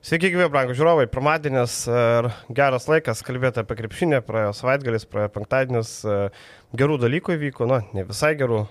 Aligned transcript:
Sveiki, 0.00 0.30
gyvi, 0.32 0.46
brangų 0.48 0.72
žiūrovai. 0.78 1.02
Pirmadienis 1.12 1.74
ir 1.92 2.30
geras 2.56 2.86
laikas 2.88 3.18
kalbėti 3.20 3.60
apie 3.60 3.76
krepšinį. 3.82 4.22
Praėjo 4.24 4.54
savaitgalis, 4.56 5.04
praėjo 5.04 5.28
penktadienis. 5.34 5.90
Gerų 6.80 6.96
dalykų 7.02 7.34
įvyko, 7.36 7.66
na, 7.68 7.82
ne 7.92 8.06
visai 8.08 8.30
gerų, 8.40 8.62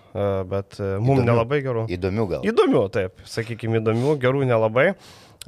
bet 0.50 0.80
mums 1.06 1.22
nelabai 1.28 1.60
gerų. 1.62 1.84
Įdomių 1.94 2.26
gal. 2.32 2.48
Įdomių, 2.50 2.82
taip, 2.96 3.22
sakykime, 3.30 3.78
įdomių, 3.78 4.16
gerų 4.26 4.42
nelabai. 4.50 4.88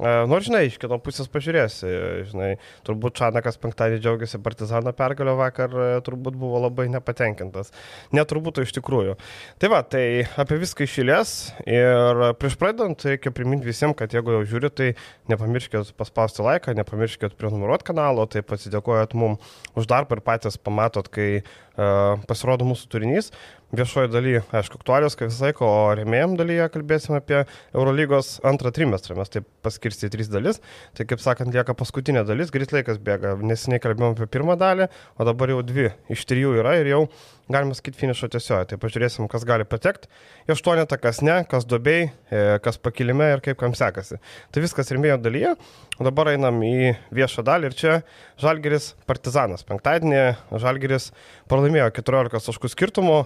Nors, 0.00 0.46
žinai, 0.48 0.62
iš 0.70 0.78
kitos 0.80 1.02
pusės 1.04 1.28
pažiūrėsi, 1.28 1.88
žinai, 2.30 2.54
turbūt 2.86 3.18
Čanakas 3.18 3.58
penktadienį 3.60 4.00
džiaugiasi 4.00 4.40
Partizano 4.40 4.94
pergalio 4.96 5.34
vakar, 5.36 5.74
turbūt 6.06 6.38
buvo 6.40 6.62
labai 6.64 6.86
nepatenkintas. 6.94 7.74
Neturbūt 8.16 8.62
iš 8.64 8.72
tikrųjų. 8.78 9.18
Tai 9.60 9.70
va, 9.74 9.82
tai 9.84 10.24
apie 10.40 10.56
viską 10.62 10.88
išėlės 10.88 11.34
ir 11.68 12.24
prieš 12.40 12.56
pradedant 12.56 13.04
reikia 13.04 13.34
priminti 13.36 13.68
visiems, 13.68 13.98
kad 13.98 14.16
jeigu 14.16 14.38
jau 14.38 14.42
žiūrite, 14.54 14.72
tai 14.72 15.34
nepamirškit 15.34 15.92
paspausti 16.00 16.40
laiką, 16.40 16.72
nepamirškit 16.80 17.36
prenumeruoti 17.36 17.90
kanalo, 17.92 18.24
tai 18.32 18.40
pasidėkojot 18.48 19.12
mums 19.20 19.52
už 19.76 19.92
darbą 19.92 20.16
ir 20.16 20.24
patys 20.24 20.56
pamatot, 20.56 21.12
kai 21.12 21.28
uh, 21.42 22.16
pasirodo 22.28 22.64
mūsų 22.64 22.88
turinys 22.96 23.28
viešoje 23.72 24.10
dalyje, 24.12 24.42
aišku, 24.52 24.78
aktualios, 24.80 25.16
kaip 25.16 25.30
visą 25.30 25.48
laiką, 25.48 25.64
o 25.64 25.92
remėjim 25.96 26.36
dalyje 26.36 26.68
kalbėsime 26.74 27.18
apie 27.18 27.38
Eurolygos 27.72 28.34
antrą 28.48 28.72
trimestrą. 28.74 29.16
Mes 29.16 29.32
taip 29.32 29.46
paskirsti 29.64 30.10
į 30.10 30.12
tris 30.12 30.28
dalis. 30.32 30.60
Tai 30.96 31.06
kaip 31.08 31.22
sakant, 31.24 31.52
lieka 31.56 31.74
paskutinė 31.78 32.26
dalis, 32.28 32.52
greit 32.52 32.74
laikas 32.74 33.00
bėga. 33.02 33.38
Neseniai 33.40 33.80
kalbėjome 33.82 34.18
apie 34.18 34.28
pirmą 34.36 34.58
dalį, 34.60 34.90
o 35.16 35.28
dabar 35.28 35.54
jau 35.54 35.62
dvi 35.64 35.88
iš 36.12 36.26
trijų 36.28 36.58
yra 36.60 36.76
ir 36.82 36.92
jau 36.92 37.02
galima 37.50 37.74
sakyti, 37.74 37.98
finišo 38.00 38.28
tiesioje. 38.32 38.68
Tai 38.70 38.78
pažiūrėsim, 38.82 39.26
kas 39.30 39.46
gali 39.48 39.66
patekti. 39.68 40.10
Į 40.46 40.54
aštuonetą, 40.54 40.98
kas 41.02 41.22
ne, 41.24 41.40
kas 41.48 41.66
dubiai, 41.68 42.10
e, 42.30 42.42
kas 42.62 42.78
pakilime 42.82 43.32
ir 43.34 43.42
kaip 43.44 43.58
kam 43.60 43.74
sekasi. 43.78 44.20
Tai 44.54 44.62
viskas 44.64 44.92
rimėjo 44.94 45.18
dalyje. 45.22 45.54
Dabar 46.02 46.32
einam 46.32 46.62
į 46.66 46.94
viešą 47.14 47.44
dalį 47.46 47.70
ir 47.70 47.78
čia 47.78 47.96
Žalgeris 48.42 48.92
Partizanas. 49.08 49.66
Penktadienį 49.68 50.22
Žalgeris 50.62 51.10
pralaimėjo 51.50 51.90
14 51.98 52.48
taškų 52.50 52.72
skirtumų. 52.72 53.18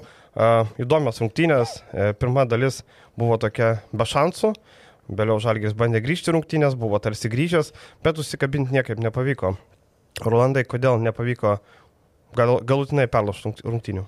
Įdomios 0.82 1.22
rungtynės. 1.22 1.78
E, 1.92 2.10
pirma 2.16 2.44
dalis 2.48 2.82
buvo 3.16 3.38
tokia 3.40 3.78
be 3.92 4.08
šansų. 4.08 4.52
Vėliau 5.06 5.38
Žalgis 5.38 5.76
bandė 5.78 6.00
grįžti 6.02 6.34
rungtynės, 6.34 6.74
buvo 6.74 6.98
tarsi 6.98 7.30
grįžęs, 7.30 7.70
bet 8.02 8.18
užsikabinti 8.18 8.74
niekaip 8.74 8.98
nepavyko. 8.98 9.54
Rolandai, 10.24 10.64
kodėl 10.66 10.98
nepavyko 10.98 11.58
gal, 12.36 12.58
galutinai 12.64 13.08
perlaužti 13.10 13.64
rungtynių? 13.64 14.04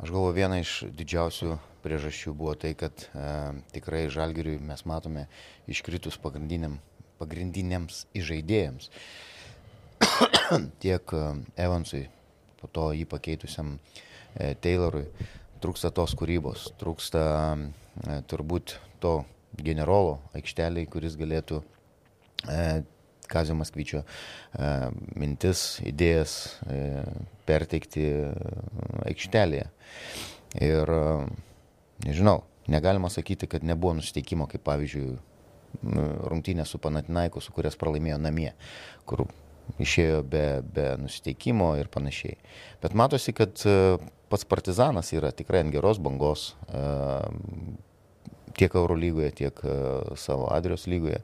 Aš 0.00 0.12
galvoju, 0.12 0.36
viena 0.36 0.60
iš 0.60 0.80
didžiausių 0.96 1.56
priežasčių 1.84 2.32
buvo 2.36 2.54
tai, 2.60 2.74
kad 2.78 3.04
e, 3.12 3.32
tikrai 3.74 4.06
žalgiriui 4.12 4.60
mes 4.64 4.84
matome 4.88 5.26
iškritus 5.70 6.18
pagrindiniam, 6.20 6.78
pagrindiniams 7.20 8.04
įžaidėjams. 8.16 8.88
Tiek 10.84 11.14
e, 11.16 11.24
Evansui, 11.60 12.06
po 12.60 12.70
to 12.72 12.90
jį 12.96 13.06
pakeitusiam 13.08 13.76
e, 13.76 14.54
Taylorui, 14.60 15.06
trūksta 15.60 15.92
tos 15.96 16.16
kūrybos, 16.16 16.70
trūksta 16.80 17.24
e, 17.56 18.20
turbūt 18.28 18.76
to 19.00 19.20
generolo 19.60 20.18
aikšteliai, 20.36 20.88
kuris 20.88 21.16
galėtų 21.20 21.60
e, 21.60 22.82
Kazio 23.30 23.54
Maskvyčio 23.54 24.02
e, 24.02 24.70
mintis, 25.18 25.78
idėjas 25.86 26.36
e, 26.66 26.80
perteikti 27.48 28.06
e, 28.10 28.30
aikštelėje. 29.12 29.66
Ir 30.66 30.90
nežinau, 32.02 32.40
negalima 32.70 33.10
sakyti, 33.12 33.46
kad 33.50 33.66
nebuvo 33.66 33.94
nusiteikimo, 34.00 34.48
kaip 34.50 34.64
pavyzdžiui, 34.66 35.12
rungtynė 36.26 36.66
su 36.66 36.80
Panatinaiku, 36.82 37.38
su 37.38 37.54
kurias 37.54 37.78
pralaimėjo 37.78 38.16
namie, 38.18 38.50
kur 39.06 39.28
išėjo 39.78 40.24
be, 40.26 40.44
be 40.66 40.88
nusiteikimo 40.98 41.76
ir 41.78 41.90
panašiai. 41.94 42.34
Bet 42.82 42.98
matosi, 42.98 43.30
kad 43.36 43.62
pats 44.30 44.48
partizanas 44.50 45.12
yra 45.14 45.30
tikrai 45.30 45.62
ant 45.62 45.70
geros 45.70 46.02
bangos 46.02 46.48
tiek 48.58 48.74
Eurolygoje, 48.74 49.30
tiek 49.44 49.62
savo 50.18 50.50
Adrios 50.50 50.88
lygoje, 50.90 51.22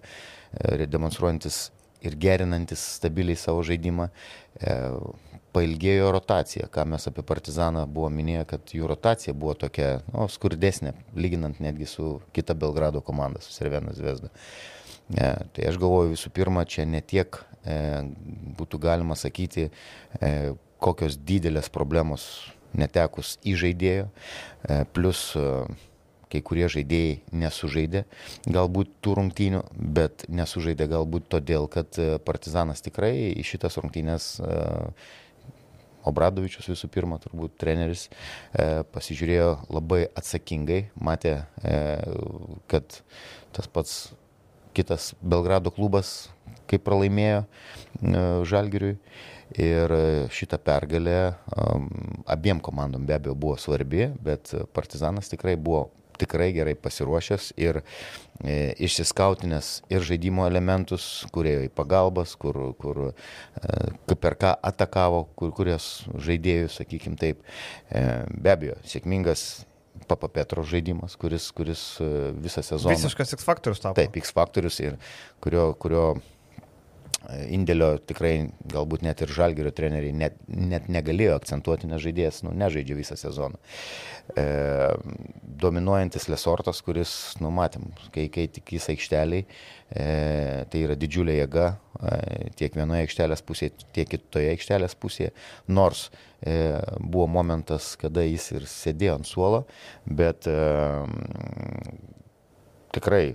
demonstruojantis 0.86 1.64
ir 2.06 2.18
gerinantis 2.20 2.82
stabiliai 2.96 3.38
savo 3.40 3.64
žaidimą. 3.66 4.08
E, 4.60 4.76
pailgėjo 5.56 6.10
rotacija, 6.12 6.68
ką 6.72 6.84
mes 6.92 7.08
apie 7.08 7.24
Partizaną 7.24 7.86
buvo 7.88 8.10
minėję, 8.12 8.44
kad 8.50 8.72
jų 8.76 8.90
rotacija 8.90 9.32
buvo 9.32 9.54
tokia 9.56 10.02
nu, 10.10 10.26
skurdesnė, 10.28 10.92
lyginant 11.16 11.62
netgi 11.64 11.88
su 11.88 12.16
kita 12.36 12.56
Belgrado 12.58 13.00
komanda, 13.04 13.40
su 13.40 13.54
Servena 13.54 13.94
Zvezda. 13.96 14.28
E, 15.14 15.30
tai 15.56 15.70
aš 15.70 15.78
galvoju 15.80 16.12
visų 16.12 16.32
pirma, 16.36 16.66
čia 16.68 16.84
ne 16.88 17.00
tiek 17.00 17.40
e, 17.64 17.78
būtų 18.58 18.82
galima 18.84 19.16
sakyti, 19.16 19.70
e, 20.20 20.32
kokios 20.82 21.16
didelės 21.16 21.70
problemos 21.72 22.26
netekus 22.76 23.36
įžaidėjo, 23.46 24.08
e, 24.08 24.80
plus 24.92 25.30
e, 25.38 25.46
kai 26.32 26.42
kurie 26.44 26.66
žaidėjai 26.70 27.20
nesužaidė 27.38 28.02
galbūt 28.50 28.90
tų 29.04 29.14
rungtynių, 29.20 29.62
bet 29.76 30.26
nesužaidė 30.32 30.88
galbūt 30.90 31.28
todėl, 31.36 31.68
kad 31.70 31.98
e, 32.02 32.16
Partizanas 32.22 32.82
tikrai 32.84 33.12
į 33.36 33.44
šitas 33.46 33.78
rungtynės 33.80 34.28
e, 34.40 34.58
Obradovičius 36.06 36.68
visų 36.70 36.90
pirma, 36.94 37.18
turbūt 37.22 37.56
treneris, 37.58 38.06
e, 38.54 38.84
pasižiūrėjo 38.94 39.50
labai 39.74 40.04
atsakingai, 40.18 40.84
matė, 40.94 41.40
kad 42.70 43.00
tas 43.56 43.66
pats 43.66 43.96
kitas 44.76 45.14
Belgrado 45.18 45.72
klubas 45.74 46.28
kaip 46.70 46.84
pralaimėjo 46.86 47.42
Žalgiriui. 48.46 48.98
Ir 49.62 49.92
šita 50.34 50.58
pergalė 50.58 51.36
abiem 52.26 52.58
komandom 52.62 53.04
be 53.06 53.14
abejo 53.14 53.36
buvo 53.38 53.54
svarbi, 53.62 54.08
bet 54.22 54.50
Partizanas 54.74 55.30
tikrai 55.30 55.54
buvo 55.54 55.84
tikrai 56.20 56.50
gerai 56.56 56.74
pasiruošęs 56.78 57.52
ir 57.60 57.80
e, 58.42 58.74
išsiskautinęs 58.86 59.70
ir 59.92 60.04
žaidimo 60.06 60.46
elementus, 60.48 61.26
kurie 61.34 61.56
į 61.66 61.70
pagalbas, 61.76 62.34
kur, 62.40 62.58
kur 62.80 63.08
e, 63.10 63.14
per 64.14 64.38
ką 64.40 64.56
atakavo, 64.70 65.26
kur, 65.38 65.54
kurios 65.56 66.06
žaidėjus, 66.26 66.80
sakykim 66.82 67.16
taip. 67.20 67.42
E, 67.90 68.04
be 68.32 68.54
abejo, 68.54 68.78
sėkmingas 68.88 69.66
Papa 70.06 70.28
Petro 70.28 70.62
žaidimas, 70.62 71.16
kuris, 71.18 71.48
kuris 71.56 71.82
e, 72.04 72.08
visą 72.36 72.62
sezoną. 72.62 72.94
Visiškas 72.94 73.34
X 73.34 73.46
faktorius 73.46 73.82
tapo. 73.82 73.96
Taip, 73.98 74.16
X 74.20 74.34
faktorius 74.36 74.78
ir 74.84 74.98
kurio, 75.42 75.70
kurio 75.80 76.04
indėlio 77.50 77.96
tikrai 78.06 78.34
galbūt 78.72 79.04
net 79.06 79.22
ir 79.24 79.32
žalgerio 79.34 79.72
treneriai 79.74 80.14
net, 80.14 80.36
net 80.46 80.88
negalėjo 80.92 81.36
akcentuoti, 81.38 81.88
nes 81.90 82.02
žaidėjas 82.02 82.42
nu, 82.46 82.52
nežaidžia 82.56 82.98
visą 82.98 83.16
sezoną. 83.18 83.58
E, 84.36 84.44
dominuojantis 85.62 86.28
Lesortas, 86.30 86.82
kuris, 86.86 87.12
nu 87.42 87.52
matėm, 87.54 87.88
kai, 88.14 88.26
kai 88.32 88.46
tik 88.52 88.76
jis 88.76 88.90
aikšteliai, 88.94 89.46
e, 89.90 90.06
tai 90.70 90.84
yra 90.86 90.98
didžiulė 90.98 91.38
jėga 91.40 91.68
e, 91.72 92.50
tiek 92.58 92.76
vienoje 92.78 93.06
aikštelės 93.06 93.44
pusėje, 93.46 93.88
tiek 93.96 94.10
kitoje 94.16 94.52
aikštelės 94.54 94.98
pusėje, 95.00 95.32
nors 95.68 96.08
e, 96.40 96.76
buvo 97.00 97.26
momentas, 97.38 97.94
kada 98.00 98.26
jis 98.26 98.52
ir 98.54 98.68
sėdėjo 98.70 99.18
ant 99.20 99.30
suolo, 99.30 99.64
bet 100.06 100.50
e, 100.50 100.60
tikrai 102.96 103.26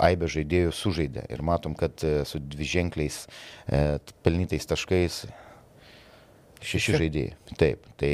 aibė 0.00 0.30
žaidėjų 0.32 0.72
sužaidė. 0.76 1.26
Ir 1.32 1.44
matom, 1.46 1.76
kad 1.78 2.02
e, 2.06 2.20
su 2.28 2.40
dviženkliais 2.40 3.22
e, 3.26 3.98
pelnytais 4.24 4.66
taškais 4.70 5.22
šeši 6.64 6.98
žaidėjai. 7.00 7.36
Taip, 7.60 7.86
tai 8.00 8.12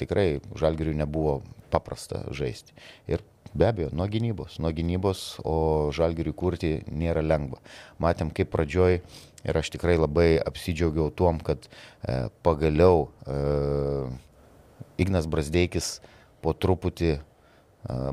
tikrai 0.00 0.28
žalgiriui 0.58 0.96
nebuvo 0.98 1.40
paprasta 1.74 2.24
žaisti. 2.34 2.74
Ir 3.10 3.22
be 3.54 3.68
abejo, 3.68 3.90
nuo 3.94 4.06
gynybos, 4.10 4.58
nuo 4.62 4.72
gynybos, 4.74 5.22
o 5.46 5.90
žalgiriui 5.94 6.34
kurti 6.36 6.72
nėra 6.90 7.22
lengva. 7.22 7.60
Matėm, 8.02 8.32
kaip 8.34 8.50
pradžioj 8.54 8.98
ir 9.44 9.60
aš 9.60 9.70
tikrai 9.74 9.96
labai 10.00 10.34
apsidžiaugiau 10.40 11.12
tuom, 11.14 11.38
kad 11.44 11.68
e, 11.68 12.26
pagaliau 12.46 13.08
e, 13.26 13.38
Ignas 15.02 15.28
Brasdeikis 15.30 15.98
po 16.42 16.54
truputį 16.54 17.12
e, 17.14 17.20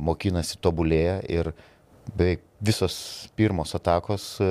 mokinasi 0.04 0.60
tobulėja 0.62 1.22
ir 1.30 1.54
beveik 2.18 2.44
visos 2.62 2.96
pirmos 3.36 3.74
atakos, 3.76 4.38
e, 4.44 4.48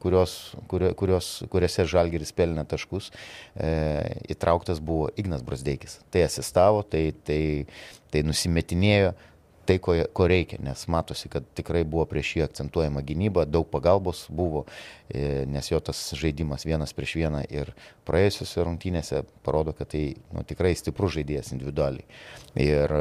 kurios, 0.00 0.34
kurios, 0.70 1.30
kuriuose 1.52 1.86
Žalgeris 1.92 2.32
pelnė 2.36 2.64
taškus, 2.68 3.10
e, 3.54 3.70
įtrauktas 4.34 4.80
buvo 4.80 5.10
Ignas 5.20 5.44
Brasdeikis. 5.44 5.98
Tai 6.12 6.24
asistavo, 6.24 6.84
tai, 6.86 7.10
tai, 7.26 7.42
tai 8.12 8.24
nusimetinėjo 8.24 9.12
tai, 9.68 9.76
ko, 9.84 9.92
ko 10.16 10.26
reikia, 10.30 10.56
nes 10.64 10.86
matosi, 10.88 11.28
kad 11.28 11.44
tikrai 11.58 11.82
buvo 11.84 12.06
prieš 12.08 12.30
jį 12.38 12.44
akcentuojama 12.46 13.02
gynyba, 13.04 13.44
daug 13.44 13.68
pagalbos 13.68 14.24
buvo, 14.32 14.64
e, 15.12 15.44
nes 15.50 15.68
jo 15.68 15.80
tas 15.84 16.00
žaidimas 16.16 16.64
vienas 16.64 16.94
prieš 16.96 17.18
vieną 17.20 17.42
ir 17.52 17.74
praėjusiuose 18.08 18.64
rungtynėse 18.64 19.22
parodo, 19.44 19.76
kad 19.76 19.92
tai 19.92 20.02
nu, 20.32 20.46
tikrai 20.48 20.72
stiprus 20.78 21.18
žaidėjas 21.18 21.52
individualiai. 21.52 22.08
Ir 22.64 22.96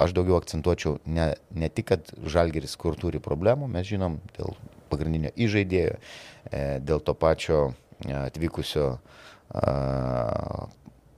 aš 0.00 0.14
daugiau 0.16 0.38
akcentuočiau 0.40 0.98
ne, 1.06 1.32
ne 1.54 1.68
tik, 1.68 1.90
kad 1.92 2.14
Žalgeris 2.26 2.76
kur 2.80 2.98
turi 3.00 3.22
problemų, 3.22 3.68
mes 3.70 3.88
žinom 3.88 4.18
dėl 4.36 4.56
pagrindinio 4.92 5.32
įžaidėjo, 5.34 5.98
e, 6.50 6.64
dėl 6.84 7.02
to 7.04 7.16
pačio 7.18 7.60
e, 7.70 8.14
atvykusio 8.24 8.94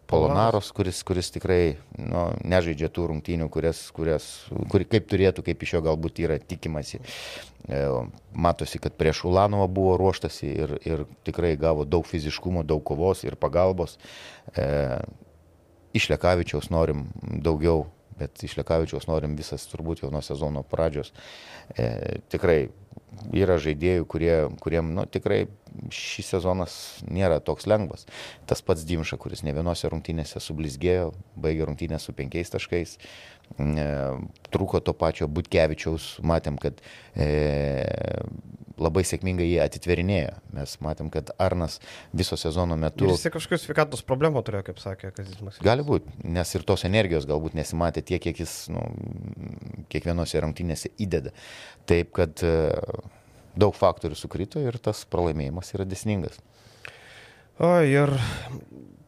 Polonaros, 0.06 0.70
kuris, 0.70 1.00
kuris 1.02 1.32
tikrai 1.34 1.76
nu, 1.98 2.28
nežaidžia 2.46 2.88
tų 2.94 3.08
rungtynių, 3.10 3.48
kurias, 3.50 3.80
kurias, 3.94 4.26
kur, 4.70 4.84
kaip 4.86 5.08
turėtų, 5.10 5.42
kaip 5.48 5.64
iš 5.66 5.72
jo 5.74 5.80
galbūt 5.82 6.20
yra 6.22 6.36
tikimasi. 6.38 7.00
E, 7.66 7.80
matosi, 8.30 8.78
kad 8.82 8.94
prieš 8.94 9.24
Ulanovą 9.26 9.66
buvo 9.66 9.96
ruoštasi 9.98 10.52
ir, 10.52 10.76
ir 10.86 11.02
tikrai 11.26 11.56
gavo 11.58 11.82
daug 11.88 12.06
fiziškumo, 12.06 12.62
daug 12.62 12.84
kovos 12.86 13.24
ir 13.26 13.34
pagalbos. 13.40 13.96
E, 14.54 15.00
iš 15.96 16.06
Lekavičiaus 16.12 16.70
norim 16.70 17.08
daugiau, 17.42 17.88
bet 18.18 18.42
iš 18.46 18.56
Lekavičiaus 18.60 19.08
norim 19.10 19.36
visas 19.38 19.66
turbūt 19.70 20.02
jau 20.04 20.10
nuo 20.12 20.22
sezono 20.24 20.64
pradžios. 20.66 21.12
E, 21.76 22.18
tikrai 22.32 22.66
yra 23.36 23.56
žaidėjų, 23.62 24.06
kurie, 24.10 24.34
kuriem 24.62 24.92
nu, 24.96 25.06
tikrai 25.08 25.46
šis 25.92 26.30
sezonas 26.34 26.74
nėra 27.04 27.38
toks 27.44 27.66
lengvas. 27.68 28.06
Tas 28.48 28.62
pats 28.64 28.84
Dimša, 28.88 29.18
kuris 29.20 29.42
ne 29.46 29.54
vienose 29.56 29.88
rungtynėse 29.92 30.40
sublizgėjo, 30.42 31.10
baigė 31.40 31.68
rungtynę 31.68 32.00
su 32.02 32.14
penkiais 32.16 32.52
taškais, 32.52 32.96
e, 33.56 33.88
trūko 34.52 34.82
to 34.84 34.96
pačio 34.96 35.28
Butkevičiaus, 35.28 36.16
matėm, 36.26 36.60
kad 36.62 36.80
e, 37.14 37.28
labai 38.80 39.02
sėkmingai 39.06 39.46
jie 39.46 39.60
atitverinėjo. 39.64 40.34
Mes 40.56 40.74
matėm, 40.84 41.08
kad 41.12 41.32
Arnas 41.42 41.78
viso 42.16 42.38
sezono 42.40 42.76
metu... 42.80 43.08
Jis 43.08 43.28
kažkokius 43.32 43.66
sveikatos 43.66 44.04
problemų 44.06 44.42
turėjo, 44.46 44.66
kaip 44.68 44.80
sakė 44.82 45.12
Kazismas. 45.16 45.60
Gali 45.64 45.84
būti, 45.86 46.12
nes 46.36 46.54
ir 46.56 46.66
tos 46.68 46.84
energijos 46.88 47.28
galbūt 47.28 47.56
nesimatė 47.58 48.04
tiek, 48.06 48.22
kiek 48.22 48.42
jis 48.44 48.56
nu, 48.74 48.82
kiekvienose 49.92 50.42
rungtynėse 50.44 50.92
įdeda. 51.02 51.32
Taip, 51.88 52.12
kad 52.16 52.44
e, 52.44 52.56
daug 53.56 53.76
faktorių 53.76 54.18
sukrito 54.18 54.62
ir 54.62 54.76
tas 54.82 55.04
pralaimėjimas 55.08 55.72
yra 55.76 55.88
desningas. 55.88 56.40
O, 57.56 57.78
ir 57.80 58.12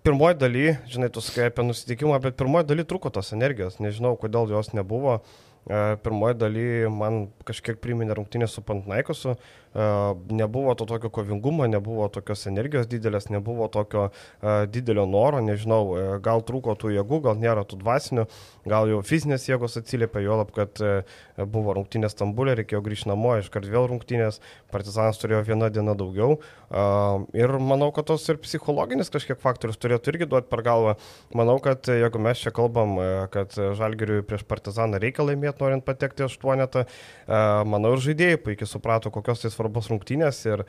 pirmoji 0.07 0.39
daly, 0.41 0.71
žinai, 0.89 1.11
tu 1.13 1.21
sakai 1.21 1.51
apie 1.51 1.67
nusiteikimą, 1.67 2.17
bet 2.25 2.39
pirmoji 2.41 2.71
daly 2.71 2.89
truko 2.89 3.13
tos 3.13 3.35
energijos, 3.37 3.77
nežinau, 3.85 4.15
kodėl 4.21 4.49
jos 4.55 4.73
nebuvo. 4.73 5.19
E, 5.21 5.48
pirmoji 5.69 6.39
daly 6.41 6.67
man 6.93 7.27
kažkiek 7.49 7.81
priminė 7.83 8.17
rungtynę 8.17 8.49
su 8.49 8.63
Pantnaikosu, 8.65 9.37
nebuvo 9.75 10.75
to 10.79 10.87
tokio 10.89 11.11
kovingumo, 11.13 11.67
nebuvo 11.69 12.09
tokios 12.13 12.47
energijos 12.51 12.89
didelės, 12.89 13.29
nebuvo 13.31 13.69
tokio 13.73 14.09
didelio 14.73 15.05
noro, 15.07 15.41
nežinau, 15.45 16.19
gal 16.25 16.43
trūko 16.47 16.75
tų 16.79 16.95
jėgų, 16.97 17.21
gal 17.29 17.37
nėra 17.39 17.65
tų 17.69 17.81
dvasinių, 17.83 18.27
gal 18.69 18.89
jau 18.91 19.03
fizinės 19.07 19.49
jėgos 19.49 19.79
atsiliepia, 19.81 20.25
jo 20.25 20.41
lab, 20.41 20.55
kad 20.57 20.81
buvo 21.39 21.77
rungtynės 21.77 22.17
Stambulė, 22.17 22.57
reikėjo 22.59 22.81
grįžti 22.85 23.13
namo, 23.13 23.37
iškart 23.39 23.69
vėl 23.69 23.87
rungtynės, 23.93 24.41
Partizanas 24.73 25.21
turėjo 25.21 25.45
vieną 25.47 25.71
dieną 25.73 25.95
daugiau. 25.97 26.39
Ir 27.37 27.53
manau, 27.63 27.89
kad 27.95 28.09
tos 28.11 28.27
ir 28.29 28.41
psichologinis 28.43 29.09
kažkiek 29.13 29.39
faktorius 29.41 29.79
turėtų 29.81 30.13
irgi 30.13 30.27
duoti 30.29 30.51
per 30.51 30.61
galvą. 30.67 30.97
Manau, 31.37 31.57
kad 31.65 31.89
jeigu 31.89 32.21
mes 32.21 32.43
čia 32.43 32.53
kalbam, 32.53 32.99
kad 33.33 33.55
Žalgiriui 33.55 34.25
prieš 34.29 34.45
Partizaną 34.49 35.01
reikia 35.01 35.25
laimėti, 35.25 35.63
norint 35.63 35.87
patekti 35.87 36.27
aštuonetą, 36.27 36.85
manau 37.69 37.95
ir 37.97 38.05
žaidėjai 38.05 38.41
puikiai 38.45 38.69
suprato, 38.69 39.13
kokios 39.15 39.41
tai 39.41 39.51
svarbos 39.55 39.68
rungtynės 39.75 40.41
ir, 40.49 40.63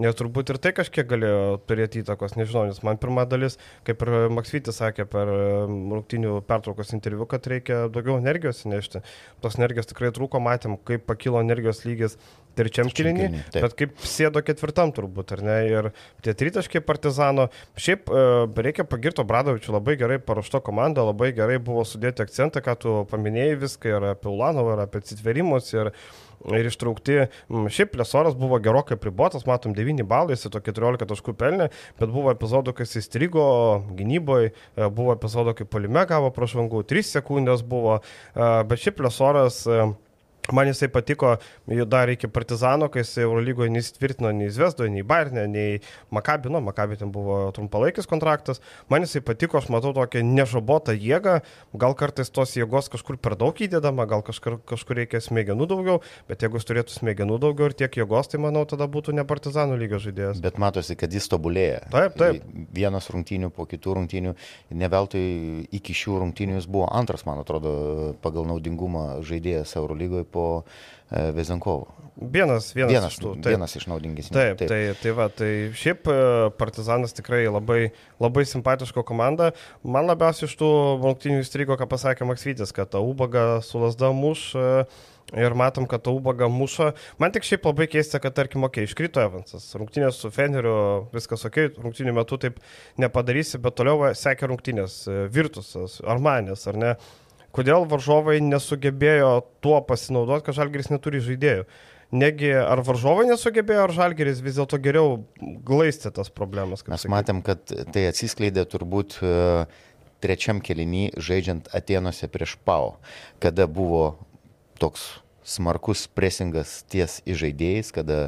ir 0.00 0.16
turbūt 0.18 0.52
ir 0.52 0.58
tai 0.62 0.72
kažkiek 0.76 1.06
galėjo 1.10 1.60
turėti 1.68 2.02
įtakos, 2.02 2.36
nežinau, 2.38 2.66
nes 2.68 2.82
man 2.86 3.00
pirma 3.00 3.26
dalis, 3.28 3.58
kaip 3.86 4.02
ir 4.06 4.30
Maksvytis 4.34 4.80
sakė 4.82 5.06
per 5.10 5.30
rungtynių 5.30 6.40
pertraukos 6.48 6.94
interviu, 6.96 7.26
kad 7.30 7.46
reikia 7.50 7.86
daugiau 7.92 8.18
energijos 8.20 8.64
nešti. 8.68 9.04
Tos 9.44 9.58
energijos 9.60 9.90
tikrai 9.90 10.12
trūko, 10.16 10.42
matėm, 10.42 10.78
kaip 10.88 11.06
pakilo 11.10 11.42
energijos 11.42 11.84
lygis 11.86 12.18
trečiam 12.58 12.90
kilinį, 12.92 13.28
bet 13.54 13.76
kaip 13.78 14.00
sėdo 14.06 14.42
ketvirtam 14.44 14.94
turbūt, 14.96 15.34
ar 15.36 15.44
ne? 15.46 15.58
Ir 15.70 15.90
tie 16.24 16.34
tritaškiai 16.36 16.82
partizano. 16.84 17.48
Šiaip 17.80 18.10
e, 18.10 18.24
reikia 18.68 18.86
pagirto 18.88 19.24
Bradovičių, 19.28 19.74
labai 19.76 19.96
gerai 20.00 20.18
paruošto 20.22 20.62
komanda, 20.64 21.04
labai 21.06 21.32
gerai 21.36 21.60
buvo 21.62 21.84
sudėti 21.88 22.24
akcentą, 22.24 22.62
ką 22.64 22.76
tu 22.80 22.96
paminėjai 23.12 23.60
viską 23.66 23.94
ir 23.94 24.10
apie 24.14 24.32
Ulanovą, 24.32 24.76
ir 24.76 24.84
apie 24.86 25.04
atsitverimus. 25.04 25.72
Ir, 25.76 25.94
ir 26.48 26.68
ištraukti. 26.70 27.16
Šiaip 27.72 27.96
Lesoras 28.00 28.36
buvo 28.38 28.56
gerokai 28.62 28.96
pribotas, 29.00 29.44
matom 29.48 29.74
9 29.76 30.06
balai, 30.08 30.36
jis 30.36 30.48
to 30.48 30.62
14 30.64 31.04
taškų 31.10 31.34
pelnė, 31.36 31.70
bet 32.00 32.12
buvo 32.12 32.32
epizodų, 32.32 32.72
kai 32.76 32.86
jis 32.86 33.02
įstrigo 33.02 33.44
gynyboje, 33.98 34.54
buvo 34.88 35.12
epizodų, 35.16 35.58
kai 35.58 35.68
palime 35.68 36.06
gavo 36.08 36.32
prašvangų, 36.34 36.84
3 36.88 37.10
sekundės 37.10 37.64
buvo, 37.66 38.00
e, 38.00 38.48
bet 38.70 38.86
šiaip 38.86 39.04
Lesoras 39.04 39.66
Man 40.52 40.70
jisai 40.70 40.88
patiko 40.92 41.36
dar 41.86 42.10
iki 42.10 42.28
Partizano, 42.30 42.88
kai 42.90 43.04
jis 43.04 43.16
Eurolygoje 43.24 43.70
neįsitvirtino 43.74 44.32
nei 44.34 44.50
Zvezdoje, 44.52 44.90
nei 44.92 45.04
Bayernė, 45.06 45.46
nei 45.50 45.80
Makabino, 46.14 46.58
nu, 46.58 46.64
Makabė 46.66 46.98
ten 47.00 47.12
buvo 47.14 47.38
trumpalaikis 47.54 48.08
kontraktas. 48.10 48.62
Man 48.90 49.04
jisai 49.06 49.22
patiko, 49.24 49.58
aš 49.60 49.70
matau 49.72 49.92
tokią 49.96 50.22
nežabotą 50.26 50.94
jėgą, 50.96 51.40
gal 51.80 51.96
kartais 51.98 52.32
tos 52.34 52.56
jėgos 52.58 52.90
kažkur 52.92 53.18
per 53.22 53.36
daug 53.40 53.54
įdedama, 53.54 54.06
gal 54.10 54.24
kažkur, 54.26 54.58
kažkur 54.68 55.00
reikia 55.00 55.22
smegenų 55.24 55.68
daugiau, 55.70 56.00
bet 56.30 56.44
jeigu 56.44 56.58
jis 56.58 56.68
turėtų 56.70 56.96
smegenų 56.96 57.38
daugiau 57.42 57.70
ir 57.70 57.76
tiek 57.78 58.00
jėgos, 58.00 58.30
tai 58.32 58.42
manau, 58.42 58.64
tada 58.68 58.88
būtų 58.90 59.14
ne 59.16 59.26
Partizano 59.30 59.78
lygio 59.78 60.00
žaidėjas. 60.02 60.42
Bet 60.42 60.58
matosi, 60.60 60.96
kad 60.98 61.12
jis 61.14 61.28
tobulėja. 61.30 61.84
Taip, 61.92 62.16
taip. 62.18 62.44
Vienas 62.74 63.10
rungtynių 63.12 63.52
po 63.54 63.66
kitų 63.70 63.96
rungtynių, 64.00 64.34
ne 64.80 64.90
veltui 64.90 65.24
iki 65.76 65.94
šių 65.96 66.18
rungtynių 66.24 66.58
jis 66.58 66.68
buvo 66.70 66.88
antras, 66.90 67.24
man 67.28 67.42
atrodo, 67.42 67.72
pagal 68.24 68.48
naudingumą 68.50 69.20
žaidėjas 69.26 69.76
Eurolygoje 69.78 70.26
po 70.30 70.39
po 70.40 70.50
e, 70.64 71.30
Vezenkovo. 71.36 72.00
Vienas, 72.20 72.74
vienas, 72.76 72.92
vienas, 72.92 73.14
iš 73.14 73.20
tų, 73.22 73.30
taip. 73.40 73.54
vienas 73.54 73.74
iš 73.78 73.86
naudingesnių. 73.88 74.34
Taip, 74.34 74.58
taip. 74.60 74.68
Tai, 74.68 74.80
tai, 75.00 75.12
va, 75.16 75.26
tai 75.32 75.50
šiaip 75.78 76.08
e, 76.12 76.16
Partizanas 76.58 77.14
tikrai 77.16 77.46
labai, 77.48 77.78
labai 78.20 78.44
simpatiško 78.48 79.04
komanda. 79.08 79.54
Man 79.80 80.04
labiausiai 80.10 80.50
iš 80.50 80.56
tų 80.60 80.68
rungtynių 81.00 81.40
įstrigo, 81.40 81.78
ką 81.80 81.88
pasakė 81.88 82.28
Maksvytis, 82.28 82.74
kad 82.76 82.92
ta 82.92 83.00
Ubaga 83.00 83.62
su 83.64 83.80
Lasda 83.80 84.10
muš 84.12 84.50
e, 84.52 84.66
ir 85.40 85.56
matom, 85.56 85.86
kad 85.88 86.04
ta 86.04 86.12
Ubaga 86.12 86.50
muša. 86.52 86.90
Man 87.22 87.32
tik 87.32 87.48
šiaip 87.48 87.70
labai 87.70 87.88
keista, 87.88 88.20
kad 88.20 88.36
tarkim, 88.36 88.68
okei, 88.68 88.84
okay, 88.84 88.90
iškrito 88.90 89.24
Evansas. 89.24 89.70
Rungtynės 89.80 90.20
su 90.20 90.32
Feneriu, 90.34 90.76
viskas 91.16 91.48
okei, 91.48 91.70
okay, 91.70 91.86
rungtynių 91.86 92.18
metu 92.20 92.36
taip 92.42 92.60
nepadarysi, 93.00 93.62
bet 93.64 93.80
toliau 93.80 94.12
sekė 94.18 94.52
rungtynės 94.52 95.00
Virtusas, 95.32 96.02
Armanės, 96.04 96.68
ar 96.68 96.84
ne? 96.84 96.94
Kodėl 97.56 97.86
varžovai 97.90 98.38
nesugebėjo 98.44 99.32
tuo 99.64 99.80
pasinaudoti, 99.86 100.46
kad 100.46 100.58
Žalgeris 100.58 100.90
neturi 100.92 101.22
žaidėjų. 101.24 101.66
Negi 102.10 102.50
ar 102.58 102.82
varžovai 102.82 103.28
nesugebėjo, 103.28 103.84
ar 103.86 103.94
Žalgeris 103.94 104.40
vis 104.42 104.58
dėlto 104.58 104.80
geriau 104.82 105.20
glaistė 105.66 106.10
tas 106.14 106.32
problemas. 106.34 106.82
Mes 106.88 107.04
sakyti. 107.04 107.12
matėm, 107.12 107.42
kad 107.46 107.62
tai 107.94 108.08
atsiskleidė 108.10 108.64
turbūt 108.66 109.20
e, 109.22 109.34
trečiam 110.22 110.58
kelinį 110.58 111.12
žaidžiant 111.14 111.70
Atenuose 111.76 112.26
prieš 112.32 112.56
Pau, 112.66 112.96
kada 113.42 113.68
buvo 113.70 114.16
toks 114.82 115.06
smarkus 115.50 116.06
presingas 116.14 116.80
ties 116.90 117.18
įžaidėjais, 117.28 117.90
kada 117.94 118.18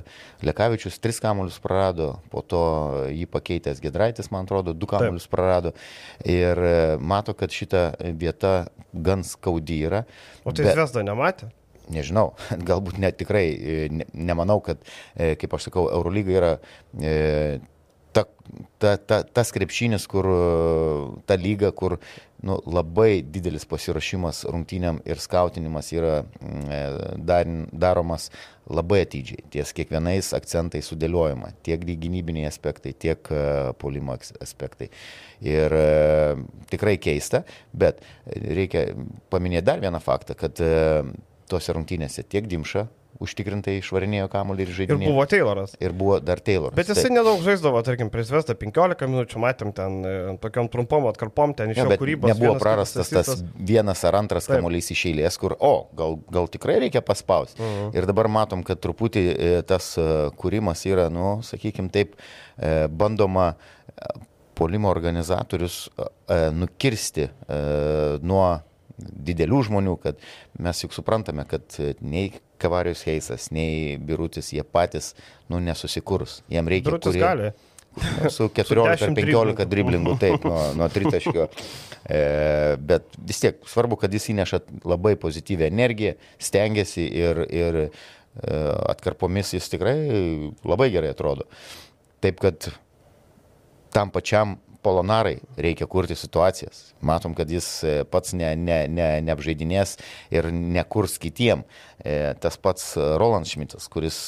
Lekavičius 0.45 0.99
tris 1.03 1.21
kamuolius 1.23 1.61
prarado, 1.63 2.17
po 2.33 2.43
to 2.43 2.63
jį 3.13 3.29
pakeitęs 3.31 3.83
Gedraitis, 3.83 4.31
man 4.35 4.49
atrodo, 4.49 4.75
du 4.75 4.89
kamuolius 4.91 5.29
Taip. 5.29 5.35
prarado 5.37 5.75
ir 6.27 6.59
e, 6.59 6.77
mato, 6.99 7.37
kad 7.39 7.55
šita 7.55 7.93
vieta 8.19 8.55
gan 8.93 9.27
skaudi 9.27 9.83
yra. 9.89 10.05
O 10.43 10.55
tai 10.55 10.69
bet... 10.69 10.79
Vesda 10.83 11.05
nematė? 11.07 11.51
Nežinau, 11.93 12.33
galbūt 12.71 12.99
net 13.03 13.19
tikrai, 13.21 13.47
e, 13.53 13.79
ne, 13.93 14.07
nemanau, 14.15 14.61
kad, 14.65 14.83
e, 15.15 15.35
kaip 15.39 15.55
aš 15.59 15.69
sakau, 15.69 15.89
Eurolyga 15.93 16.39
yra 16.39 16.53
ta, 18.13 18.27
ta, 18.83 18.97
ta, 18.97 19.23
tas 19.25 19.53
krepšinis, 19.55 20.07
kur 20.11 20.29
ta 21.27 21.39
lyga, 21.41 21.73
kur 21.77 21.99
nu, 22.43 22.59
labai 22.67 23.23
didelis 23.23 23.65
pasiruošimas 23.71 24.43
rungtynėm 24.51 24.99
ir 25.07 25.21
skautinimas 25.23 25.93
yra 25.95 26.23
mm, 26.25 26.63
e, 26.67 26.81
dar, 27.23 27.51
daromas 27.85 28.29
labai 28.67 29.03
atidžiai, 29.07 29.45
ties 29.55 29.73
kiekvienais 29.77 30.33
akcentais 30.37 30.91
sudėliojama, 30.91 31.53
tiek 31.67 31.83
gynybiniai 31.87 32.49
aspektai, 32.51 32.95
tiek 32.99 33.31
e, 33.31 33.43
polimo 33.79 34.17
aspektai. 34.43 34.91
Ir 35.47 35.77
e, 35.79 35.87
tikrai 36.73 36.97
keista, 37.03 37.45
bet 37.73 38.03
reikia 38.27 38.89
paminėti 39.31 39.69
dar 39.71 39.83
vieną 39.83 40.03
faktą, 40.03 40.39
kad 40.39 40.59
tose 41.53 41.77
rungtynėse 41.77 42.27
tiek 42.27 42.51
Dimša, 42.51 42.89
užtikrintai 43.21 43.77
išvarinėjo 43.81 44.29
kamuolį 44.33 44.65
ir 44.65 44.73
žaidimą. 44.77 45.03
Ir 45.05 45.13
buvo 45.13 45.25
Tayloras. 45.29 45.75
Ir 45.83 45.95
buvo 45.97 46.19
dar 46.23 46.41
Tayloras. 46.45 46.77
Bet 46.77 46.89
jisai 46.91 47.09
taip. 47.09 47.17
nedaug 47.19 47.43
žaisdavo, 47.45 47.83
tarkim, 47.87 48.11
prieš 48.13 48.33
Vestą 48.33 48.57
15 48.59 49.09
minučių, 49.11 49.43
matėm 49.43 49.75
ten 49.77 49.99
e, 50.07 50.15
tokiam 50.43 50.71
trumpom 50.73 51.09
atkarpom, 51.11 51.55
ten 51.59 51.75
iš 51.75 51.83
jo 51.83 51.89
kūrybos. 52.01 52.33
Nebuvo 52.33 52.57
prarastas 52.63 53.13
tas 53.13 53.45
vienas 53.59 54.03
ar 54.09 54.19
antras 54.23 54.49
taip. 54.49 54.57
kamuolys 54.59 54.93
iš 54.95 55.05
eilės, 55.13 55.39
kur, 55.41 55.57
o, 55.61 55.75
gal, 55.99 56.19
gal 56.33 56.51
tikrai 56.53 56.81
reikia 56.87 57.05
paspausti. 57.05 57.61
Uh 57.61 57.67
mhm. 57.67 57.85
-huh. 57.85 58.01
Ir 58.01 58.09
dabar 58.11 58.31
matom, 58.33 58.65
kad 58.67 58.81
truputį 58.81 59.25
e, 59.31 59.53
tas 59.69 59.93
e, 59.99 60.09
kūrimas 60.39 60.87
yra, 60.89 61.09
nu, 61.13 61.41
sakykime 61.47 61.93
taip, 61.93 62.17
bandoma 62.93 63.55
polimo 64.55 64.91
organizatorius 64.91 65.89
nukirsti 66.53 67.29
nuo 68.21 68.61
didelių 69.03 69.61
žmonių, 69.69 69.97
kad 70.03 70.23
mes 70.63 70.83
juk 70.85 70.95
suprantame, 70.97 71.45
kad 71.49 71.77
nei 72.01 72.33
Kavarius 72.63 73.05
Heisas, 73.09 73.51
nei 73.55 73.99
Birutis, 73.99 74.53
jie 74.55 74.65
patys, 74.65 75.13
nu, 75.51 75.61
nesusikurs. 75.63 76.41
Jiem 76.53 76.71
reikia... 76.71 76.91
Birutis 76.91 77.13
kurie- 77.13 77.23
gali. 77.27 77.53
Su 78.33 78.49
14 78.49 79.05
ar 79.05 79.13
10 79.13 79.19
15 79.19 79.67
driblingų, 79.69 80.15
taip, 80.21 80.47
nuo, 80.49 80.61
nuo 80.79 80.89
tritaškio. 80.89 81.49
E, 82.09 82.21
bet 82.81 83.19
vis 83.21 83.43
tiek 83.43 83.59
svarbu, 83.69 83.99
kad 84.01 84.15
jis 84.17 84.31
įneša 84.33 84.63
labai 84.89 85.13
pozityvę 85.21 85.69
energiją, 85.69 86.15
stengiasi 86.41 87.05
ir, 87.05 87.43
ir 87.53 87.79
e, 87.85 87.89
atkarpomis 88.95 89.53
jis 89.59 89.69
tikrai 89.75 89.97
labai 90.65 90.89
gerai 90.95 91.13
atrodo. 91.13 91.45
Taip 92.25 92.41
kad 92.41 92.71
tam 93.93 94.11
pačiam 94.15 94.57
Polonarai 94.83 95.37
reikia 95.57 95.87
kurti 95.87 96.17
situacijas. 96.19 96.89
Matom, 97.01 97.37
kad 97.39 97.51
jis 97.51 97.69
e, 97.87 97.93
pats 98.11 98.35
ne, 98.35 98.51
ne, 98.59 98.81
ne, 98.91 99.09
neapžaidinės 99.29 99.97
ir 100.35 100.51
nekurs 100.53 101.19
kitiem. 101.23 101.63
E, 102.03 102.35
Tas 102.43 102.59
pats 102.59 102.97
e, 102.97 103.05
Roland 103.21 103.47
Šmitas, 103.47 103.87
kuris, 103.93 104.25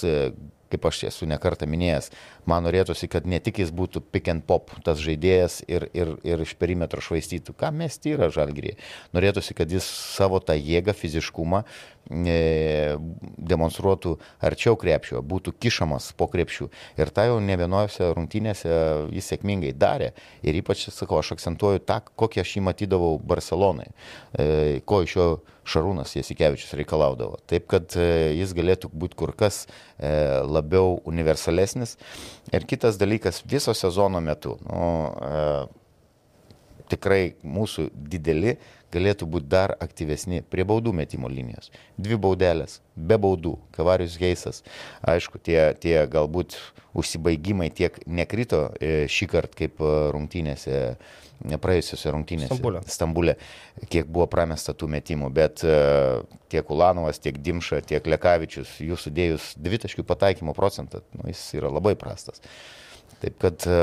kaip 0.74 0.86
aš 0.88 1.04
esu 1.10 1.26
nekartą 1.30 1.66
minėjęs, 1.70 2.10
man 2.50 2.64
norėtųsi, 2.66 3.08
kad 3.10 3.26
ne 3.30 3.40
tik 3.42 3.60
jis 3.62 3.70
būtų 3.74 4.02
pick 4.14 4.30
and 4.30 4.44
pop 4.46 4.72
tas 4.86 5.00
žaidėjas 5.02 5.60
ir, 5.70 5.88
ir, 5.96 6.14
ir 6.26 6.42
iš 6.44 6.54
perimetro 6.60 7.02
švaistytų, 7.04 7.54
ką 7.58 7.70
mes 7.74 7.98
tyra 8.02 8.30
žalgyrį. 8.34 8.76
Norėtųsi, 9.16 9.56
kad 9.58 9.70
jis 9.70 9.86
savo 9.86 10.40
tą 10.42 10.56
jėgą, 10.58 10.94
fiziškumą 10.98 11.64
demonstruotų 12.10 14.14
arčiau 14.44 14.76
krepšio, 14.80 15.22
būtų 15.24 15.54
kišamas 15.60 16.10
po 16.18 16.28
krepšių. 16.32 16.68
Ir 17.00 17.12
tą 17.14 17.26
jau 17.30 17.38
ne 17.40 17.56
vienose 17.56 18.10
rungtynėse 18.16 18.74
jis 19.14 19.32
sėkmingai 19.32 19.72
darė. 19.76 20.12
Ir 20.44 20.60
ypač, 20.60 20.86
sakau, 20.92 21.22
aš 21.22 21.34
akcentuoju 21.36 21.82
tą, 21.86 22.02
kokį 22.20 22.44
aš 22.44 22.56
jį 22.56 22.64
matydavau 22.68 23.16
Barcelonai, 23.18 23.90
e, 24.36 24.80
ko 24.84 25.02
iš 25.06 25.16
jo 25.16 25.28
Šarūnas 25.64 26.12
Jasikevičius 26.12 26.74
reikalaudavo. 26.76 27.38
Taip, 27.48 27.64
kad 27.72 27.96
e, 27.96 28.34
jis 28.36 28.52
galėtų 28.56 28.90
būti 28.92 29.16
kur 29.16 29.32
kas 29.36 29.62
e, 29.64 30.10
labiau 30.44 30.98
universalesnis. 31.08 31.96
Ir 32.52 32.68
kitas 32.68 33.00
dalykas, 33.00 33.40
viso 33.48 33.72
sezono 33.76 34.20
metu, 34.20 34.58
nu, 34.68 34.90
e, 35.24 35.83
tikrai 36.92 37.34
mūsų 37.42 37.88
dideli 37.94 38.58
galėtų 38.94 39.26
būti 39.30 39.50
dar 39.50 39.74
aktyvesni 39.82 40.42
prie 40.50 40.64
baudų 40.68 40.92
metimo 40.96 41.28
linijos. 41.30 41.72
Dvi 41.98 42.18
baudelės, 42.20 42.78
be 42.94 43.18
baudų, 43.20 43.56
Kavarius 43.74 44.16
Geisas. 44.20 44.62
Aišku, 45.02 45.40
tie, 45.42 45.58
tie 45.80 45.96
galbūt 46.10 46.56
užsibaigimai 46.94 47.70
tiek 47.74 47.96
nekrito 48.06 48.68
e, 48.78 49.06
šį 49.10 49.30
kartą 49.32 49.58
kaip 49.64 49.82
e, 49.82 49.92
rungtynėse, 50.14 50.82
e, 50.94 51.58
praėjusiose 51.64 52.12
rungtynėse. 52.14 52.52
Stambule. 52.52 52.84
Stambulė, 52.90 53.36
kiek 53.90 54.10
buvo 54.10 54.28
pramesta 54.30 54.76
tų 54.78 54.90
metimų, 54.94 55.32
bet 55.34 55.64
e, 55.66 55.78
tiek 56.54 56.70
Ulanovas, 56.70 57.18
tiek 57.22 57.40
Dimša, 57.42 57.82
tiek 57.88 58.06
Lekavičius, 58.14 58.76
jų 58.84 59.00
sudėjus 59.00 59.54
dvitaškių 59.58 60.06
pataikymo 60.06 60.54
procentą, 60.56 61.02
nu, 61.18 61.26
jis 61.32 61.42
yra 61.58 61.72
labai 61.74 61.96
prastas. 61.98 62.42
Taip 63.22 63.38
kad 63.42 63.66
e, 63.66 63.82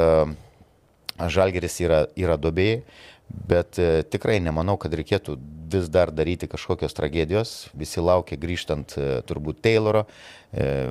Žalgeris 1.29 1.79
yra, 1.83 2.05
yra 2.17 2.37
dobėjai, 2.41 2.81
bet 3.29 3.79
e, 3.79 4.03
tikrai 4.07 4.39
nemanau, 4.43 4.77
kad 4.81 4.93
reikėtų 4.97 5.37
vis 5.71 5.89
dar 5.91 6.11
daryti 6.11 6.49
kažkokios 6.51 6.95
tragedijos. 6.97 7.69
Visi 7.77 8.03
laukia 8.03 8.39
grįžtant 8.39 8.95
e, 8.97 9.09
turbūt 9.27 9.61
Tayloro. 9.63 10.05
E, 10.51 10.89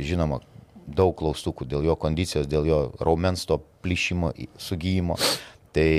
žinoma, 0.00 0.40
daug 0.86 1.16
klaustukų 1.18 1.66
dėl 1.68 1.86
jo 1.88 1.96
kondicijos, 1.98 2.48
dėl 2.48 2.68
jo 2.68 2.80
raumens 3.02 3.44
to 3.48 3.58
plyšimo, 3.84 4.32
sugyjimo. 4.60 5.18
Tai 5.76 5.90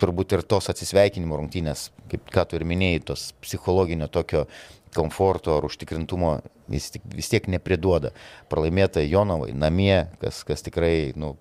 turbūt 0.00 0.32
ir 0.36 0.44
tos 0.48 0.70
atsisveikinimo 0.72 1.36
rungtynės, 1.38 1.90
kaip 2.10 2.30
ką 2.32 2.46
tu 2.48 2.58
ir 2.58 2.64
minėjai, 2.68 3.02
tos 3.12 3.28
psichologinio 3.44 4.08
tokio 4.12 4.46
komforto 4.94 5.56
ar 5.58 5.66
užtikrintumo 5.66 6.38
vis, 6.70 6.92
vis 7.12 7.30
tiek 7.32 7.46
nepriduoda. 7.50 8.14
Pralaimėta 8.50 9.02
Jonovai 9.04 9.52
namie, 9.56 10.06
kas, 10.22 10.42
kas 10.46 10.64
tikrai, 10.64 11.12
nu, 11.18 11.34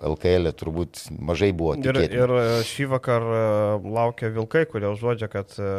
LKL 0.00 0.50
e 0.50 0.52
turbūt 0.56 1.02
mažai 1.20 1.50
buvo 1.56 1.74
Ir, 1.76 1.84
tikėtina. 1.92 2.24
ir 2.24 2.34
e, 2.36 2.44
šį 2.68 2.86
vakar 2.94 3.24
e, 3.24 3.42
laukia 3.96 4.30
Vilkai, 4.34 4.64
kurie 4.70 4.88
užuodžia, 4.92 5.28
kad 5.32 5.52
e, 5.60 5.72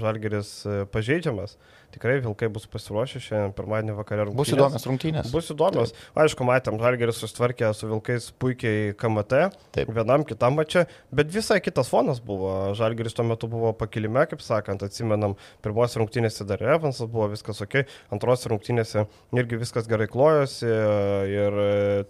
Žalgeris 0.00 0.54
pažeidžiamas. 0.94 1.56
Tikrai 1.90 2.20
Vilkai 2.22 2.46
bus 2.52 2.68
pasiruošę 2.70 3.18
šiandien 3.24 3.52
pirmadienį 3.56 3.94
vakarą. 3.98 4.26
Bus 4.30 4.52
rungtynės. 4.52 4.54
įdomios 4.54 4.86
rungtynės. 4.86 5.30
Bus 5.34 5.48
įdomios. 5.50 5.92
Aišku, 6.14 6.46
matėm, 6.46 6.78
Žalgeris 6.78 7.18
susitvarkė 7.18 7.72
su 7.74 7.88
Vilkais 7.90 8.28
puikiai 8.38 8.92
KMT, 9.00 9.40
Taip. 9.74 9.90
vienam 9.96 10.22
kitam 10.28 10.54
mačiam, 10.60 10.86
bet 11.10 11.32
visai 11.34 11.58
kitas 11.64 11.90
fonas 11.90 12.22
buvo. 12.22 12.52
Žalgeris 12.78 13.18
tuo 13.18 13.26
metu 13.26 13.50
buvo 13.50 13.72
pakilime, 13.74 14.22
kaip 14.30 14.44
sakant, 14.46 14.86
atsimenam, 14.86 15.34
pirmos 15.66 15.98
rungtynėse 15.98 16.46
dar 16.46 16.62
Evansas 16.62 17.10
buvo 17.10 17.26
viskas 17.34 17.58
ok, 17.66 17.82
antros 18.14 18.46
rungtynėse 18.46 19.08
irgi 19.34 19.58
viskas 19.58 19.90
gerai 19.90 20.06
klojosi 20.10 20.70
ir 20.70 21.60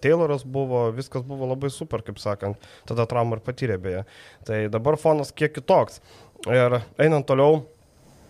Tayloras 0.05 0.45
buvo, 0.45 0.91
viskas 0.93 1.25
buvo 1.25 1.49
labai 1.55 1.73
super, 1.73 2.05
kaip 2.05 2.21
sakant, 2.21 2.61
tada 2.85 3.09
traumą 3.09 3.41
ir 3.41 3.47
patyrė 3.49 3.81
beje. 3.81 4.07
Tai 4.45 4.63
dabar 4.69 5.01
fonas 5.01 5.33
kiek 5.33 5.57
kitoks. 5.57 6.03
Ir 6.49 6.83
einant 7.01 7.27
toliau, 7.29 7.65
E, 7.65 7.80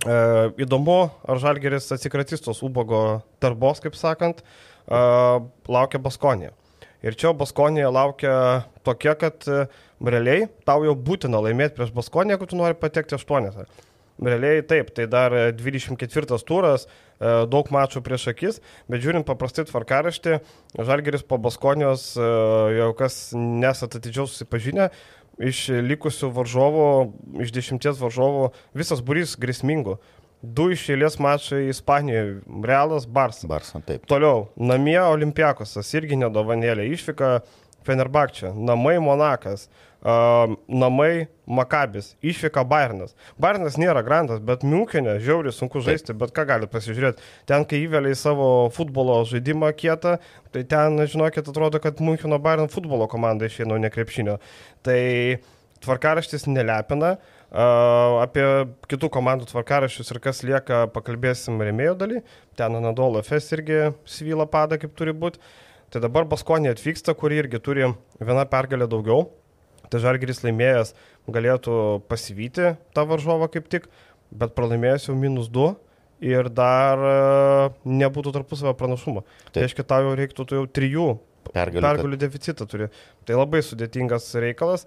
įdomu, 0.05 1.11
ar 1.29 1.41
Žalgeris 1.43 1.91
atsikratys 1.93 2.41
tos 2.41 2.63
ubago 2.65 3.21
darbos, 3.43 3.83
kaip 3.85 3.99
sakant, 3.99 4.41
e, 4.41 5.01
laukia 5.69 6.01
Baskonė. 6.01 6.55
Ir 7.05 7.17
čia 7.17 7.35
Baskonė 7.37 7.85
laukia 7.93 8.65
tokia, 8.85 9.15
kad 9.21 9.45
e, 9.49 9.67
realiai 10.01 10.49
tau 10.65 10.85
jau 10.85 10.97
būtina 10.97 11.41
laimėti 11.45 11.77
prieš 11.77 11.93
Baskonę, 11.97 12.35
jeigu 12.35 12.49
tu 12.49 12.57
nori 12.61 12.79
patekti 12.81 13.17
aštuonetą. 13.19 13.69
Realiai 14.21 14.61
taip, 14.69 14.91
tai 14.93 15.07
dar 15.09 15.33
e, 15.33 15.53
24 15.57 16.45
turas, 16.45 16.85
e, 16.85 17.31
daug 17.49 17.69
mačų 17.73 18.03
prieš 18.05 18.27
akis, 18.35 18.59
bet 18.89 19.01
žiūrint 19.01 19.25
paprastai 19.25 19.65
tvarkaraštį, 19.69 20.37
Žalgeris 20.77 21.25
po 21.25 21.39
Baskonijos, 21.41 22.11
e, 22.21 22.27
jau 22.77 22.91
kas 22.99 23.17
nesat 23.37 23.97
atidžiau 23.97 24.29
susipažinę, 24.29 24.91
iš 25.41 25.67
likusių 25.87 26.31
varžovų, 26.37 26.87
iš 27.45 27.53
dešimties 27.57 28.01
varžovų, 28.01 28.51
visas 28.77 29.03
burys 29.05 29.37
grėsmingų. 29.41 29.97
Du 30.41 30.71
iš 30.73 30.87
eilės 30.95 31.19
mačai 31.21 31.67
Ispanijoje- 31.69 32.41
Realas, 32.69 33.05
Barsa. 33.05 33.49
Barsa, 33.49 33.81
taip. 33.85 34.07
Toliau, 34.09 34.49
namie 34.57 34.99
Olimpiakosas 35.01 35.91
irgi 35.95 36.17
nedovanėlė, 36.17 36.89
išvyka 36.95 37.43
Fenerbakčia, 37.85 38.55
namai 38.55 38.99
Monakas, 39.01 39.69
uh, 40.03 40.57
namai 40.69 41.29
Makabis, 41.51 42.13
išvyka 42.23 42.63
Bairnas. 42.69 43.15
Bairnas 43.41 43.79
nėra 43.81 44.05
grandas, 44.07 44.39
bet 44.39 44.63
Miunkenė 44.63 45.17
žiauriai 45.23 45.55
sunku 45.55 45.83
žaisti, 45.83 46.15
bet 46.17 46.35
ką 46.37 46.45
gali 46.47 46.69
pasižiūrėti. 46.71 47.25
Ten, 47.51 47.67
kai 47.67 47.83
įvelia 47.87 48.15
į 48.15 48.19
savo 48.21 48.51
futbolo 48.75 49.19
žaidimą 49.29 49.73
kietą, 49.79 50.19
tai 50.55 50.63
ten, 50.71 51.01
žinokit, 51.11 51.51
atrodo, 51.51 51.83
kad 51.83 51.99
Miuncheno 52.05 52.39
Bayern 52.43 52.71
futbolo 52.71 53.09
komanda 53.11 53.51
išeina, 53.51 53.75
o 53.75 53.83
ne 53.83 53.91
krepšinio. 53.91 54.39
Tai 54.87 55.01
tvarkaraštis 55.85 56.47
nelepina. 56.51 57.17
Uh, 57.51 58.21
apie 58.23 58.45
kitų 58.87 59.09
komandų 59.11 59.49
tvarkaraščius 59.51 60.13
ir 60.15 60.21
kas 60.23 60.45
lieka, 60.47 60.85
pakalbėsim 60.95 61.59
remėjo 61.59 61.97
dalį. 61.99 62.23
Ten 62.55 62.79
Anadolo 62.79 63.25
FS 63.25 63.57
irgi 63.57 63.81
svyla 64.07 64.47
pada, 64.47 64.79
kaip 64.79 64.95
turi 64.95 65.17
būti. 65.17 65.43
Tai 65.91 66.05
dabar 66.05 66.29
Baskonė 66.31 66.71
atvyksta, 66.71 67.17
kuri 67.19 67.41
irgi 67.43 67.59
turi 67.59 67.89
vieną 68.23 68.47
pergalę 68.53 68.87
daugiau. 68.87 69.27
Tai 69.91 70.01
Žalgiris 70.03 70.45
laimėjęs 70.45 70.95
galėtų 71.31 71.77
pasivyti 72.11 72.75
tą 72.95 73.07
varžovą 73.11 73.51
kaip 73.53 73.67
tik, 73.73 73.89
bet 74.31 74.55
pralaimėjęs 74.59 75.09
jau 75.11 75.17
minus 75.19 75.51
2 75.53 75.73
ir 76.31 76.51
dar 76.53 77.01
e, 77.01 77.17
nebūtų 77.89 78.35
tarpusavio 78.37 78.75
pranašumo. 78.79 79.25
Tai 79.25 79.55
Taip. 79.57 79.65
reiškia, 79.65 79.87
tau 79.89 80.05
jau 80.07 80.15
reiktų 80.21 80.47
tu 80.47 80.61
jau 80.61 80.69
trijų 80.69 81.09
Pergalių, 81.51 81.83
pergalių 81.83 82.19
deficitą 82.21 82.67
turi. 82.69 82.91
Tai 83.27 83.39
labai 83.41 83.63
sudėtingas 83.65 84.29
reikalas. 84.43 84.85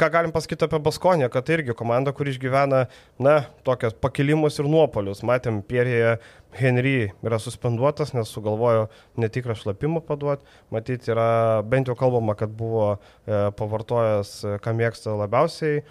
Ką 0.00 0.08
galim 0.10 0.32
pasakyti 0.32 0.64
apie 0.64 0.78
Baskonę, 0.80 1.28
kad 1.28 1.44
tai 1.44 1.58
irgi 1.58 1.74
komanda, 1.76 2.12
kuri 2.16 2.32
išgyvena, 2.32 2.86
na, 3.20 3.34
tokias 3.68 3.92
pakilimus 3.92 4.56
ir 4.56 4.68
nuopolius. 4.72 5.20
Matėm, 5.28 5.58
Pierėje 5.60 6.14
Henry 6.56 7.10
yra 7.20 7.36
suspenduotas, 7.36 8.14
nes 8.16 8.32
sugalvojo 8.32 8.86
netikrą 9.20 9.52
šlapimą 9.60 10.00
paduoti. 10.08 10.48
Matyti, 10.72 11.12
yra 11.12 11.60
bent 11.68 11.92
jau 11.92 11.98
kalbama, 12.00 12.32
kad 12.32 12.54
buvo 12.56 12.94
e, 12.94 13.42
pavartojęs, 13.58 14.30
e, 14.40 14.54
ką 14.64 14.74
mėgsta 14.78 15.18
labiausiai 15.20 15.82
e, 15.82 15.84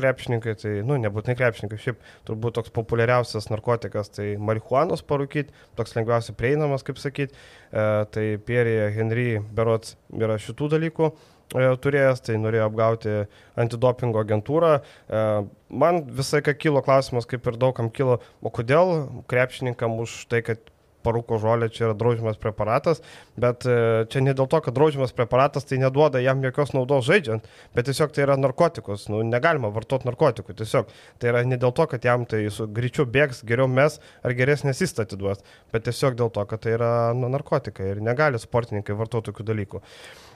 krepšininkai, 0.00 0.56
tai, 0.64 0.72
nu, 0.88 0.96
nebūtinai 1.04 1.36
krepšininkai, 1.42 1.82
šiaip 1.84 2.00
turbūt 2.24 2.56
toks 2.62 2.72
populiariausias 2.80 3.50
narkotikas, 3.52 4.08
tai 4.16 4.38
marihuanos 4.40 5.04
parūkyti, 5.04 5.52
toks 5.76 5.92
lengviausiai 6.00 6.40
prieinamas, 6.40 6.86
kaip 6.88 6.96
sakyti. 7.02 7.36
E, 7.68 7.86
tai 8.08 8.26
Pierre 8.48 8.88
Henry 8.96 9.34
berots 9.52 9.98
yra 10.16 10.40
šitų 10.40 10.72
dalykų 10.78 11.12
turėjęs, 11.54 12.22
tai 12.26 12.38
norėjo 12.42 12.68
apgauti 12.68 13.18
antidopingo 13.60 14.22
agentūrą. 14.24 14.78
E, 14.80 15.26
Man 15.74 16.04
visai 16.14 16.38
ką 16.44 16.52
kilo 16.54 16.82
klausimas, 16.86 17.26
kaip 17.26 17.48
ir 17.50 17.56
daugam 17.58 17.88
kilo, 17.90 18.20
o 18.38 18.50
kodėl 18.54 19.08
krepšininkam 19.30 19.96
už 20.04 20.20
tai, 20.30 20.38
kad 20.46 20.60
parūko 21.04 21.38
žolė 21.42 21.68
čia 21.72 21.88
yra 21.88 21.96
draudžiamas 21.98 22.38
preparatas, 22.40 23.02
bet 23.40 23.66
e, 23.68 23.76
čia 24.10 24.22
ne 24.24 24.34
dėl 24.36 24.48
to, 24.50 24.60
kad 24.64 24.76
draudžiamas 24.76 25.14
preparatas 25.16 25.66
tai 25.68 25.78
neduoda 25.82 26.22
jam 26.24 26.40
jokios 26.44 26.72
naudos 26.76 27.04
žaidžiant, 27.08 27.48
bet 27.76 27.88
tiesiog 27.90 28.14
tai 28.14 28.24
yra 28.24 28.38
narkotikus, 28.40 29.08
nu, 29.12 29.20
negalima 29.28 29.68
vartoti 29.74 30.08
narkotikų, 30.08 30.56
tiesiog 30.62 30.92
tai 31.20 31.32
yra 31.32 31.44
ne 31.48 31.58
dėl 31.60 31.74
to, 31.76 31.88
kad 31.90 32.08
jam 32.08 32.24
tai 32.28 32.44
su 32.54 32.68
greičiu 32.78 33.04
bėgs, 33.04 33.44
geriau 33.44 33.68
mes 33.70 33.98
ar 34.24 34.36
geresnės 34.38 34.80
įstatį 34.86 35.20
duos, 35.20 35.44
bet 35.74 35.88
tiesiog 35.88 36.16
dėl 36.20 36.32
to, 36.34 36.46
kad 36.48 36.64
tai 36.64 36.78
yra 36.78 36.92
nu, 37.18 37.28
narkotikai 37.34 37.92
ir 37.94 38.04
negali 38.04 38.40
sportininkai 38.40 38.96
vartoti 38.96 39.32
tokių 39.32 39.50
dalykų. 39.52 39.84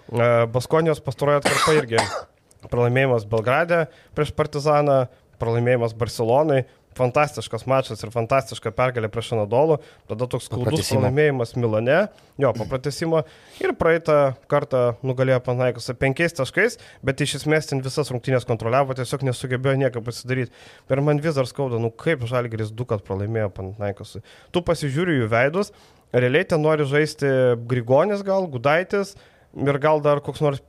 E, 0.09 0.47
Baskonijos 0.53 1.03
pastarojo 1.05 1.43
atkarpa 1.43 1.77
irgi 1.77 2.03
pralaimėjimas 2.73 3.29
Belgrade 3.29 3.85
prieš 4.17 4.33
Partizaną, 4.37 5.05
pralaimėjimas 5.39 5.95
Barcelonai, 5.99 6.65
fantastiškas 6.99 7.67
mačas 7.69 8.01
ir 8.03 8.11
fantastiška 8.13 8.73
pergalė 8.75 9.11
prieš 9.13 9.33
Anadolų, 9.37 9.79
tada 10.11 10.27
toks 10.31 10.49
skaudus 10.49 10.89
pralaimėjimas 10.91 11.55
Milane, 11.59 11.99
jo, 12.41 12.51
papratesimo 12.57 13.23
ir 13.65 13.75
praeitą 13.79 14.19
kartą 14.51 14.83
nugalėjo 15.07 15.39
Panaikosą 15.47 15.95
penkiais 16.01 16.35
taškais, 16.39 16.79
bet 17.07 17.23
iš 17.25 17.39
esmės 17.43 17.71
ten 17.71 17.85
visas 17.85 18.11
rungtynės 18.15 18.49
kontroliavo, 18.49 18.97
tiesiog 18.99 19.27
nesugebėjo 19.29 19.79
nieko 19.85 20.03
pasidaryti. 20.09 20.55
Ir 20.91 21.05
man 21.05 21.23
vis 21.23 21.39
dar 21.39 21.49
skauda, 21.51 21.81
nu 21.83 21.93
kaip 21.93 22.27
Žalgeris 22.29 22.75
du 22.75 22.89
kart 22.89 23.07
pralaimėjo 23.07 23.53
Panaikosui. 23.61 24.25
Tu 24.55 24.65
pasižiūri 24.67 25.21
jų 25.21 25.33
veidus, 25.33 25.75
realiai 26.17 26.49
ten 26.49 26.65
nori 26.65 26.89
žaisti 26.89 27.31
Grigonis 27.69 28.25
gal, 28.27 28.49
Gudaitis, 28.51 29.15
ir 29.57 29.79
gal 29.81 30.03
dar 30.05 30.21
koks 30.25 30.43
nors 30.45 30.61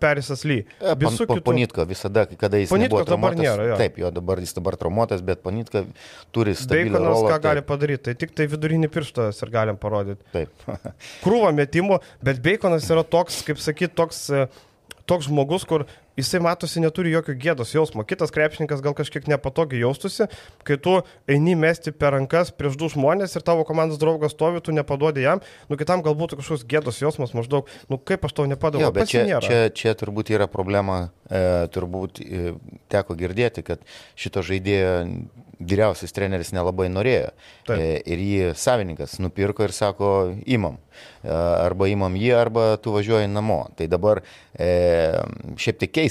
Perisas 0.00 0.44
Ly. 0.46 0.60
E, 0.78 0.94
Visų 1.00 1.26
kitų. 1.28 1.42
Ponitka 1.46 1.84
visada, 1.88 2.24
kada 2.38 2.60
jis 2.60 2.72
Ponitka 2.72 3.00
nebuvo 3.00 3.08
dabar 3.10 3.36
nėra, 3.38 3.66
jo. 3.72 3.78
Taip, 3.80 3.98
jo 4.00 4.10
dabar 4.14 4.42
jis 4.42 4.54
dabar 4.56 4.78
traumuotas, 4.80 5.22
bet 5.26 5.42
Ponitka 5.44 5.84
turi 6.34 6.54
stabilią 6.58 6.94
Beikonas 6.94 7.16
rolę. 7.16 7.32
ką 7.32 7.36
taip. 7.36 7.46
gali 7.48 7.64
padaryti, 7.72 8.04
tai 8.08 8.16
tik 8.22 8.34
tai 8.38 8.48
vidurinį 8.50 8.90
pirštą 8.94 9.28
ir 9.34 9.54
galim 9.54 9.80
parodyti. 9.80 10.22
Taip. 10.34 10.68
Krūva 11.24 11.52
metimų, 11.56 12.00
bet 12.24 12.42
Beikonas 12.44 12.88
yra 12.92 13.04
toks, 13.04 13.42
kaip 13.46 13.60
sakyt, 13.62 13.96
toks, 13.98 14.28
e, 14.30 14.46
toks 15.08 15.28
žmogus, 15.30 15.66
kur 15.68 15.88
jisai 16.18 16.40
matosi 16.44 16.82
neturi 16.82 17.12
jokio 17.14 17.34
gėdos 17.38 17.72
jausmo. 17.74 18.04
Kitas 18.08 18.32
krepšininkas 18.34 18.82
gal 18.84 18.96
kažkiek 18.98 19.28
nepatogiai 19.30 19.84
jaustusi, 19.84 20.28
kai 20.66 20.78
tu 20.82 20.98
eini 21.30 21.54
mesti 21.58 21.94
per 21.94 22.16
rankas 22.16 22.52
prieš 22.54 22.78
du 22.80 22.90
žmonės 22.92 23.38
ir 23.38 23.46
tavo 23.46 23.66
komandos 23.68 24.00
draugas 24.02 24.34
stovi, 24.34 24.62
tu 24.64 24.74
nepaduodi 24.74 25.24
jam, 25.24 25.42
nu 25.70 25.78
kitam 25.80 26.02
galbūt 26.06 26.36
kažkoks 26.40 26.66
gėdos 26.68 27.00
jausmas 27.02 27.34
maždaug, 27.38 27.70
nu 27.88 28.00
kaip 28.02 28.26
aš 28.26 28.36
tau 28.38 28.48
nepadaviau. 28.50 28.90
Jo, 28.90 28.94
bet 28.94 29.12
čia, 29.12 29.26
nėra. 29.28 29.42
čia, 29.44 29.60
čia 29.74 29.94
turbūt 29.98 30.32
yra 30.34 30.50
problema, 30.50 31.08
e, 31.30 31.42
turbūt 31.74 32.22
e, 32.24 32.54
teko 32.92 33.18
girdėti, 33.18 33.66
kad 33.66 33.84
šito 34.18 34.44
žaidėjo 34.46 34.96
vyriausias 35.58 36.14
treneris 36.14 36.52
nelabai 36.54 36.88
norėjo. 36.90 37.32
Taip. 37.66 37.78
E, 37.78 37.98
ir 38.06 38.22
jį 38.22 38.50
savininkas 38.58 39.18
nupirko 39.22 39.66
ir 39.66 39.74
sako, 39.74 40.10
imam. 40.46 40.78
E, 41.22 41.30
arba 41.32 41.88
imam 41.90 42.14
jį, 42.18 42.30
arba 42.38 42.68
tu 42.82 42.94
važiuoji 42.94 43.30
namo. 43.30 43.60
Tai 43.78 43.88
dabar 43.90 44.22
e, 44.54 44.70
šiaip 45.58 45.82
tai 45.82 45.90
keista. 45.90 46.07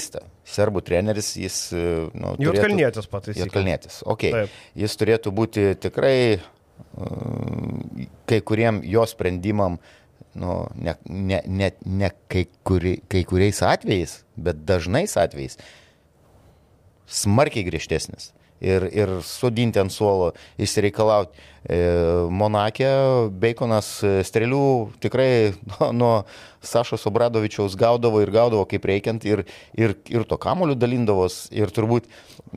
Serbų 0.48 0.82
treneris, 0.86 1.32
jis... 1.36 1.58
e, 1.76 1.82
Nu, 2.14 2.34
turėtų- 2.38 2.46
Jotkalnietis 2.54 3.08
pataisė. 3.10 3.40
Jotkalnietis. 3.42 4.00
Ok. 4.06 4.26
Taip. 4.34 4.56
Jis 4.78 4.96
turėtų 5.00 5.32
būti 5.34 5.66
tikrai 5.82 6.16
uh, 6.38 8.06
kai 8.30 8.40
kuriem 8.46 8.80
jo 8.86 9.04
sprendimam, 9.10 9.78
nu, 10.38 10.56
ne, 10.78 10.94
ne, 11.08 11.42
ne, 11.46 11.72
ne 11.84 12.10
kai, 12.30 12.46
kuri, 12.68 12.98
kai 13.10 13.24
kuriais 13.26 13.60
atvejais, 13.66 14.20
bet 14.36 14.64
dažnais 14.68 15.16
atvejais 15.18 15.58
smarkiai 17.08 17.64
griežtesnis. 17.66 18.32
Ir, 18.60 18.88
ir 18.90 19.10
sudinti 19.22 19.78
ant 19.78 19.92
suolo, 19.94 20.32
išsireikalauti. 20.58 21.38
E, 21.66 21.78
Monakė, 22.30 22.90
Beikonas 23.34 23.88
e, 24.06 24.12
strėlių 24.26 24.62
tikrai 25.02 25.30
nuo, 25.72 25.90
nuo 25.92 26.12
Sašos 26.64 27.06
Obradovičiaus 27.06 27.76
gaudavo 27.78 28.20
ir 28.22 28.32
gaudavo 28.34 28.64
kaip 28.68 28.86
reikiant 28.90 29.24
ir, 29.28 29.44
ir, 29.78 29.94
ir 30.10 30.24
to 30.28 30.38
kamoliu 30.40 30.74
dalindavos. 30.78 31.46
Ir 31.54 31.70
turbūt 31.74 32.08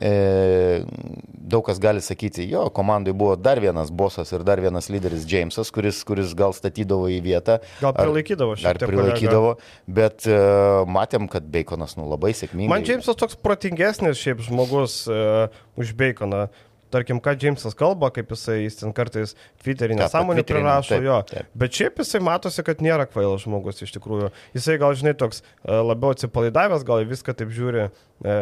e, 0.02 0.82
daug 1.52 1.64
kas 1.66 1.78
gali 1.82 2.02
sakyti, 2.02 2.46
jo, 2.50 2.64
komandai 2.74 3.14
buvo 3.14 3.36
dar 3.38 3.60
vienas 3.62 3.92
bosas 3.94 4.32
ir 4.34 4.46
dar 4.46 4.62
vienas 4.62 4.90
lyderis 4.92 5.26
Džeimsas, 5.28 5.70
kuris, 5.74 6.02
kuris 6.08 6.34
gal 6.38 6.54
statydavo 6.56 7.10
į 7.12 7.20
vietą. 7.24 7.60
Gal 7.82 7.92
Ar- 7.92 8.08
prilaikydavo 8.08 8.56
šiek 8.58 8.72
Ar 8.72 8.80
tiek 8.80 8.90
kolegą. 8.90 9.04
prilaikydavo, 9.12 9.54
bet 10.00 10.26
e, 10.26 10.40
matėm, 10.98 11.30
kad 11.30 11.46
Beikonas 11.52 11.98
nu, 11.98 12.08
labai 12.10 12.34
sėkmingai. 12.38 12.70
Man 12.72 12.86
Džeimsas 12.86 13.18
toks 13.18 13.38
protingesnis 13.38 14.18
šiaip 14.22 14.42
žmogus 14.46 15.02
uh, 15.10 15.46
už 15.78 15.94
Baconą. 15.98 16.48
Tarkim, 16.92 17.20
ką 17.24 17.34
Džeimsas 17.38 17.76
kalba, 17.78 18.10
kaip 18.14 18.30
jisai, 18.34 18.60
jis 18.66 18.78
ten 18.82 18.92
kartais 18.96 19.34
Twitterį 19.64 19.96
nesąmonį 20.00 20.44
prirašo, 20.48 20.94
taip, 20.94 21.06
jo. 21.06 21.18
taip. 21.30 21.48
Bet 21.58 21.78
šiaip 21.78 22.02
jisai 22.02 22.20
matosi, 22.24 22.64
kad 22.66 22.84
nėra 22.84 23.08
kvailas 23.08 23.46
žmogus 23.46 23.82
iš 23.84 23.94
tikrųjų. 23.96 24.30
Jisai 24.56 24.78
gal, 24.82 24.94
žinai, 24.98 25.16
toks 25.18 25.42
e, 25.42 25.80
labiau 25.80 26.12
atsipalaidavęs, 26.12 26.84
gal 26.88 27.06
viską 27.08 27.34
taip 27.38 27.52
žiūri 27.56 27.88
e, 27.88 28.36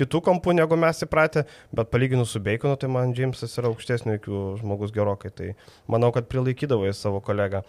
kitų 0.00 0.20
kampų 0.28 0.56
negu 0.58 0.78
mes 0.80 1.06
įpratę, 1.06 1.46
bet 1.74 1.90
palyginus 1.92 2.34
su 2.34 2.42
Baconu, 2.42 2.78
tai 2.80 2.90
man 2.90 3.14
Džeimsas 3.14 3.54
yra 3.60 3.70
aukštesnio 3.70 4.18
iki 4.18 4.44
žmogus 4.60 4.94
gerokai. 4.94 5.30
Tai 5.34 5.52
manau, 5.90 6.10
kad 6.14 6.26
prilaikydavo 6.30 6.90
į 6.90 6.94
savo 6.98 7.22
kolegą. 7.24 7.62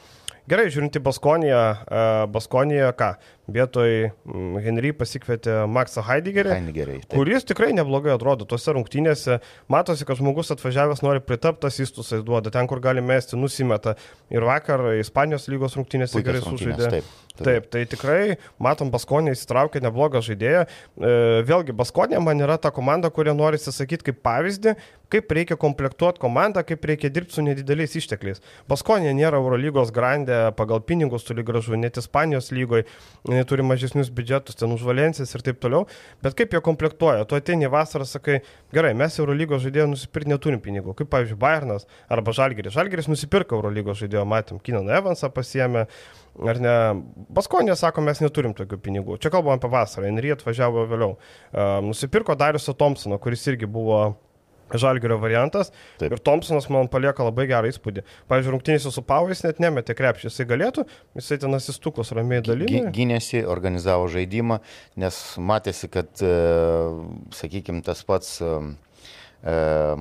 Gerai, 0.50 0.68
žiūrint 0.70 0.98
į 0.98 1.02
Baskoniją, 1.06 1.62
e, 1.86 2.02
Baskoniją 2.34 2.92
ką? 2.98 3.16
Vietoj 3.46 4.10
mm, 4.10 4.58
Henry 4.66 4.92
pasikvietė 4.98 5.60
Maksą 5.70 6.02
Heideggerį. 6.08 6.54
Heideggerį, 6.56 6.96
taip. 7.04 7.18
Kuris 7.20 7.46
tikrai 7.46 7.72
neblogai 7.78 8.14
atrodo 8.16 8.48
tose 8.50 8.74
rungtynėse. 8.74 9.38
Matosi, 9.72 10.08
kad 10.08 10.18
žmogus 10.18 10.50
atvažiavęs 10.56 11.04
nori 11.06 11.22
pritaptas 11.22 11.78
įstusais 11.84 12.26
duoda. 12.26 12.54
Ten, 12.54 12.66
kur 12.72 12.82
gali 12.82 13.04
mesti, 13.06 13.38
nusimeta. 13.38 13.94
Ir 14.34 14.48
vakar 14.48 14.88
Ispanijos 14.98 15.46
lygos 15.52 15.78
rungtynėse 15.78 16.18
Puikios 16.18 16.32
gerai 16.32 16.44
sužaidė. 16.48 16.90
taip, 16.90 17.14
taip. 17.38 17.46
Taip, 17.46 17.66
tai 17.68 17.84
tikrai, 17.92 18.38
matom, 18.64 18.90
Baskonė 18.94 19.34
įsitraukė 19.36 19.82
neblogą 19.84 20.22
žaidėją. 20.24 20.66
E, 20.66 21.16
vėlgi, 21.46 21.76
Baskonė 21.76 22.22
man 22.24 22.40
yra 22.40 22.56
ta 22.62 22.72
komanda, 22.72 23.12
kurią 23.12 23.34
nori 23.36 23.60
sakyti 23.60 24.08
kaip 24.08 24.22
pavyzdį, 24.24 24.76
kaip 25.12 25.34
reikia 25.36 25.58
komplektuoti 25.60 26.22
komandą, 26.24 26.64
kaip 26.68 26.86
reikia 26.88 27.12
dirbti 27.14 27.38
su 27.38 27.44
nedideliais 27.46 27.96
ištekliais. 28.00 28.42
Baskonė 28.72 29.12
nėra 29.18 29.42
Eurolygos 29.42 29.92
grandė 29.96 30.40
pagal 30.58 30.82
pinigus, 30.88 31.28
toli 31.28 31.44
gražu, 31.46 31.76
net 31.80 32.00
Ispanijos 32.00 32.52
lygoje, 32.56 32.88
jinai 33.36 33.48
turi 33.48 33.65
mažesnius 33.67 34.10
biudžetus, 34.15 34.58
ten 34.60 34.71
už 34.74 34.86
Valencijas 34.88 35.36
ir 35.36 35.43
taip 35.45 35.60
toliau, 35.63 35.86
bet 36.24 36.38
kaip 36.39 36.56
jie 36.56 36.62
komplektuoja, 36.63 37.28
tu 37.30 37.38
ateini 37.38 37.69
vasarą, 37.71 38.08
sakai, 38.10 38.39
gerai, 38.76 38.93
mes 38.98 39.19
Eurolygos 39.19 39.63
žaidėjų 39.65 39.89
nusipirkti 39.91 40.32
neturim 40.32 40.62
pinigų, 40.63 40.95
kaip 40.98 41.12
pavyzdžiui 41.13 41.39
Bayernas 41.41 41.88
arba 42.12 42.36
Žalgeris. 42.36 42.76
Žalgeris 42.76 43.10
nusipirka 43.12 43.58
Eurolygos 43.58 44.00
žaidėjo, 44.02 44.26
matėm, 44.30 44.62
Kinan 44.63 44.89
Evansą 44.98 45.30
pasiemė, 45.36 45.86
ar 46.48 46.62
ne, 46.63 46.76
Baskonė 47.36 47.76
sako, 47.80 48.04
mes 48.06 48.24
neturim 48.24 48.56
tokių 48.58 48.80
pinigų. 48.82 49.19
Čia 49.21 49.34
kalbam 49.34 49.60
apie 49.60 49.71
vasarą, 49.71 50.08
Henry 50.10 50.34
atvažiavo 50.36 50.88
vėliau. 50.89 51.15
Uh, 51.15 51.80
nusipirko 51.86 52.38
Dariusą 52.39 52.76
Thompsoną, 52.78 53.19
kuris 53.21 53.45
irgi 53.52 53.69
buvo 53.69 54.02
Žalgerio 54.73 55.17
variantas. 55.21 55.71
Taip. 55.99 56.15
Ir 56.15 56.21
Thompsonas 56.25 56.67
man 56.73 56.89
palieka 56.91 57.25
labai 57.25 57.45
gerą 57.49 57.69
įspūdį. 57.69 58.04
Pavyzdžiui, 58.32 58.54
rungtynėse 58.56 58.91
su 58.93 59.04
Pauais 59.06 59.43
net 59.45 59.62
nemetė 59.63 59.95
krepšį. 59.97 60.30
Jisai 60.32 60.47
galėtų, 60.49 60.86
jisai 61.19 61.38
ten 61.43 61.58
asistukus 61.58 62.13
ramiai 62.15 62.41
dalyvauja. 62.45 62.93
Gynėsi, 62.95 63.43
organizavo 63.49 64.10
žaidimą, 64.12 64.60
nes 65.01 65.21
matėsi, 65.38 65.91
kad, 65.93 66.10
sakykime, 67.36 67.84
tas 67.86 68.01
pats 68.08 68.39
e, 68.41 68.49
e, 68.49 68.75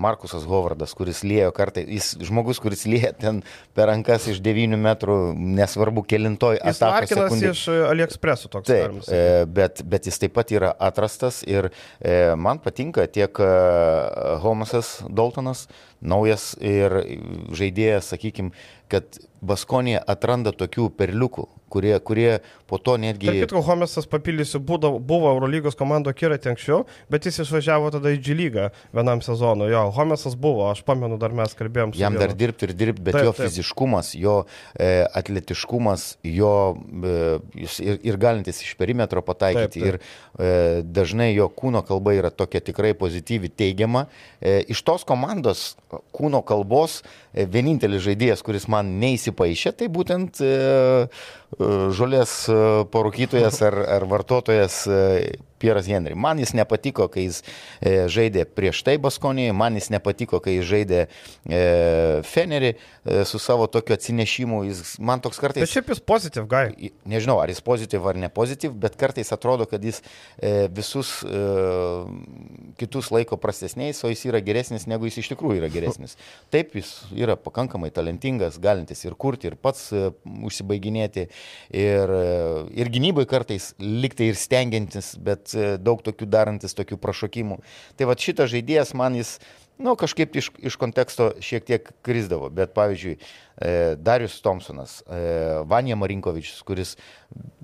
Markusas 0.01 0.47
Hovardas, 0.49 0.95
kuris 0.97 1.21
lėjo 1.27 1.51
kartai, 1.57 1.85
jis 1.97 2.15
žmogus, 2.25 2.61
kuris 2.63 2.87
lėjo 2.89 3.11
ten 3.21 3.43
per 3.77 3.91
rankas 3.91 4.29
iš 4.33 4.41
9 4.45 4.79
metrų, 4.81 5.17
nesvarbu, 5.37 6.05
kelintoj 6.09 6.59
Jis 6.61 6.81
atakos 6.81 7.13
sekundė. 7.13 7.51
iš 7.53 7.65
e, 7.69 7.79
AliExpress'o 7.91 8.51
toks. 8.53 8.71
Taip, 8.71 9.03
e, 9.13 9.45
bet, 9.45 9.83
bet 9.85 10.09
jis 10.09 10.21
taip 10.23 10.33
pat 10.39 10.53
yra 10.55 10.73
atrastas 10.89 11.43
ir 11.45 11.69
e, 11.69 12.35
man 12.41 12.63
patinka 12.65 13.05
tiek 13.13 13.37
e, 13.37 13.51
Holmesas 14.45 14.97
Daltonas, 15.11 15.67
naujas 16.05 16.53
ir 16.61 17.03
žaidėjas, 17.57 18.15
sakykime, 18.15 18.55
kad 18.93 19.21
Baskonė 19.45 19.99
atranda 20.01 20.55
tokių 20.57 20.89
perliukų, 20.97 21.49
kurie, 21.75 21.95
kurie 22.07 22.39
po 22.71 22.79
to 22.79 22.97
netgi... 23.01 23.29
Tarp 23.29 23.43
kitko, 23.49 23.63
Homesas 23.67 24.07
papildysiu, 24.11 24.61
būdavo, 24.65 25.01
buvo 25.03 25.33
Eurolygos 25.35 25.77
komando 25.79 26.13
akiratį 26.13 26.53
anksčiau, 26.55 26.85
bet 27.13 27.27
jis 27.29 27.43
išvažiavo 27.45 27.91
tada 27.95 28.13
į 28.15 28.21
G 28.25 28.37
lygą 28.39 28.69
vienam 28.95 29.23
sezonui. 29.25 29.71
Jo, 29.73 29.89
Homesas 29.97 30.37
buvo, 30.39 30.69
aš 30.71 30.85
pamenu, 30.87 31.19
dar 31.21 31.35
mes 31.37 31.55
kalbėjom 31.59 31.95
su 31.95 32.03
Jam 32.03 32.19
dar 32.19 32.33
vienu. 32.33 32.41
dirbti 32.45 32.69
ir 32.69 32.75
dirbti, 32.85 33.05
bet 33.05 33.19
Taip, 33.19 33.21
taip, 33.21 33.29
jo 33.29 33.35
taip. 33.37 33.51
fiziškumas, 33.51 34.13
jo 34.19 34.37
e, 34.79 34.91
atletiškumas, 35.21 36.07
jo 36.31 36.53
e, 36.75 37.17
ir, 37.65 38.01
ir 38.13 38.21
galintis 38.23 38.63
iš 38.65 38.75
perimetro 38.81 39.23
pataikyti. 39.27 39.83
Taip, 39.83 39.99
taip. 39.99 40.39
Ir 40.39 40.47
e, 40.47 40.83
dažnai 40.95 41.33
jo 41.35 41.51
kūno 41.53 41.85
kalba 41.87 42.15
yra 42.17 42.31
tokia 42.35 42.63
tikrai 42.65 42.95
pozityvi, 42.99 43.53
teigiama. 43.55 44.07
E, 44.41 44.61
iš 44.73 44.83
tos 44.87 45.07
komandos 45.09 45.75
kūno 46.15 46.43
kalbos 46.47 47.01
e, 47.03 47.24
vienintelis 47.35 48.05
žaidėjas, 48.05 48.42
kuris 48.47 48.68
man 48.70 48.94
neįsipaišė, 49.03 49.75
tai 49.79 49.88
būtent 49.92 50.40
e, 50.44 50.51
e, 51.09 51.70
žolės 51.97 52.37
e, 52.49 52.59
parūkytojas 52.94 53.61
ar, 53.66 53.79
ar 53.97 54.07
vartotojas 54.11 54.85
Pieras 55.64 55.88
Henry. 55.88 56.14
Man 56.14 56.42
jis 56.42 56.53
nepatiko, 56.53 57.09
kai 57.09 57.24
jis 57.24 57.40
e, 57.81 58.05
žaidė 58.12 58.44
prieš 58.44 58.83
tai 58.85 58.98
Baskonį, 59.00 59.48
man 59.57 59.79
jis 59.79 59.88
nepatiko, 59.94 60.42
kai 60.44 60.59
jis 60.59 60.66
žaidė 60.68 60.98
e, 61.05 61.61
Fenerį 62.29 62.74
e, 62.74 63.22
su 63.29 63.40
savo 63.40 63.64
tokiu 63.72 63.96
atsinešimu. 63.96 64.61
Jis, 64.68 64.83
man 65.00 65.22
toks 65.24 65.40
kartais... 65.40 65.64
Bet 65.64 65.72
šiaip 65.72 65.88
jis 65.94 66.03
pozityv, 66.05 66.48
gai. 66.50 66.90
Nežinau, 67.09 67.38
ar 67.40 67.48
jis 67.48 67.62
pozityv 67.64 68.11
ar 68.11 68.20
ne 68.20 68.29
pozityv, 68.33 68.74
bet 68.83 68.98
kartais 69.00 69.33
atrodo, 69.33 69.64
kad 69.70 69.85
jis 69.85 70.03
e, 70.37 70.66
visus 70.74 71.14
e, 71.24 71.40
kitus 72.81 73.09
laiko 73.14 73.40
prastesniais, 73.40 74.03
o 74.05 74.12
jis 74.12 74.27
yra 74.29 74.42
geresnis, 74.44 74.85
negu 74.90 75.09
jis 75.09 75.22
iš 75.22 75.33
tikrųjų 75.33 75.62
yra 75.62 75.72
geresnis. 75.72 76.18
Taip, 76.53 76.77
jis 76.77 76.92
yra 77.16 77.38
pakankamai 77.40 77.88
talentingas, 77.94 78.61
galintis 78.61 79.05
ir 79.07 79.16
kurti, 79.16 79.48
ir 79.48 79.57
pats 79.57 79.88
e, 79.96 80.11
užsibaiginėti, 80.44 81.29
ir, 81.72 82.14
e, 82.20 82.38
ir 82.85 82.92
gynybai 82.92 83.24
kartais 83.31 83.72
liktai 83.81 84.29
ir 84.35 84.40
stengiantis, 84.40 85.14
bet 85.24 85.54
daug 85.81 86.03
tokių 86.05 86.29
darantis, 86.31 86.77
tokių 86.77 86.99
prašokimų. 87.01 87.61
Tai 87.99 88.09
va 88.11 88.17
šitas 88.19 88.51
žaidėjas 88.53 88.95
man 88.99 89.19
jis, 89.19 89.37
nu, 89.79 89.95
kažkaip 89.99 90.37
iš, 90.38 90.51
iš 90.59 90.77
konteksto 90.81 91.33
šiek 91.43 91.67
tiek 91.67 91.90
krizdavo, 92.07 92.51
bet 92.55 92.75
pavyzdžiui, 92.77 93.14
e, 93.17 93.73
Darius 93.99 94.40
Thompsonas, 94.45 95.01
e, 95.07 95.23
Vanja 95.71 95.99
Marinkovičius, 95.99 96.62
kuris 96.67 96.95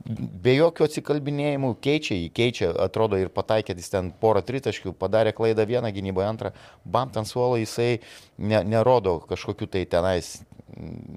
be 0.06 0.56
jokių 0.56 0.88
atsikalbinėjimų 0.88 1.74
keičia, 1.84 2.16
jį 2.18 2.30
keičia, 2.34 2.72
atrodo 2.82 3.20
ir 3.20 3.30
pataikė, 3.34 3.76
jis 3.78 3.92
ten 3.92 4.10
porą 4.22 4.42
tritaškių, 4.46 4.94
padarė 4.98 5.34
klaidą 5.36 5.66
vieną 5.68 5.92
gynyboje, 5.94 6.30
antrą, 6.30 6.54
bam, 6.84 7.12
ant 7.14 7.30
suolo 7.30 7.60
jisai 7.60 8.00
ne, 8.38 8.64
nerodo 8.66 9.20
kažkokių 9.30 9.70
tai 9.70 9.86
tenais, 9.90 10.40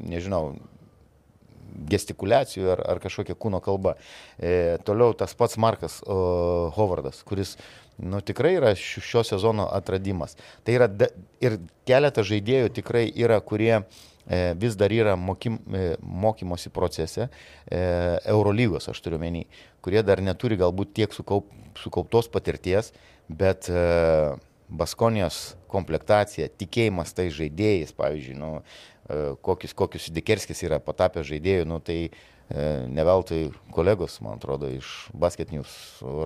nežinau, 0.09 0.53
gestikulacijų 1.89 2.71
ar, 2.75 2.83
ar 2.93 3.01
kažkokia 3.03 3.36
kūno 3.39 3.62
kalba. 3.63 3.95
E, 4.38 4.77
toliau 4.86 5.15
tas 5.17 5.33
pats 5.38 5.57
Markas 5.62 5.99
o, 6.05 6.69
Hovardas, 6.75 7.23
kuris 7.27 7.55
nu, 7.97 8.21
tikrai 8.21 8.55
yra 8.57 8.73
šio 8.77 9.23
sezono 9.27 9.67
atradimas. 9.71 10.38
Tai 10.63 10.77
yra 10.77 10.89
da, 10.89 11.09
ir 11.43 11.59
keletas 11.88 12.29
žaidėjų 12.29 12.73
tikrai 12.77 13.05
yra, 13.09 13.39
kurie 13.41 13.73
e, 13.79 13.83
vis 14.59 14.77
dar 14.79 14.93
yra 14.93 15.15
mokym, 15.19 15.59
e, 15.73 15.83
mokymosi 16.01 16.73
procese, 16.73 17.29
e, 17.67 17.83
Eurolygos 18.33 18.89
aš 18.91 19.01
turiu 19.03 19.21
menį, 19.21 19.45
kurie 19.83 20.03
dar 20.05 20.23
neturi 20.23 20.57
galbūt 20.59 20.95
tiek 20.97 21.13
sukaup, 21.13 21.51
sukauptos 21.79 22.29
patirties, 22.33 22.93
bet 23.29 23.69
e, 23.69 23.83
Baskonijos 24.69 25.56
komplektacija, 25.69 26.47
tikėjimas 26.60 27.12
tai 27.17 27.28
žaidėjais, 27.34 27.91
pavyzdžiui, 27.97 28.38
nu, 28.39 28.52
E, 29.10 29.36
kokius, 29.41 29.73
kokius 29.76 30.08
Dikerskis 30.15 30.63
yra 30.63 30.80
patapęs 30.80 31.28
žaidėjų, 31.28 31.65
nu, 31.67 31.80
tai 31.84 31.97
e, 32.08 32.12
ne 32.88 33.04
veltui 33.04 33.41
kolegos, 33.76 34.21
man 34.23 34.39
atrodo, 34.39 34.69
iš 34.71 35.10
Basket 35.12 35.52
News 35.52 35.73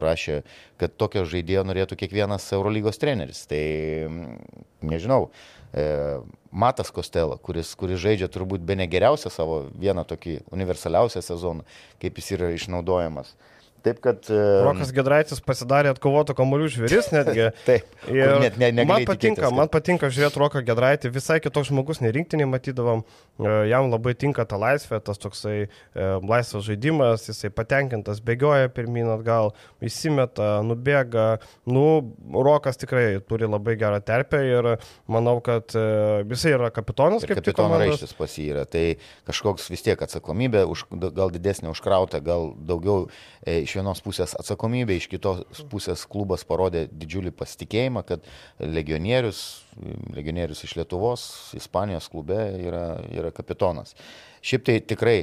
rašė, 0.03 0.43
kad 0.77 0.93
tokio 0.93 1.23
žaidėjo 1.25 1.65
norėtų 1.65 1.97
kiekvienas 1.97 2.45
Eurolygos 2.53 3.01
treneris. 3.01 3.47
Tai 3.49 3.63
nežinau, 4.85 5.31
e, 5.73 5.87
Matas 6.53 6.93
Kostela, 6.93 7.39
kuris, 7.41 7.73
kuris 7.79 8.01
žaidžia 8.03 8.29
turbūt 8.29 8.61
be 8.61 8.77
negeriausią 8.77 9.33
savo 9.33 9.63
vieną 9.73 10.05
tokį 10.05 10.43
universaliausią 10.53 11.25
sezoną, 11.25 11.65
kaip 11.97 12.21
jis 12.21 12.33
yra 12.37 12.53
išnaudojamas. 12.53 13.33
Taip, 13.85 13.99
kad... 14.03 14.27
Rokas 14.65 14.91
Gedraitis 14.95 15.41
pasidarė 15.45 15.91
atkovoto 15.93 16.33
kamuolių 16.37 16.69
žvėris 16.73 17.11
netgi. 17.13 17.49
Taip. 17.67 17.87
Ir 18.11 18.33
net, 18.41 18.57
ne, 18.59 18.71
man 18.81 19.05
patinka, 19.07 19.43
tikėtis, 19.43 19.55
man 19.55 19.69
patinka 19.71 20.09
žiūrėti 20.13 20.41
Roką 20.41 20.61
Gedraitį, 20.67 21.11
visai 21.13 21.37
kitoks 21.43 21.69
žmogus, 21.71 22.01
nerinktinį 22.03 22.47
matydavom, 22.49 23.03
e, 23.39 23.53
jam 23.71 23.89
labai 23.91 24.15
tinka 24.19 24.45
ta 24.49 24.59
laisvė, 24.59 24.99
tas 25.05 25.21
toksai 25.21 25.55
e, 25.65 25.69
laisvas 26.27 26.65
žaidimas, 26.67 27.27
jisai 27.29 27.51
patenkintas, 27.53 28.21
bėgioja 28.25 28.71
pirmin 28.73 29.11
atgal, 29.13 29.53
įsimeta, 29.83 30.57
nubėga. 30.67 31.27
Nu, 31.69 31.85
Rokas 32.33 32.79
tikrai 32.81 33.19
turi 33.27 33.49
labai 33.49 33.77
gerą 33.79 34.01
terpę 34.03 34.41
ir 34.47 34.71
manau, 35.11 35.37
kad 35.45 35.75
e, 35.77 35.87
jisai 36.33 36.55
yra 36.57 36.71
kapitonas, 36.75 37.23
ir 37.23 37.33
kaip 37.33 37.43
kapitono 37.43 37.79
raištis 37.81 38.15
pas 38.17 38.37
jį 38.39 38.49
yra. 38.55 38.67
Tai 38.67 38.85
kažkoks 39.29 39.69
vis 39.71 39.85
tiek 39.85 40.01
atsakomybė, 40.07 40.65
už, 40.69 40.87
gal 41.15 41.31
didesnė 41.33 41.71
užkrauta, 41.73 42.21
gal 42.23 42.51
daugiau 42.67 43.07
e, 43.43 43.61
iš 43.63 43.76
vienos 43.77 44.01
pusės 44.03 44.33
atsakomybė, 44.39 44.97
iš 44.97 45.07
kitos 45.11 45.63
pusės 45.71 46.03
klubas 46.09 46.43
parodė 46.47 46.85
didžiulį 46.91 47.31
pasitikėjimą, 47.37 48.03
kad 48.07 48.25
legionierius, 48.59 49.41
legionierius 50.17 50.65
iš 50.67 50.75
Lietuvos, 50.79 51.27
Ispanijos 51.57 52.09
klube 52.11 52.39
yra, 52.59 52.85
yra 53.13 53.31
kapitonas. 53.35 53.95
Šiaip 54.41 54.65
tai 54.67 54.79
tikrai 54.83 55.19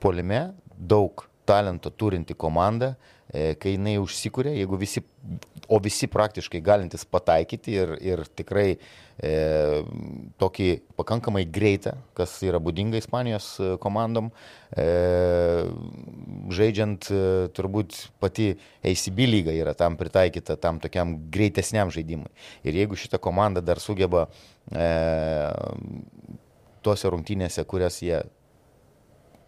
polime 0.00 0.50
daug 0.76 1.26
talento 1.48 1.90
turinti 1.90 2.36
komanda, 2.38 2.94
kai 3.30 3.74
jinai 3.76 3.94
užsikūrė, 4.02 4.54
jeigu 4.58 4.78
visi, 4.80 5.02
o 5.70 5.78
visi 5.82 6.08
praktiškai 6.10 6.60
galintys 6.64 7.04
pataikyti 7.06 7.76
ir, 7.78 7.92
ir 8.02 8.22
tikrai 8.36 8.66
e, 8.74 9.30
tokį 10.40 10.68
pakankamai 10.98 11.44
greitą, 11.46 11.94
kas 12.18 12.34
yra 12.46 12.58
būdinga 12.62 12.98
Ispanijos 12.98 13.52
e, 13.60 13.68
komandom, 13.82 14.32
e, 14.74 14.88
žaidžiant 16.58 17.10
e, 17.14 17.22
turbūt 17.54 18.00
pati 18.22 18.50
ACB 18.82 19.22
lyga 19.30 19.54
yra 19.54 19.76
tam 19.78 19.98
pritaikyta, 20.00 20.58
tam 20.58 20.82
tokiam 20.82 21.14
greitesniam 21.30 21.92
žaidimui. 21.94 22.32
Ir 22.66 22.82
jeigu 22.82 22.98
šita 22.98 23.22
komanda 23.22 23.62
dar 23.62 23.82
sugeba 23.82 24.26
e, 24.72 24.90
tose 26.82 27.12
rungtynėse, 27.12 27.62
kurias 27.68 28.02
jie 28.02 28.24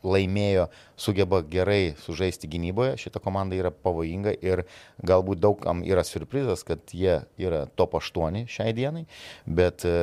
laimėjo, 0.03 0.67
sugeba 0.99 1.41
gerai 1.47 1.95
sužaisti 2.03 2.51
gynyboje, 2.51 2.97
šita 3.05 3.23
komanda 3.23 3.57
yra 3.59 3.73
pavojinga 3.75 4.35
ir 4.45 4.65
galbūt 5.07 5.43
daugam 5.43 5.83
yra 5.87 6.05
surprizas, 6.07 6.65
kad 6.67 6.95
jie 6.95 7.21
yra 7.41 7.65
top 7.79 7.97
8 8.01 8.45
šiai 8.51 8.75
dienai, 8.77 9.05
bet 9.47 9.87
e, 9.89 9.95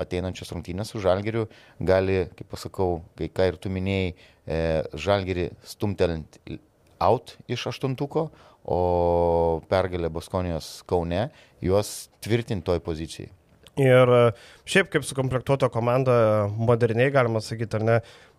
ateinančios 0.00 0.52
rungtynės 0.54 0.92
su 0.92 1.02
Žalgiriu 1.02 1.48
gali, 1.80 2.24
kaip 2.38 2.50
pasakau, 2.52 3.02
kai 3.18 3.30
ką 3.32 3.52
ir 3.52 3.60
tu 3.62 3.72
minėjai, 3.72 4.14
e, 4.46 4.62
Žalgirį 5.06 5.50
stumtelint 5.74 6.40
out 7.02 7.36
iš 7.50 7.68
aštuntuko, 7.72 8.30
o 8.62 9.62
pergalė 9.70 10.10
Baskonijos 10.14 10.82
Kaune 10.86 11.28
juos 11.62 12.12
tvirtinti 12.22 12.66
toj 12.68 12.82
pozicijai. 12.86 13.32
Ir 13.80 14.10
e, 14.12 14.24
šiaip 14.68 14.90
kaip 14.92 15.04
sukomplektuota 15.08 15.70
komanda, 15.72 16.14
moderniai 16.60 17.12
galima 17.14 17.40
sakyti, 17.40 17.78
ar 17.78 17.86
ne, 17.88 17.94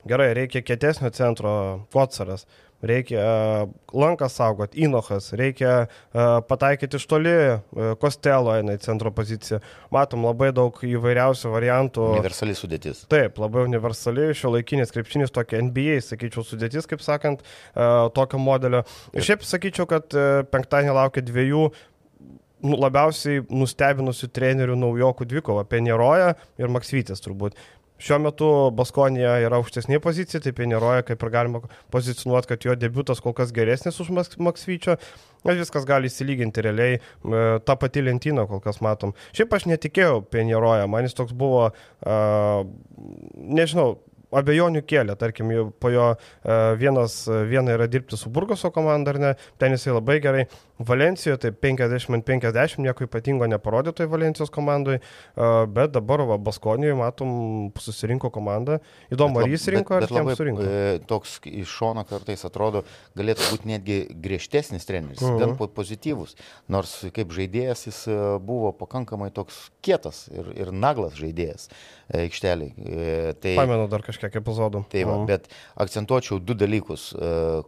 Gerai, 0.09 0.33
reikia 0.35 0.61
kietesnio 0.65 1.09
centro, 1.15 1.51
Kotsaras, 1.93 2.43
reikia 2.83 3.21
uh, 3.23 3.69
lankas 3.95 4.35
saugot, 4.35 4.73
Inochas, 4.75 5.29
reikia 5.39 5.85
uh, 5.85 6.41
pataikyti 6.47 6.99
iš 6.99 7.05
toli, 7.07 7.31
uh, 7.31 7.93
Kostelo 8.01 8.51
eina 8.57 8.75
į 8.75 8.81
centro 8.83 9.13
poziciją. 9.15 9.61
Matom 9.95 10.27
labai 10.27 10.51
daug 10.55 10.75
įvairiausių 10.87 11.53
variantų. 11.53 12.09
Universali 12.17 12.57
sudėtis. 12.59 13.05
Taip, 13.11 13.39
labai 13.39 13.63
universali, 13.69 14.27
šio 14.35 14.51
laikinis 14.57 14.91
krepšinis, 14.95 15.31
tokia 15.31 15.63
NBA, 15.63 16.01
sakyčiau, 16.03 16.43
sudėtis, 16.47 16.89
kaip 16.89 17.03
sakant, 17.05 17.45
tokio 18.17 18.41
modelio. 18.43 18.83
Ir 19.15 19.23
šiaip 19.23 19.47
sakyčiau, 19.47 19.87
kad 19.89 20.11
penktadienį 20.51 20.97
laukia 20.99 21.23
dviejų 21.23 21.69
nu, 22.63 22.79
labiausiai 22.79 23.43
nustebinusių 23.51 24.29
trenerių 24.35 24.75
naujokų 24.79 25.27
dvikova- 25.29 25.63
Penieroja 25.71 26.33
ir 26.59 26.71
Maksvytis 26.71 27.23
turbūt. 27.23 27.55
Šiuo 28.03 28.19
metu 28.19 28.47
Baskonija 28.75 29.37
yra 29.45 29.59
aukštesnė 29.61 30.01
pozicija, 30.03 30.41
tai 30.43 30.51
Peneroja 30.55 31.05
kaip 31.07 31.21
ir 31.23 31.31
galima 31.31 31.61
pozicionuoti, 31.93 32.49
kad 32.51 32.65
jo 32.67 32.75
debutas 32.75 33.23
kol 33.23 33.35
kas 33.37 33.53
geresnis 33.55 33.99
už 34.03 34.11
Maksvyčio. 34.43 34.97
Bet 35.43 35.59
viskas 35.59 35.83
gali 35.87 36.07
įsilyginti 36.07 36.63
realiai, 36.63 36.99
tą 37.67 37.75
patį 37.79 38.05
lentyną 38.07 38.45
kol 38.47 38.61
kas 38.63 38.79
matom. 38.83 39.11
Šiaip 39.35 39.55
aš 39.55 39.67
netikėjau 39.71 40.21
Peneroja, 40.31 40.87
man 40.91 41.07
jis 41.07 41.15
toks 41.17 41.35
buvo, 41.35 41.69
uh, 41.71 42.63
nežinau, 43.35 43.97
abejonių 44.39 44.83
kėlė, 44.87 45.15
tarkim, 45.19 45.51
po 45.79 45.91
jo 45.93 46.09
e, 46.13 46.57
vienas, 46.79 47.23
viena 47.49 47.75
yra 47.77 47.87
dirbti 47.91 48.19
su 48.19 48.31
Burgoso 48.33 48.71
komanda, 48.73 49.13
ar 49.13 49.19
ne, 49.21 49.33
ten 49.61 49.75
jisai 49.75 49.95
labai 49.97 50.19
gerai, 50.23 50.45
Valencijoje 50.83 51.37
tai 51.37 51.51
50-50, 51.53 52.81
nieko 52.83 53.05
ypatingo 53.05 53.47
neparodė 53.47 53.93
toj 53.95 54.09
Valencijos 54.11 54.51
komandai, 54.53 54.97
e, 54.99 55.49
bet 55.75 55.93
dabar 55.95 56.25
va, 56.27 56.39
Baskonijoje 56.41 56.97
matom, 56.99 57.33
susirinko 57.79 58.31
komanda, 58.33 58.79
įdomu, 59.13 59.39
bet, 59.39 59.47
ar 59.47 59.53
jis 59.53 59.67
rinko, 59.75 59.99
bet, 60.01 60.09
ar 60.09 60.19
jam 60.19 60.31
surinko. 60.37 60.65
E, 60.65 60.95
toks 61.09 61.37
iš 61.49 61.75
šono 61.77 62.05
kartais 62.09 62.43
atrodo, 62.47 62.83
galėtų 63.19 63.49
būti 63.53 63.71
netgi 63.73 63.99
griežtesnis 64.23 64.87
treneris, 64.89 65.21
uh 65.21 65.33
-huh. 65.35 65.39
gan 65.43 65.73
pozityvus, 65.75 66.35
nors 66.67 66.95
kaip 67.13 67.31
žaidėjas 67.33 67.87
jis 67.87 67.99
buvo 68.41 68.71
pakankamai 68.71 69.31
toks 69.31 69.69
kietas 69.81 70.27
ir, 70.33 70.51
ir 70.57 70.71
naglas 70.71 71.13
žaidėjas 71.19 71.69
aikšteliai. 72.13 73.35
Tai, 73.41 73.55
Pamenu 73.55 73.87
dar 73.91 74.03
kažkiek 74.05 74.22
kažkiek 74.23 74.41
epizodų. 74.41 74.83
Taip, 74.91 75.07
va, 75.07 75.23
bet 75.27 75.49
akcentuočiau 75.79 76.39
du 76.39 76.55
dalykus, 76.55 77.11
e, 77.13 77.63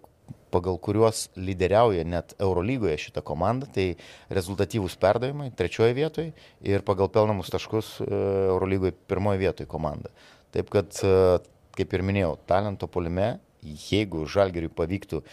pagal 0.53 0.77
kuriuos 0.79 1.29
lyderiauja 1.35 2.05
net 2.07 2.35
Eurolygoje 2.39 2.97
šitą 3.07 3.23
komandą, 3.25 3.67
tai 3.67 3.95
rezultatyvūs 4.29 4.95
perdavimai 5.01 5.51
trečioje 5.51 5.93
vietoje 5.93 6.31
ir 6.63 6.85
pagal 6.85 7.09
pelnamus 7.09 7.51
taškus 7.51 7.99
e, 8.01 8.07
Eurolygoje 8.51 8.95
pirmoje 9.07 9.41
vietoje 9.43 9.67
komanda. 9.67 10.13
Taip 10.55 10.71
kad, 10.71 10.91
e, 11.03 11.39
kaip 11.75 11.93
ir 11.93 12.05
minėjau, 12.07 12.37
talento 12.47 12.87
polime, 12.87 13.39
jeigu 13.65 14.27
Žalgeriui 14.29 14.71
pavyktų 14.71 15.23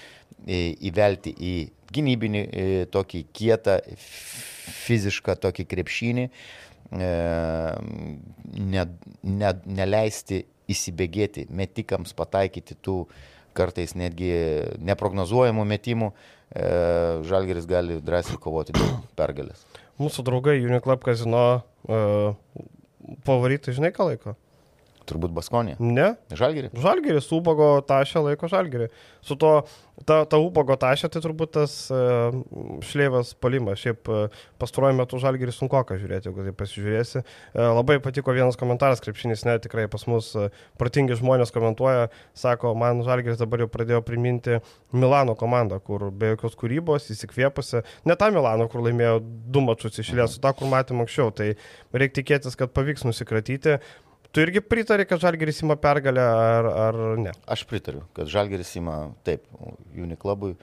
įvelti 0.43 1.31
į 1.37 1.53
gynybinį, 1.93 2.41
tokį 2.91 3.21
kietą, 3.37 3.77
fizišką 4.89 5.37
tokį 5.39 5.67
krepšinį, 5.71 6.25
ne, 6.97 8.87
ne, 9.23 9.53
neleisti 9.79 10.41
įsibėgėti, 10.73 11.47
metikams 11.53 12.15
pataikyti 12.17 12.77
tų 12.83 13.05
kartais 13.57 13.95
netgi 13.99 14.33
neprognozuojamų 14.81 15.65
metimų, 15.75 16.11
e, 16.13 16.69
Žalgeris 17.29 17.69
gali 17.69 18.01
drąsiai 18.05 18.41
kovoti 18.41 18.77
dėl 18.77 18.95
pergalės. 19.21 19.67
Mūsų 20.01 20.25
draugai 20.27 20.57
Uniclub 20.65 21.03
kazino 21.05 21.45
uh, 21.61 22.63
favoritai, 23.27 23.75
žinai, 23.77 23.93
ką 23.95 24.09
laiko? 24.09 24.35
Turbūt 25.09 25.33
Baskonė. 25.35 25.77
Ne. 25.81 26.13
Žalgerį. 26.37 26.73
Žalgeris, 26.79 27.29
Ubago 27.35 27.69
tašę 27.87 28.23
laiko 28.23 28.49
Žalgerį. 28.51 28.89
Su 29.23 29.37
to, 29.39 29.51
ta, 30.07 30.23
ta 30.29 30.39
Ubago 30.43 30.77
tašė, 30.79 31.11
tai 31.13 31.23
turbūt 31.25 31.53
tas 31.57 31.75
uh, 31.95 32.35
šlėvas 32.87 33.33
palimas. 33.43 33.81
Šiaip 33.83 34.11
uh, 34.11 34.43
pastaruoju 34.63 34.99
metu 34.99 35.21
Žalgerį 35.23 35.55
sunku 35.57 35.81
ką 35.89 35.99
žiūrėti, 35.99 36.31
jeigu 36.31 36.47
tai 36.47 36.55
pasižiūrėsi. 36.59 37.23
Uh, 37.23 37.71
labai 37.79 37.99
patiko 38.05 38.35
vienas 38.37 38.59
komentaras, 38.61 39.03
krepšinis, 39.05 39.45
ne, 39.49 39.57
tikrai 39.63 39.89
pas 39.93 40.07
mus 40.11 40.33
uh, 40.39 40.53
protingi 40.81 41.19
žmonės 41.19 41.55
komentuoja, 41.55 42.09
sako, 42.39 42.75
man 42.79 43.03
Žalgeris 43.07 43.41
dabar 43.41 43.65
jau 43.65 43.71
pradėjo 43.73 44.03
priminti 44.07 44.61
Milano 44.95 45.37
komandą, 45.39 45.81
kur 45.83 46.11
be 46.11 46.35
jokios 46.35 46.57
kūrybos, 46.61 47.11
įsikvėpusi. 47.15 47.83
Ne 48.09 48.19
tą 48.19 48.31
Milano, 48.35 48.69
kur 48.71 48.85
laimėjo 48.87 49.19
du 49.23 49.65
mačius 49.65 49.99
išėlės, 50.03 50.37
su 50.37 50.45
tą, 50.45 50.55
kur 50.59 50.71
matėm 50.71 51.03
anksčiau. 51.03 51.33
Tai 51.35 51.53
reikia 51.97 52.21
tikėtis, 52.23 52.59
kad 52.59 52.75
pavyks 52.77 53.07
nusikratyti. 53.09 53.79
Tu 54.33 54.41
irgi 54.41 54.63
pritari, 54.65 55.05
kad 55.05 55.21
Žalgeris 55.21 55.61
įma 55.61 55.77
pergalę 55.81 56.23
ar, 56.25 56.69
ar 56.87 57.01
ne? 57.21 57.35
Aš 57.53 57.67
pritariu, 57.69 58.01
kad 58.17 58.31
Žalgeris 58.33 58.71
įma 58.81 58.97
taip, 59.29 59.45
Uniklubui, 59.93 60.55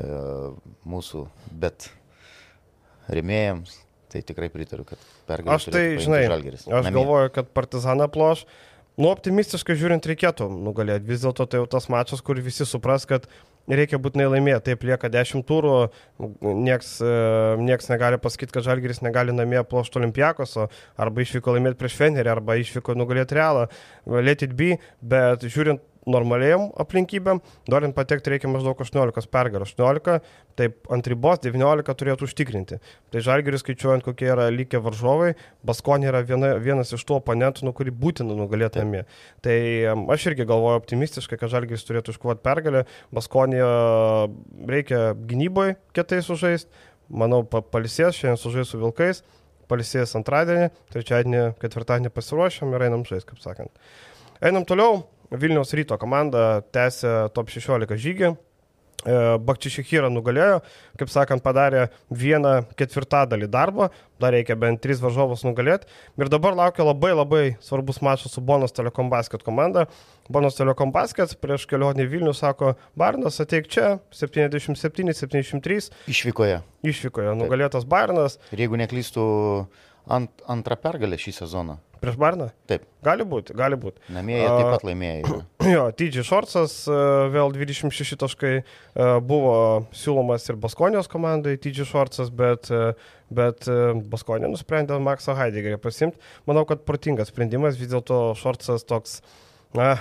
e, 0.00 0.06
mūsų, 0.88 1.26
bet 1.60 1.90
remėjams, 3.12 3.74
tai 4.12 4.24
tikrai 4.24 4.48
pritariu, 4.52 4.86
kad 4.88 5.04
pergalė. 5.28 5.58
Aš 5.58 5.68
tai, 5.74 5.84
žinai, 6.00 6.22
Žalgeris. 6.24 6.64
Aš 6.64 6.88
namie. 6.88 6.96
galvoju, 6.96 7.34
kad 7.36 7.52
Partizaną 7.52 8.08
ploš. 8.12 8.46
Nu, 8.96 9.10
optimistiškai 9.12 9.76
žiūrint, 9.76 10.08
reikėtų 10.08 10.48
nugalėti. 10.52 11.08
Vis 11.08 11.24
dėlto 11.24 11.44
tai 11.48 11.60
jau 11.60 11.68
tas 11.68 11.88
mačas, 11.92 12.24
kur 12.24 12.40
visi 12.40 12.64
supras, 12.68 13.04
kad 13.08 13.28
reikia 13.70 14.00
būtinai 14.02 14.28
laimėti. 14.34 14.64
Taip 14.70 14.86
lieka 14.88 15.10
10 15.12 15.44
turų, 15.48 15.76
nieks, 16.42 16.96
e, 17.04 17.12
nieks 17.62 17.90
negali 17.92 18.18
pasakyti, 18.22 18.54
kad 18.56 18.66
Žalgiris 18.66 19.02
negali 19.04 19.34
namie 19.36 19.62
plošti 19.68 20.00
Olimpiakoso, 20.00 20.68
arba 20.96 21.24
išvyko 21.24 21.56
laimėti 21.56 21.80
prieš 21.80 21.98
Fenerį, 22.00 22.34
arba 22.34 22.58
išvyko 22.60 22.96
nugalėti 22.98 23.38
Realą, 23.38 23.68
let 24.06 24.42
it 24.42 24.56
be, 24.58 24.76
bet 25.00 25.46
žiūrint 25.46 25.82
normalėjom 26.10 26.68
aplinkybėm, 26.82 27.40
norint 27.70 27.94
patekti 27.94 28.32
reikia 28.32 28.50
maždaug 28.50 28.78
18 28.82 29.28
pergalų. 29.32 29.66
18, 29.68 30.18
taip 30.58 30.90
ant 30.92 31.08
ribos 31.08 31.42
19 31.44 31.94
turėtų 31.98 32.26
užtikrinti. 32.26 32.78
Tai 33.12 33.22
žalgeris 33.24 33.62
skaičiuojant, 33.62 34.04
kokie 34.06 34.28
yra 34.32 34.48
likę 34.52 34.80
varžovai, 34.82 35.32
Baskonė 35.66 36.10
yra 36.10 36.22
viena, 36.26 36.54
vienas 36.62 36.92
iš 36.96 37.04
tų 37.06 37.20
oponentų, 37.20 37.66
nu, 37.68 37.74
kurį 37.76 37.94
būtina 38.02 38.34
nugalėti 38.36 38.82
namie. 38.82 39.04
Tai 39.44 39.56
aš 40.14 40.30
irgi 40.32 40.48
galvoju 40.48 40.82
optimistiškai, 40.82 41.38
kad 41.40 41.52
žalgeris 41.54 41.86
turėtų 41.86 42.16
iškovoti 42.16 42.42
pergalę. 42.44 42.86
Baskonė 43.14 43.62
reikia 44.70 45.12
gynyboje 45.14 45.78
kietai 45.94 46.22
sužaisti. 46.26 46.88
Manau, 47.12 47.42
palisės, 47.44 48.16
šiandien 48.16 48.38
sužais 48.40 48.70
su 48.72 48.78
Vilkais, 48.80 49.18
palisės 49.68 50.14
antradienį, 50.16 50.70
trečiadienį, 50.94 51.42
ketvirtadienį 51.60 52.12
pasiruošiam 52.14 52.72
ir 52.72 52.86
einam 52.86 53.04
žaisti, 53.04 53.34
kaip 53.34 53.42
sakant. 53.42 53.82
Einam 54.40 54.64
toliau. 54.68 55.02
Vilniaus 55.32 55.72
ryto 55.76 55.96
komanda 56.00 56.62
tęsė 56.74 57.32
top 57.36 57.52
16 57.52 58.00
žygį. 58.00 58.34
E, 59.02 59.14
Bakčišikira 59.42 60.06
nugalėjo, 60.12 60.60
kaip 61.00 61.10
sakant, 61.10 61.42
padarė 61.42 61.88
vieną 62.14 62.60
ketvirtadalį 62.78 63.48
darbo, 63.50 63.88
dar 64.22 64.30
reikia 64.36 64.54
bent 64.58 64.78
tris 64.84 65.00
varžovus 65.02 65.42
nugalėti. 65.42 65.90
Ir 66.20 66.30
dabar 66.30 66.54
laukia 66.54 66.86
labai 66.86 67.10
labai 67.16 67.42
svarbus 67.64 67.98
mačas 68.04 68.36
su 68.36 68.44
Bonos 68.44 68.74
Telekom 68.76 69.10
Basket 69.10 69.42
komanda. 69.42 69.88
Bonos 70.30 70.54
Telekom 70.58 70.94
Basket 70.94 71.34
prieš 71.42 71.66
kelionį 71.70 72.06
Vilnių 72.12 72.34
sako, 72.36 72.76
Barnas 72.94 73.42
ateik 73.42 73.66
čia, 73.72 73.96
77-73. 74.14 75.90
Išvykoje. 76.12 76.60
Išvykoje, 76.86 77.34
nugalėtas 77.42 77.88
Barnas. 77.88 78.38
Ir 78.54 78.66
jeigu 78.66 78.78
neklystų 78.78 79.24
ant, 80.06 80.44
antrą 80.50 80.78
pergalę 80.80 81.18
šį 81.20 81.34
sezoną. 81.42 81.78
Prieš 82.02 82.16
Barną? 82.18 82.48
Taip. 82.66 82.82
Gali 83.06 83.22
būti, 83.22 83.54
gali 83.54 83.76
būti. 83.78 84.00
Namie 84.10 84.34
jie 84.40 84.46
taip 84.50 84.72
pat 84.74 84.84
laimėjo. 84.88 85.36
Jo, 85.72 85.84
TG 85.94 86.24
Šorcas, 86.26 86.72
e, 86.90 87.02
vėl 87.30 87.52
26 87.54 88.16
taškai 88.18 88.50
e, 88.58 88.64
buvo 89.22 89.52
siūlomas 89.94 90.48
ir 90.50 90.58
Baskonijos 90.58 91.06
komandai, 91.12 91.54
TG 91.62 91.86
Šorcas, 91.86 92.32
bet, 92.34 92.66
e, 92.74 92.96
bet 93.30 93.68
Baskonė 94.10 94.50
nusprendė 94.50 94.98
Maksą 94.98 95.36
Heideggerį 95.38 95.78
pasimti. 95.84 96.18
Manau, 96.50 96.66
kad 96.66 96.82
protingas 96.88 97.30
sprendimas, 97.30 97.78
vis 97.78 97.92
dėlto 97.94 98.18
Šorcas 98.40 98.82
toks, 98.82 99.20
na, 99.78 99.94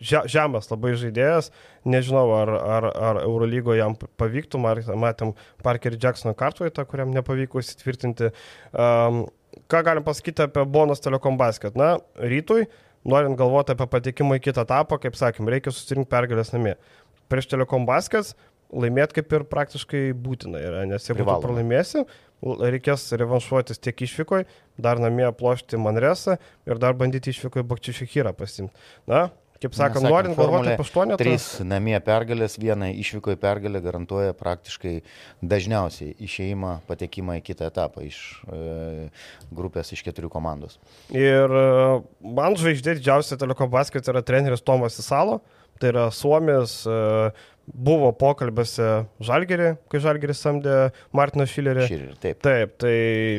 žemas 0.00 0.72
labai 0.72 0.94
žaidėjas, 0.96 1.52
nežinau, 1.84 2.24
ar, 2.40 2.54
ar, 2.56 2.88
ar 3.10 3.22
Eurolygoje 3.26 3.82
jam 3.82 4.00
pavyktų, 4.00 4.64
matėm 5.04 5.36
Parkerį 5.62 6.00
Jacksoną 6.00 6.32
Kartvaitą, 6.38 6.88
kuriam 6.88 7.12
nepavyko 7.12 7.60
įsitvirtinti. 7.60 8.32
Um, 8.72 9.26
ką 9.70 9.82
galim 9.86 10.06
pasakyti 10.06 10.46
apie 10.46 10.64
bonus 10.68 11.02
Telekom 11.04 11.36
Basket? 11.40 11.76
Na, 11.78 11.96
rytui, 12.16 12.66
norint 13.08 13.38
galvoti 13.38 13.74
apie 13.74 13.88
patekimą 13.90 14.38
į 14.38 14.46
kitą 14.48 14.66
etapą, 14.66 14.98
kaip 15.02 15.18
sakėm, 15.18 15.50
reikia 15.52 15.74
susirinkti 15.74 16.10
pergalės 16.12 16.54
namie. 16.54 16.76
Prieš 17.32 17.50
Telekom 17.52 17.86
Basket 17.88 18.34
laimėti 18.72 19.18
kaip 19.20 19.34
ir 19.36 19.44
praktiškai 19.50 20.02
būtina 20.16 20.60
yra, 20.62 20.84
nes 20.88 21.04
jeigu 21.08 21.26
pralaimėsi, 21.28 22.06
reikės 22.42 23.04
revanšuotis 23.20 23.80
tiek 23.82 24.04
išvykoje, 24.06 24.46
dar 24.80 25.00
namie 25.02 25.28
plošti 25.36 25.80
Manresą 25.80 26.38
ir 26.68 26.80
dar 26.80 26.96
bandyti 26.98 27.34
išvykoje 27.34 27.66
Bakčišikyrą 27.68 28.32
pasimti. 28.38 28.72
Na, 29.10 29.28
Kaip 29.62 29.76
sakant, 29.78 30.06
norint 30.06 30.34
galvoti 30.38 30.72
apie 30.72 30.82
aštuonetą. 30.82 31.18
Trys 31.22 31.46
namie 31.66 31.94
pergalės, 32.02 32.56
vieną 32.58 32.88
išvyko 32.98 33.36
į 33.36 33.38
pergalę 33.42 33.82
garantuoja 33.84 34.34
praktiškai 34.38 34.96
dažniausiai 35.52 36.16
išeimą, 36.26 36.74
patekimą 36.88 37.38
į 37.38 37.44
kitą 37.46 37.68
etapą 37.70 38.02
iš 38.08 38.18
e, 38.50 39.08
grupės 39.54 39.94
iš 39.94 40.02
keturių 40.08 40.32
komandos. 40.34 40.80
Ir 41.14 41.46
e, 41.46 41.66
man 42.26 42.58
žvaigždė 42.58 42.96
didžiausia 42.98 43.38
telekom 43.38 43.70
basket 43.70 44.10
yra 44.10 44.24
treneris 44.26 44.64
Tomas 44.66 44.98
Isalo, 44.98 45.38
tai 45.82 45.90
yra 45.92 46.06
Suomijos. 46.14 46.82
E, 46.86 47.32
buvo 47.62 48.08
pokalbėse 48.18 49.04
Žalgerį, 49.22 49.76
kai 49.90 50.00
Žalgeris 50.02 50.40
samdė 50.42 50.78
Martiną 51.14 51.46
Šilerį. 51.46 51.84
Šilerį 51.86 52.16
taip. 52.20 52.40
taip, 52.42 52.74
tai 52.82 52.96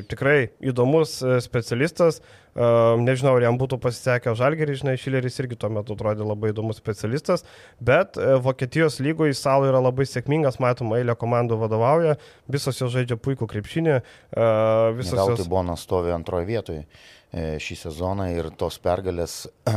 tikrai 0.10 0.38
įdomus 0.64 1.20
e, 1.24 1.42
specialistas. 1.44 2.22
Nežinau, 2.54 3.32
ar 3.34 3.42
jam 3.48 3.56
būtų 3.58 3.80
pasisekę 3.82 4.36
Žalgerį, 4.38 4.76
žinai, 4.78 4.94
Šileris 5.02 5.40
irgi 5.42 5.58
tuo 5.58 5.72
metu 5.74 5.96
atrodė 5.96 6.22
labai 6.22 6.52
įdomus 6.52 6.78
specialistas, 6.78 7.42
bet 7.82 8.20
e, 8.22 8.36
Vokietijos 8.46 9.00
lygoje 9.02 9.34
Salo 9.38 9.66
yra 9.72 9.82
labai 9.82 10.06
sėkmingas, 10.06 10.60
matom, 10.62 10.94
eilė 10.94 11.18
komandų 11.18 11.58
vadovauja, 11.64 12.14
visos 12.54 12.78
jos 12.78 12.94
žaidžia 12.94 13.18
puikų 13.18 13.50
krepšinį. 13.50 13.98
Visos 15.00 15.18
jos... 15.18 15.50
Bonas 15.50 15.88
stovi 15.88 16.14
antroje 16.14 16.48
vietoje 16.48 16.86
šį 17.34 17.80
sezoną 17.88 18.30
ir 18.36 18.52
tos 18.58 18.78
pergalės 18.82 19.48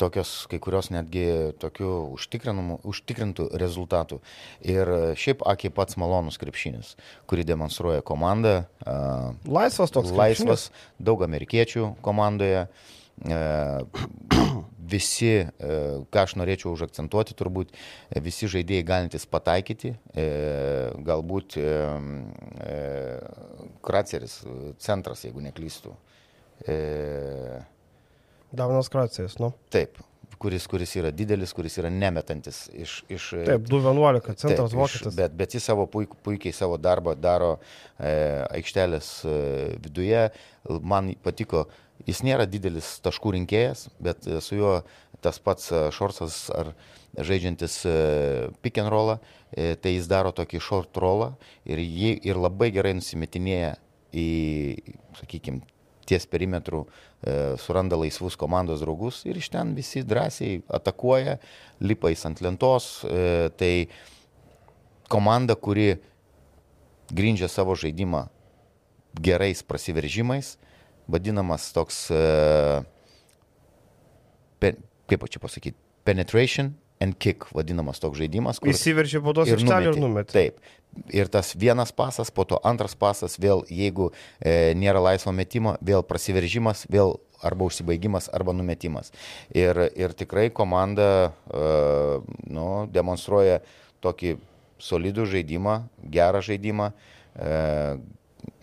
tokios, 0.00 0.46
kai 0.50 0.60
kurios 0.62 0.90
netgi 0.94 1.26
tokių 1.60 1.90
užtikrintų 2.88 3.48
rezultatų. 3.60 4.20
Ir 4.66 4.92
šiaip 5.18 5.44
akiai 5.48 5.72
pats 5.74 5.98
malonus 6.00 6.38
krepšinis, 6.40 6.94
kurį 7.30 7.46
demonstruoja 7.48 8.04
komanda. 8.06 8.68
Laisvas 9.46 9.92
toks. 9.94 10.14
Laisvas, 10.14 10.68
krepšinis. 10.70 10.94
daug 11.10 11.26
amerikiečių 11.26 11.92
komandoje. 12.04 12.68
Visi, 14.88 15.32
ką 15.58 16.20
aš 16.22 16.36
norėčiau 16.38 16.70
užakcentuoti, 16.72 17.34
turbūt 17.36 17.74
visi 18.24 18.48
žaidėjai 18.48 18.86
galintys 18.88 19.26
pataikyti, 19.28 19.90
galbūt 21.04 21.58
Kraceris, 23.84 24.38
centras, 24.80 25.26
jeigu 25.26 25.42
neklystu. 25.44 25.92
Davonas 28.52 28.88
Kracijas, 28.92 29.38
nu. 29.42 29.50
Taip, 29.72 29.98
kuris, 30.40 30.66
kuris 30.70 30.94
yra 31.00 31.10
didelis, 31.14 31.52
kuris 31.56 31.78
yra 31.80 31.90
nemetantis 31.92 32.66
iš... 32.72 33.00
iš 33.12 33.30
taip, 33.48 33.66
2.11 33.68 34.38
centras 34.44 34.76
vokietis. 34.76 35.16
Bet, 35.18 35.34
bet 35.36 35.56
jis 35.58 35.66
savo 35.68 35.88
puik, 35.90 36.14
puikiai 36.24 36.54
savo 36.56 36.78
darbą 36.80 37.16
daro 37.18 37.56
e, 37.98 38.12
aikštelės 38.60 39.10
e, 39.26 39.36
viduje. 39.84 40.28
Man 40.80 41.12
patiko, 41.24 41.66
jis 42.08 42.22
nėra 42.26 42.48
didelis 42.48 42.96
taškų 43.04 43.36
rinkėjas, 43.38 43.88
bet 44.02 44.28
e, 44.28 44.40
su 44.44 44.60
juo 44.60 44.78
tas 45.20 45.40
pats 45.42 45.72
e, 45.72 45.82
Šorsas 45.94 46.46
ar 46.54 46.72
žaidžiantis 47.18 47.80
e, 47.88 47.96
pick 48.62 48.78
and 48.78 48.92
rollą, 48.92 49.18
e, 49.50 49.74
tai 49.80 49.96
jis 49.96 50.08
daro 50.10 50.32
tokį 50.36 50.60
short 50.62 51.00
rollą 51.00 51.32
ir, 51.66 51.82
jį, 51.82 52.14
ir 52.28 52.38
labai 52.38 52.70
gerai 52.74 52.94
nusimetinėja 52.98 53.74
į, 54.14 54.28
sakykime, 55.18 55.64
ties 56.08 56.26
perimetrų 56.30 56.84
e, 56.84 57.34
suranda 57.60 57.98
laisvus 58.00 58.36
komandos 58.40 58.82
draugus 58.84 59.22
ir 59.28 59.38
iš 59.40 59.50
ten 59.52 59.74
visi 59.76 60.02
drąsiai 60.06 60.62
atakuoja, 60.78 61.38
lipa 61.84 62.12
į 62.12 62.18
ant 62.30 62.42
lentos. 62.44 62.88
E, 63.04 63.50
tai 63.60 63.72
komanda, 65.12 65.56
kuri 65.56 65.98
grindžia 67.12 67.48
savo 67.52 67.76
žaidimą 67.78 68.26
gerais 69.20 69.62
prasiveržimais, 69.64 70.56
vadinamas 71.08 71.70
toks, 71.76 72.06
e, 72.12 72.82
pe, 74.60 74.74
kaip 75.08 75.28
čia 75.28 75.42
pasakyti, 75.42 75.78
penetration 76.08 76.74
and 77.00 77.18
kick 77.18 77.46
vadinamas 77.54 78.00
toks 78.02 78.18
žaidimas. 78.18 78.60
Įsiveržė 78.62 79.22
baudos 79.24 79.50
aikštelę 79.52 79.92
ir 79.92 80.00
numetė. 80.02 80.34
Taip. 80.34 80.74
Ir 81.14 81.28
tas 81.30 81.52
vienas 81.54 81.92
pasas, 81.94 82.30
po 82.34 82.42
to 82.48 82.58
antras 82.66 82.96
pasas, 82.98 83.36
vėl 83.38 83.62
jeigu 83.70 84.08
e, 84.40 84.74
nėra 84.74 85.02
laisvo 85.04 85.30
metimo, 85.36 85.76
vėl 85.84 86.02
prasiveržimas, 86.02 86.86
vėl 86.90 87.18
arba 87.44 87.68
užsibaigimas, 87.68 88.26
arba 88.34 88.54
numetimas. 88.56 89.12
Ir, 89.54 89.78
ir 89.94 90.14
tikrai 90.18 90.48
komanda 90.50 91.08
e, 91.28 91.66
nu, 92.50 92.68
demonstruoja 92.90 93.60
tokį 94.02 94.38
solidų 94.82 95.28
žaidimą, 95.30 95.80
gerą 96.02 96.42
žaidimą. 96.42 96.90
E, 97.38 97.98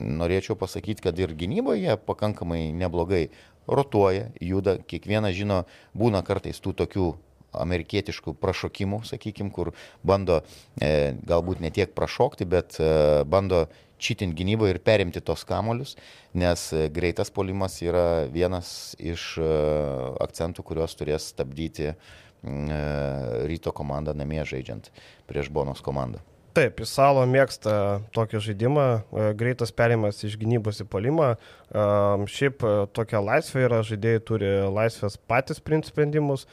norėčiau 0.01 0.57
pasakyti, 0.59 1.03
kad 1.05 1.19
ir 1.19 1.35
gynyboje 1.37 1.95
pakankamai 2.07 2.73
neblogai 2.75 3.29
rotuoja, 3.67 4.29
juda, 4.41 4.77
kiekvienas 4.89 5.35
žino, 5.37 5.63
būna 5.97 6.21
kartais 6.25 6.59
tų 6.61 6.75
tokių 6.83 7.13
amerikietiškų 7.61 8.35
prašokimų, 8.41 9.01
sakykime, 9.07 9.51
kur 9.55 9.73
bando 10.03 10.41
e, 10.79 11.15
galbūt 11.27 11.63
ne 11.63 11.71
tiek 11.73 11.95
prašokti, 11.95 12.47
bet 12.49 12.79
e, 12.79 13.23
bando 13.29 13.65
čitinti 13.97 14.35
gynybą 14.41 14.69
ir 14.69 14.81
perimti 14.83 15.23
tos 15.23 15.45
kamolius, 15.47 15.95
nes 16.35 16.67
e, 16.73 16.87
greitas 16.93 17.31
polimas 17.33 17.79
yra 17.83 18.25
vienas 18.31 18.95
iš 18.99 19.35
e, 19.39 19.49
akcentų, 20.25 20.65
kuriuos 20.67 20.95
turės 20.99 21.31
stabdyti 21.33 21.91
e, 21.91 21.95
ryto 23.49 23.75
komanda 23.75 24.15
namie 24.17 24.43
žaidžiant 24.45 24.91
prieš 25.29 25.51
Bonos 25.53 25.83
komandą. 25.85 26.23
Taip, 26.55 26.79
Isalo 26.79 27.25
mėgsta 27.27 27.71
tokį 28.15 28.39
žaidimą, 28.45 28.83
e, 28.95 29.23
greitas 29.35 29.73
perimas 29.75 30.21
iš 30.23 30.37
gynybos 30.39 30.79
į 30.79 30.87
polimą. 30.87 31.33
E, 31.35 31.87
šiaip 32.31 32.63
tokia 32.95 33.19
laisvė 33.23 33.65
yra, 33.67 33.81
žaidėjai 33.83 34.21
turi 34.23 34.51
laisvės 34.71 35.19
patys 35.27 35.59
priimti 35.59 35.91
sprendimus. 35.91 36.47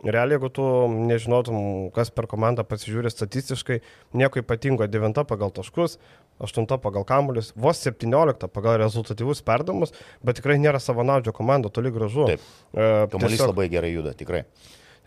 Realiai, 0.00 0.38
jeigu 0.38 0.48
tu 0.56 0.64
nežinotum, 1.10 1.56
kas 1.92 2.08
per 2.14 2.24
komandą 2.30 2.64
pasižiūri 2.64 3.12
statistiškai, 3.12 3.80
nieko 4.16 4.40
ypatingo, 4.40 4.86
9 4.88 5.24
pagal 5.28 5.52
taškus, 5.52 5.98
8 6.40 6.68
pagal 6.80 7.04
kamuolius, 7.04 7.52
vos 7.52 7.82
17 7.84 8.48
pagal 8.48 8.78
rezultatyvus 8.80 9.44
perdamus, 9.44 9.92
bet 10.24 10.40
tikrai 10.40 10.56
nėra 10.62 10.80
savanaudžio 10.80 11.36
komanda, 11.36 11.68
toli 11.68 11.92
gražu. 11.92 12.30
Taip. 12.32 12.46
Kamuolys 12.72 13.36
tiesiog... 13.36 13.52
labai 13.52 13.68
gerai 13.72 13.92
juda, 13.92 14.16
tikrai 14.16 14.46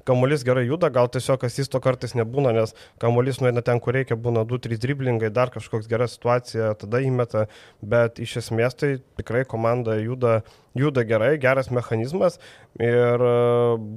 kamuolys 0.08 0.44
gerai 0.46 0.66
juda, 0.68 0.90
gal 0.94 1.10
tiesiog 1.12 1.46
asisto 1.48 1.80
kartais 1.84 2.16
nebūna, 2.18 2.54
nes 2.56 2.76
kamuolys 3.02 3.40
nueina 3.44 3.64
ten, 3.66 3.80
kur 3.84 3.96
reikia, 3.98 4.18
būna 4.20 4.46
2-3 4.48 4.80
driblingai, 4.84 5.32
dar 5.34 5.52
kažkoks 5.54 5.90
gera 5.92 6.08
situacija, 6.12 6.74
tada 6.80 7.02
įmeta, 7.04 7.48
bet 7.82 8.20
iš 8.24 8.38
esmės 8.44 8.78
tai 8.80 8.92
tikrai 9.20 9.44
komanda 9.50 9.96
juda, 10.02 10.42
juda 10.78 11.04
gerai, 11.08 11.36
geras 11.42 11.70
mechanizmas 11.74 12.40
ir 12.82 13.24
e, 13.24 13.34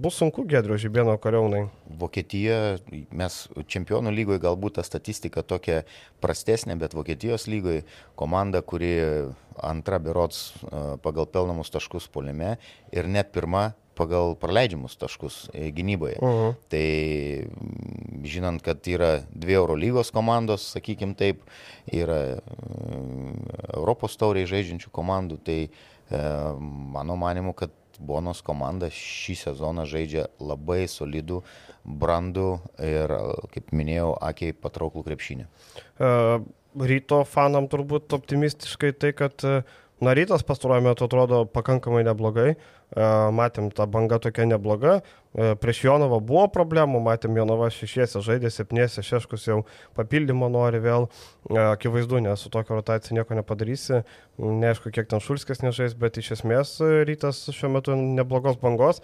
bus 0.03 0.19
sunku 0.21 0.45
Gedrio 0.49 0.79
Žibėno 0.81 1.17
kariaunai. 1.23 1.65
Vokietija, 2.01 2.77
mes 3.11 3.41
čempionų 3.73 4.13
lygoje 4.15 4.43
galbūt 4.45 4.79
ta 4.79 4.87
statistika 4.87 5.43
tokia 5.47 5.83
prastesnė, 6.25 6.77
bet 6.81 6.95
Vokietijos 6.97 7.49
lygoje 7.51 7.87
komanda, 8.19 8.63
kuri 8.63 8.95
antra 9.63 9.99
birots 10.03 10.53
e, 10.53 10.85
pagal 11.03 11.29
pelnamus 11.33 11.73
taškus 11.73 12.11
polime 12.13 12.57
ir 12.93 13.09
net 13.09 13.33
pirma 13.35 13.71
pagal 13.97 14.35
praleidžiamus 14.41 14.97
taškus 15.01 15.47
e, 15.53 15.71
gynyboje. 15.75 16.19
Uh 16.21 16.29
-huh. 16.29 16.55
Tai 16.69 16.87
žinant, 18.25 18.63
kad 18.63 18.87
yra 18.87 19.23
dvi 19.31 19.53
Eurolygos 19.53 20.11
komandos, 20.11 20.73
sakykim 20.77 21.15
taip, 21.15 21.43
yra 21.93 22.39
Europos 23.75 24.17
tauriai 24.17 24.47
žaidžiančių 24.47 24.91
komandų, 24.91 25.39
tai 25.45 25.61
e, 25.67 25.71
mano 26.93 27.17
manimu, 27.17 27.53
kad 27.53 27.71
Bonos 27.99 28.43
komanda 28.45 28.91
šį 28.93 29.35
sezoną 29.41 29.87
žaidžia 29.89 30.27
labai 30.41 30.85
solidų, 30.91 31.43
brandų 31.85 32.59
ir, 32.83 33.15
kaip 33.55 33.73
minėjau, 33.73 34.13
akiai 34.21 34.53
patrauklų 34.53 35.05
krepšinį. 35.07 35.47
Uh, 35.97 36.45
ryto 36.77 37.23
fanam 37.25 37.69
turbūt 37.73 38.13
optimistiškai 38.13 38.93
tai, 39.01 39.13
kad 39.17 39.47
uh, 39.49 39.63
Na, 40.01 40.13
rytas 40.13 40.43
pastaruoju 40.45 40.83
metu 40.85 41.05
atrodo 41.05 41.45
pakankamai 41.49 42.03
neblogai. 42.05 42.51
E, 42.53 43.05
matėm, 43.33 43.71
ta 43.73 43.87
banga 43.89 44.19
tokia 44.21 44.45
nebloga. 44.45 44.99
E, 45.33 45.55
prieš 45.57 45.81
Jonovą 45.87 46.19
buvo 46.21 46.43
problemų, 46.53 47.01
matėm, 47.07 47.39
Jonovas 47.41 47.79
šešiese 47.81 48.21
žaidė, 48.27 48.51
septyniese, 48.53 49.01
šeškus 49.01 49.49
jau 49.49 49.63
papildymo 49.97 50.51
nori 50.53 50.83
vėl. 50.85 51.09
E, 51.49 51.57
akivaizdu, 51.63 52.21
nes 52.29 52.45
su 52.45 52.53
tokia 52.53 52.77
rotacija 52.77 53.17
nieko 53.17 53.41
nepadarysi. 53.41 54.03
Neaišku, 54.37 54.93
kiek 54.93 55.09
ten 55.09 55.25
Šulskis 55.25 55.65
nežais, 55.65 55.97
bet 55.97 56.21
iš 56.21 56.35
esmės 56.37 56.77
rytas 57.09 57.47
šiuo 57.57 57.73
metu 57.79 57.97
neblogos 57.97 58.61
bangos. 58.61 59.01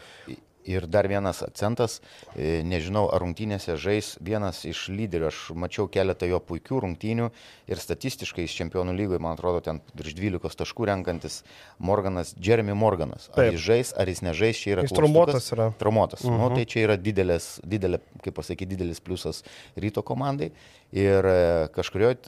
Ir 0.69 0.87
dar 0.87 1.09
vienas 1.11 1.43
akcentas, 1.43 2.01
e, 2.37 2.63
nežinau, 2.63 3.09
ar 3.11 3.23
rungtynėse 3.25 3.75
žais 3.81 4.13
vienas 4.23 4.63
iš 4.69 4.85
lyderių, 4.93 5.27
aš 5.31 5.41
mačiau 5.59 5.89
keletą 5.91 6.29
jo 6.31 6.39
puikių 6.39 6.83
rungtynių 6.85 7.31
ir 7.71 7.83
statistiškai 7.83 8.45
iš 8.47 8.55
čempionų 8.61 8.95
lygoje, 8.95 9.23
man 9.23 9.35
atrodo, 9.35 9.63
ten 9.65 9.81
virš 9.99 10.15
12 10.19 10.61
taškų 10.63 10.87
renkantis 10.93 11.41
Morganas, 11.83 12.35
Jeremy 12.39 12.77
Morganas. 12.79 13.29
Ar 13.33 13.43
Taip. 13.43 13.57
jis 13.57 13.67
žais, 13.67 13.93
ar 13.99 14.13
jis 14.13 14.23
nežais, 14.23 14.63
čia 14.63 14.77
yra... 14.77 14.87
Jis 14.87 14.95
traumuotas 14.95 15.51
yra. 15.57 15.73
Traumuotas. 15.81 16.23
Uh 16.25 16.31
-huh. 16.31 16.39
nu, 16.39 16.55
tai 16.55 16.65
čia 16.67 16.87
yra 16.87 16.97
didelės, 16.97 17.59
didelė, 17.67 17.99
kaip 18.23 18.35
pasakyti, 18.39 18.77
didelis 18.77 19.01
pliusas 19.01 19.43
ryto 19.77 20.03
komandai. 20.03 20.53
Ir 20.93 21.27
e, 21.27 21.69
kažkurioje, 21.75 22.19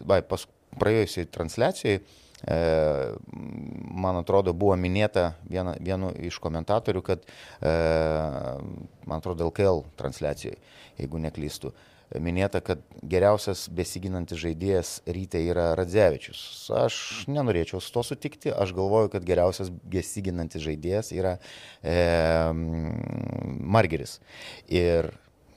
praėjusiai 0.80 1.28
transliacijai, 1.30 2.00
man 2.44 4.20
atrodo, 4.20 4.52
buvo 4.52 4.76
minėta 4.76 5.32
viena, 5.48 5.74
vienu 5.80 6.10
iš 6.28 6.38
komentatorių, 6.44 7.02
kad, 7.06 7.24
e, 7.64 7.72
man 9.08 9.18
atrodo, 9.18 9.48
LKL 9.48 9.84
transliacijoje, 9.98 10.58
jeigu 11.00 11.22
neklystu, 11.22 11.72
minėta, 12.20 12.60
kad 12.62 12.82
geriausias 13.02 13.64
besiginantis 13.72 14.38
žaidėjas 14.42 14.98
ryte 15.08 15.40
yra 15.40 15.72
Radzevičius. 15.78 16.42
Aš 16.84 16.98
nenorėčiau 17.32 17.80
su 17.82 17.90
to 17.94 18.04
sutikti, 18.06 18.52
aš 18.52 18.74
galvoju, 18.76 19.10
kad 19.16 19.26
geriausias 19.26 19.72
besiginantis 19.72 20.62
žaidėjas 20.66 21.10
yra 21.16 21.36
e, 21.82 21.96
Margeris. 22.54 24.20
Ir 24.68 25.14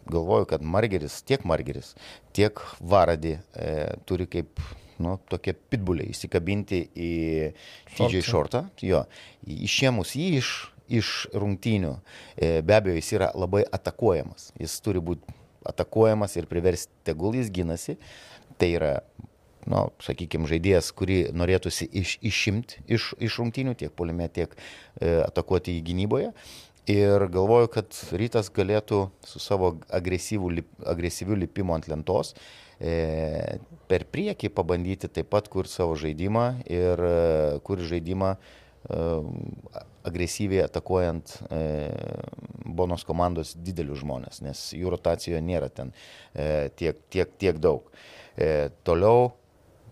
galvoju, 0.07 0.47
kad 0.49 0.63
Margeris, 0.63 1.19
tiek 1.27 1.43
Margeris, 1.45 1.93
tiek 2.33 2.63
Varadį 2.79 3.37
e, 3.37 3.71
turi 4.07 4.29
kaip 4.31 4.61
nu, 5.03 5.17
tokie 5.31 5.53
pitbuliai, 5.55 6.11
įsikabinti 6.13 6.81
į 6.93 7.11
TJ 7.97 8.23
šortą, 8.25 8.63
jo, 8.85 9.03
išėmus 9.45 10.15
jį 10.17 10.27
iš, 10.39 10.51
iš 10.99 11.11
rungtynių, 11.35 11.93
e, 12.35 12.51
be 12.65 12.77
abejo, 12.77 12.97
jis 12.99 13.13
yra 13.17 13.31
labai 13.35 13.63
atakuojamas, 13.77 14.51
jis 14.59 14.77
turi 14.83 15.03
būti 15.03 15.37
atakuojamas 15.67 16.37
ir 16.39 16.47
priversti, 16.49 16.93
tegul 17.07 17.35
jis 17.37 17.51
gynasi, 17.53 17.97
tai 18.57 18.71
yra 18.77 18.93
nu, 19.67 19.87
sakykime, 20.03 20.47
žaidėjas, 20.49 20.93
kurį 20.95 21.19
norėtųsi 21.35 21.89
iš, 22.01 22.15
išimti 22.25 22.85
iš, 22.97 23.11
iš 23.19 23.41
rungtynių, 23.41 23.75
tiek 23.79 23.91
polime, 23.95 24.29
tiek 24.31 24.53
e, 24.55 25.19
atakuoti 25.25 25.75
į 25.77 25.83
gynyboje. 25.89 26.31
Ir 26.87 27.25
galvoju, 27.27 27.67
kad 27.73 27.97
rytas 28.15 28.47
galėtų 28.55 29.09
su 29.27 29.41
savo 29.43 29.73
lip, 29.91 30.69
agresyviu 30.87 31.35
lipimu 31.35 31.75
ant 31.75 31.89
lentos 31.91 32.31
e, 32.31 32.66
per 32.77 34.05
priekį 34.13 34.51
pabandyti 34.53 35.09
taip 35.09 35.31
pat 35.33 35.47
kur 35.49 35.69
savo 35.69 35.95
žaidimą 35.97 36.47
ir 36.69 37.01
e, 37.01 37.15
kur 37.65 37.81
žaidimą 37.81 38.35
e, 38.35 38.99
agresyviai 40.07 40.65
atakuojant 40.67 41.33
e, 41.49 41.61
Bonos 42.67 43.05
komandos 43.07 43.55
didelius 43.55 44.03
žmonės, 44.03 44.41
nes 44.45 44.61
jų 44.77 44.91
rotacijoje 44.93 45.41
nėra 45.41 45.71
ten 45.73 45.93
e, 46.35 46.69
tiek, 46.77 46.99
tiek, 47.09 47.31
tiek 47.39 47.57
daug. 47.63 47.87
E, 48.37 48.69
toliau 48.85 49.31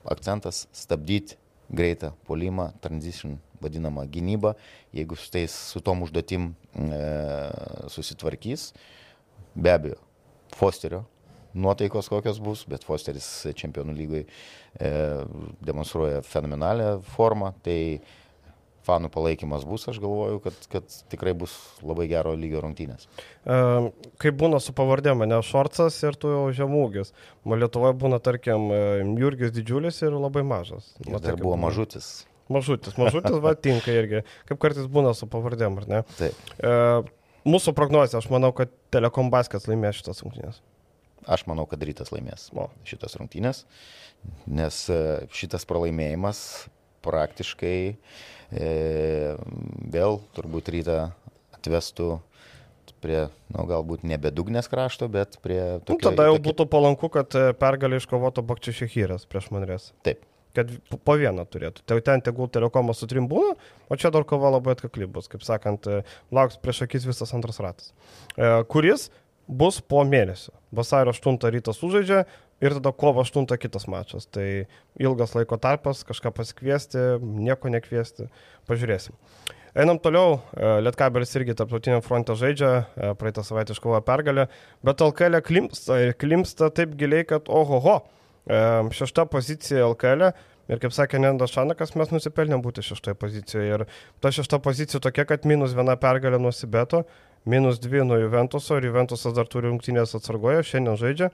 akcentas 0.05 0.67
stabdyti 0.75 1.39
greitą 1.73 2.11
polimą, 2.27 2.69
transition 2.83 3.39
vadinamą 3.63 4.05
gynybą, 4.11 4.53
jeigu 4.93 5.17
su, 5.17 5.31
tais, 5.33 5.55
su 5.73 5.81
tom 5.81 6.03
užduotim 6.05 6.51
e, 6.77 7.01
susitvarkys, 7.89 8.69
be 9.55 9.73
abejo, 9.73 10.01
Fosterio 10.55 11.05
nuotaikos 11.55 12.11
kokios 12.11 12.41
bus, 12.43 12.65
bet 12.69 12.85
Fosteris 12.87 13.29
čempionų 13.55 13.95
lygai 13.95 14.21
e, 14.25 14.91
demonstruoja 15.65 16.21
fenomenalią 16.27 16.99
formą, 17.15 17.53
tai 17.65 17.79
fanų 18.85 19.09
palaikymas 19.13 19.65
bus, 19.65 19.87
aš 19.89 19.99
galvoju, 20.03 20.41
kad, 20.43 20.57
kad 20.69 20.97
tikrai 21.11 21.33
bus 21.37 21.53
labai 21.85 22.07
gero 22.11 22.35
lygio 22.37 22.61
rungtynės. 22.63 23.07
E, 23.07 23.57
kaip 24.21 24.37
būna 24.41 24.59
su 24.61 24.75
pavardėm, 24.77 25.25
ne 25.25 25.39
Šorcas 25.45 25.97
ir 26.05 26.17
tu 26.21 26.31
jau 26.33 26.43
žemūgis. 26.55 27.13
Man 27.47 27.61
Lietuvoje 27.63 27.97
būna, 28.01 28.21
tarkim, 28.23 28.69
e, 28.73 29.01
Jurgis 29.21 29.53
didžiulis 29.55 30.01
ir 30.05 30.17
labai 30.19 30.45
mažas. 30.47 30.93
Ir 31.05 31.17
dar 31.17 31.39
buvo 31.39 31.55
būna. 31.55 31.63
mažutis. 31.67 32.13
Mažutis, 32.51 32.97
mažutis, 33.01 33.39
va, 33.41 33.55
tinka 33.67 33.93
irgi. 33.93 34.21
Kaip 34.49 34.61
kartais 34.61 34.85
būna 34.91 35.15
su 35.17 35.29
pavardėm, 35.31 35.81
ar 35.81 35.89
ne? 35.89 36.03
Taip. 36.19 36.53
E, 36.61 36.77
mūsų 37.49 37.73
prognozija, 37.77 38.21
aš 38.21 38.29
manau, 38.33 38.53
kad 38.57 38.73
Telekom 38.93 39.33
Baskets 39.33 39.69
laimės 39.71 40.03
šitas 40.03 40.21
rungtynės. 40.25 40.61
Aš 41.25 41.45
manau, 41.49 41.65
kad 41.69 41.81
rytas 41.81 42.11
laimės 42.13 42.49
O. 42.53 42.67
šitas 42.85 43.17
rungtynės, 43.17 43.63
nes 44.45 44.83
e, 44.93 44.99
šitas 45.33 45.65
pralaimėjimas 45.69 46.39
praktiškai 47.05 47.77
e, 47.93 48.69
vėl 49.93 50.19
turbūt 50.37 50.69
rytą 50.75 50.99
atvestų 51.57 52.19
prie, 53.05 53.19
na, 53.53 53.59
nu, 53.61 53.65
galbūt 53.69 54.05
nebe 54.07 54.31
dugnės 54.33 54.69
krašto, 54.71 55.09
bet 55.11 55.37
prie... 55.45 55.59
Nu, 55.81 55.83
tokio- 55.93 56.09
tada 56.09 56.29
jau 56.29 56.37
tokio- 56.37 56.45
būtų 56.49 56.65
palanku, 56.71 57.09
kad 57.13 57.35
e, 57.37 57.51
pergalę 57.57 57.99
iškovotų 58.01 58.45
Bakčišikyras 58.49 59.27
prieš 59.29 59.51
Manrės. 59.53 59.91
Taip. 60.05 60.23
Kad 60.55 60.69
po 61.03 61.17
vieną 61.19 61.43
turėtų. 61.51 61.83
Tai 61.83 61.97
ten 62.05 62.21
tegul 62.23 62.47
telekomas 62.47 63.01
su 63.01 63.09
trim 63.11 63.25
būna, 63.27 63.57
o 63.91 63.97
čia 63.99 64.07
dar 64.15 64.23
kova 64.23 64.53
labai 64.53 64.77
atkakli 64.77 65.03
bus. 65.11 65.27
Kaip 65.31 65.43
sakant, 65.43 65.89
e, 65.91 66.01
lauks 66.33 66.57
prieš 66.63 66.85
akis 66.87 67.05
visas 67.09 67.33
antras 67.35 67.59
ratas. 67.61 67.91
E, 68.39 68.47
Kuris 68.71 69.09
bus 69.47 69.81
po 69.81 70.03
mėnesio. 70.07 70.53
Vasario 70.75 71.13
8 71.13 71.39
rytas 71.53 71.79
sužaidžia 71.79 72.23
ir 72.63 72.77
tada 72.77 72.91
kovo 72.91 73.23
8 73.23 73.45
kitas 73.61 73.87
mačas. 73.91 74.25
Tai 74.27 74.65
ilgas 74.99 75.35
laiko 75.35 75.59
tarpas, 75.61 76.03
kažką 76.07 76.33
pasikviesti, 76.35 77.05
nieko 77.21 77.71
nekviesti. 77.71 78.29
Pažiūrėsim. 78.69 79.15
Einam 79.75 79.99
toliau, 79.99 80.39
E, 80.55 80.67
Lietkabelis 80.81 81.35
irgi 81.35 81.53
tarptautiniam 81.59 82.01
fronte 82.01 82.31
žaidžia, 82.31 82.85
e, 82.95 83.13
praeitą 83.19 83.43
savaitę 83.43 83.75
iškovojo 83.75 83.99
pergalę, 84.07 84.47
bet 84.83 85.01
LKL 85.03 85.41
klimpsta 85.43 85.99
ir 85.99 86.13
klimpsta 86.15 86.69
taip 86.71 86.95
giliai, 86.95 87.25
kad 87.27 87.49
ohoho, 87.51 88.01
E, 88.45 88.57
šešta 88.93 89.25
pozicija 89.25 89.87
LKL 89.89 90.29
ir 90.69 90.81
kaip 90.81 90.93
sakė 90.93 91.17
Nendas 91.17 91.53
Šanakas, 91.53 91.95
mes 91.97 92.11
nusipelnėm 92.13 92.61
būti 92.61 92.83
šeštoje 92.85 93.17
pozicijoje 93.17 93.71
ir 93.79 93.85
ta 94.21 94.29
šešta 94.29 94.59
pozicija 94.61 95.01
tokia, 95.01 95.25
kad 95.25 95.47
minus 95.49 95.73
viena 95.73 95.95
pergalė 95.97 96.37
nuo 96.41 96.51
Sibeto, 96.53 97.03
minus 97.45 97.81
dvi 97.83 98.05
nuo 98.07 98.19
Juventuso 98.21 98.79
ir 98.79 98.89
Juventusas 98.89 99.35
dar 99.37 99.49
turi 99.51 99.69
rungtynės 99.71 100.17
atsargoje, 100.17 100.63
šiandien 100.65 100.99
žaidžia. 101.01 101.31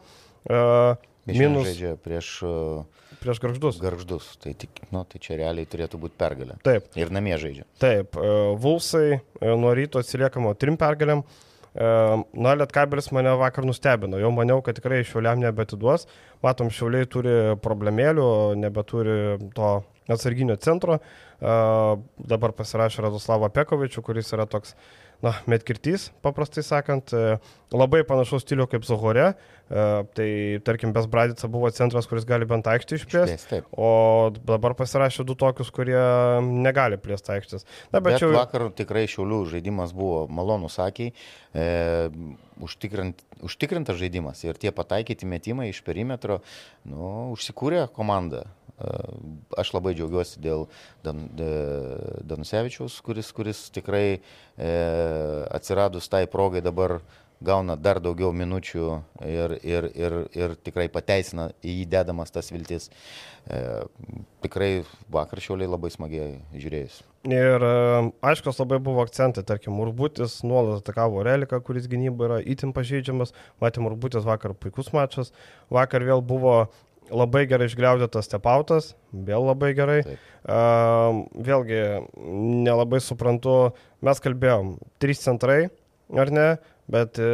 Šiandien 0.47 1.37
Minus 1.37 1.67
žaidžia 1.69 1.95
prieš 2.01 2.29
uh, 2.47 3.01
prieš 3.21 3.39
garždus. 3.39 3.77
garždus, 3.81 4.25
tai, 4.41 4.53
tik, 4.57 4.81
nu, 4.89 5.03
tai 5.05 5.21
čia 5.21 5.37
realiai 5.37 5.69
turėtų 5.69 5.99
būti 6.01 6.17
pergalė. 6.17 6.57
Taip. 6.65 6.89
Ir 6.97 7.13
namie 7.13 7.37
žaidžia. 7.37 7.67
Taip, 7.81 8.17
e, 8.17 8.33
Vulsai 8.57 9.21
nuo 9.41 9.73
ryto 9.77 10.01
atsiliekamo 10.01 10.55
trim 10.57 10.79
pergalėm. 10.81 11.23
Na, 11.71 12.51
Lietkabelis 12.59 13.05
mane 13.15 13.31
vakar 13.39 13.63
nustebino. 13.63 14.17
Jau 14.19 14.27
maniau, 14.35 14.59
kad 14.65 14.75
tikrai 14.75 15.05
šiuliam 15.07 15.39
nebetiduos. 15.39 16.03
Matom, 16.43 16.67
šiuliai 16.67 17.07
turi 17.07 17.35
problemėlių, 17.63 18.25
nebeturi 18.59 19.15
to 19.55 19.69
atsarginio 20.11 20.57
centro. 20.59 20.97
Dabar 21.39 22.51
pasirašė 22.57 23.05
Radoslavo 23.05 23.47
Pekovičių, 23.55 24.03
kuris 24.03 24.33
yra 24.35 24.49
toks, 24.51 24.75
na, 25.23 25.35
metkirtys, 25.49 26.09
paprastai 26.25 26.63
sakant. 26.65 27.13
E, 27.15 27.39
Labai 27.71 28.01
panašaus 28.03 28.43
stilių 28.43 28.65
kaip 28.67 28.83
Zohore. 28.83 29.31
E, 29.31 29.51
Tai, 29.71 30.59
tarkim, 30.67 30.91
Besbradica 30.91 31.47
buvo 31.47 31.69
centras, 31.71 32.07
kuris 32.09 32.25
gali 32.27 32.43
bent 32.49 32.67
aikštį 32.67 32.97
išplėsti. 32.99 33.61
O 33.71 34.31
dabar 34.35 34.75
pasirašė 34.75 35.23
du 35.27 35.35
tokius, 35.39 35.71
kurie 35.71 36.01
negali 36.43 36.99
plėsti 36.99 37.31
aikštės. 37.37 37.63
Na, 37.93 38.01
bet, 38.01 38.17
Bet, 38.17 38.19
čia 38.19 38.31
vakar 38.33 38.67
tikrai 38.75 39.05
šiaulių 39.11 39.45
žaidimas 39.53 39.93
buvo 39.95 40.25
malonus, 40.27 40.75
sakiai, 40.75 41.13
e, 41.55 42.09
užtikrint, 42.59 43.23
užtikrintas 43.47 43.99
žaidimas 44.01 44.43
ir 44.43 44.59
tie 44.59 44.75
pataikyti 44.75 45.29
metimai 45.29 45.69
iš 45.71 45.79
perimetro, 45.87 46.41
nu, 46.83 47.31
užsikūrė 47.37 47.85
komanda. 47.95 48.43
Aš 49.59 49.73
labai 49.75 49.93
džiaugiuosi 49.97 50.41
dėl 50.43 50.67
Dan, 51.05 51.25
Danusevičiaus, 52.27 52.99
kuris, 53.05 53.31
kuris 53.35 53.65
tikrai 53.73 54.05
e, 54.15 54.71
atsiradus 55.51 56.09
tai 56.11 56.27
progai 56.31 56.61
dabar 56.63 56.99
gauna 57.41 57.75
dar 57.75 57.99
daugiau 58.01 58.31
minučių 58.35 58.87
ir, 59.25 59.55
ir, 59.65 59.87
ir, 59.97 60.17
ir 60.37 60.53
tikrai 60.61 60.87
pateisina 60.93 61.49
į 61.65 61.79
jį 61.81 61.87
dedamas 61.89 62.33
tas 62.33 62.51
viltis. 62.53 62.89
E, 63.49 63.61
tikrai 64.45 64.83
vakar 65.11 65.41
šiauliai 65.41 65.71
labai 65.71 65.89
smagiai 65.93 66.35
žiūrėjus. 66.53 67.01
Ir 67.29 67.65
aiškus 68.25 68.61
labai 68.61 68.79
buvo 68.81 69.01
akcentai, 69.05 69.43
tarkim, 69.45 69.77
Urbutis 69.81 70.39
nuolat 70.45 70.81
atakavo 70.81 71.21
Reliką, 71.25 71.59
kuris 71.65 71.89
gynyba 71.89 72.29
yra 72.29 72.39
itin 72.41 72.73
pažeidžiamas. 72.77 73.33
Matėm, 73.61 73.89
Urbutis 73.89 74.25
vakar 74.25 74.55
puikus 74.57 74.89
mačas. 74.93 75.33
Vakar 75.73 76.05
vėl 76.05 76.21
buvo 76.25 76.55
labai 77.11 77.45
gerai 77.49 77.67
išgliaudėtas 77.69 78.29
stepautas, 78.29 78.91
vėl 79.11 79.45
labai 79.51 79.73
gerai. 79.77 80.01
Taip. 80.07 80.27
Uh, 80.41 81.21
vėlgi, 81.45 81.81
nelabai 82.65 83.01
suprantu, 83.03 83.75
mes 84.01 84.23
kalbėjom, 84.23 84.75
trys 85.03 85.21
centrai, 85.27 85.65
ar 86.17 86.33
ne? 86.33 86.47
Bet 86.91 87.19
e, 87.21 87.27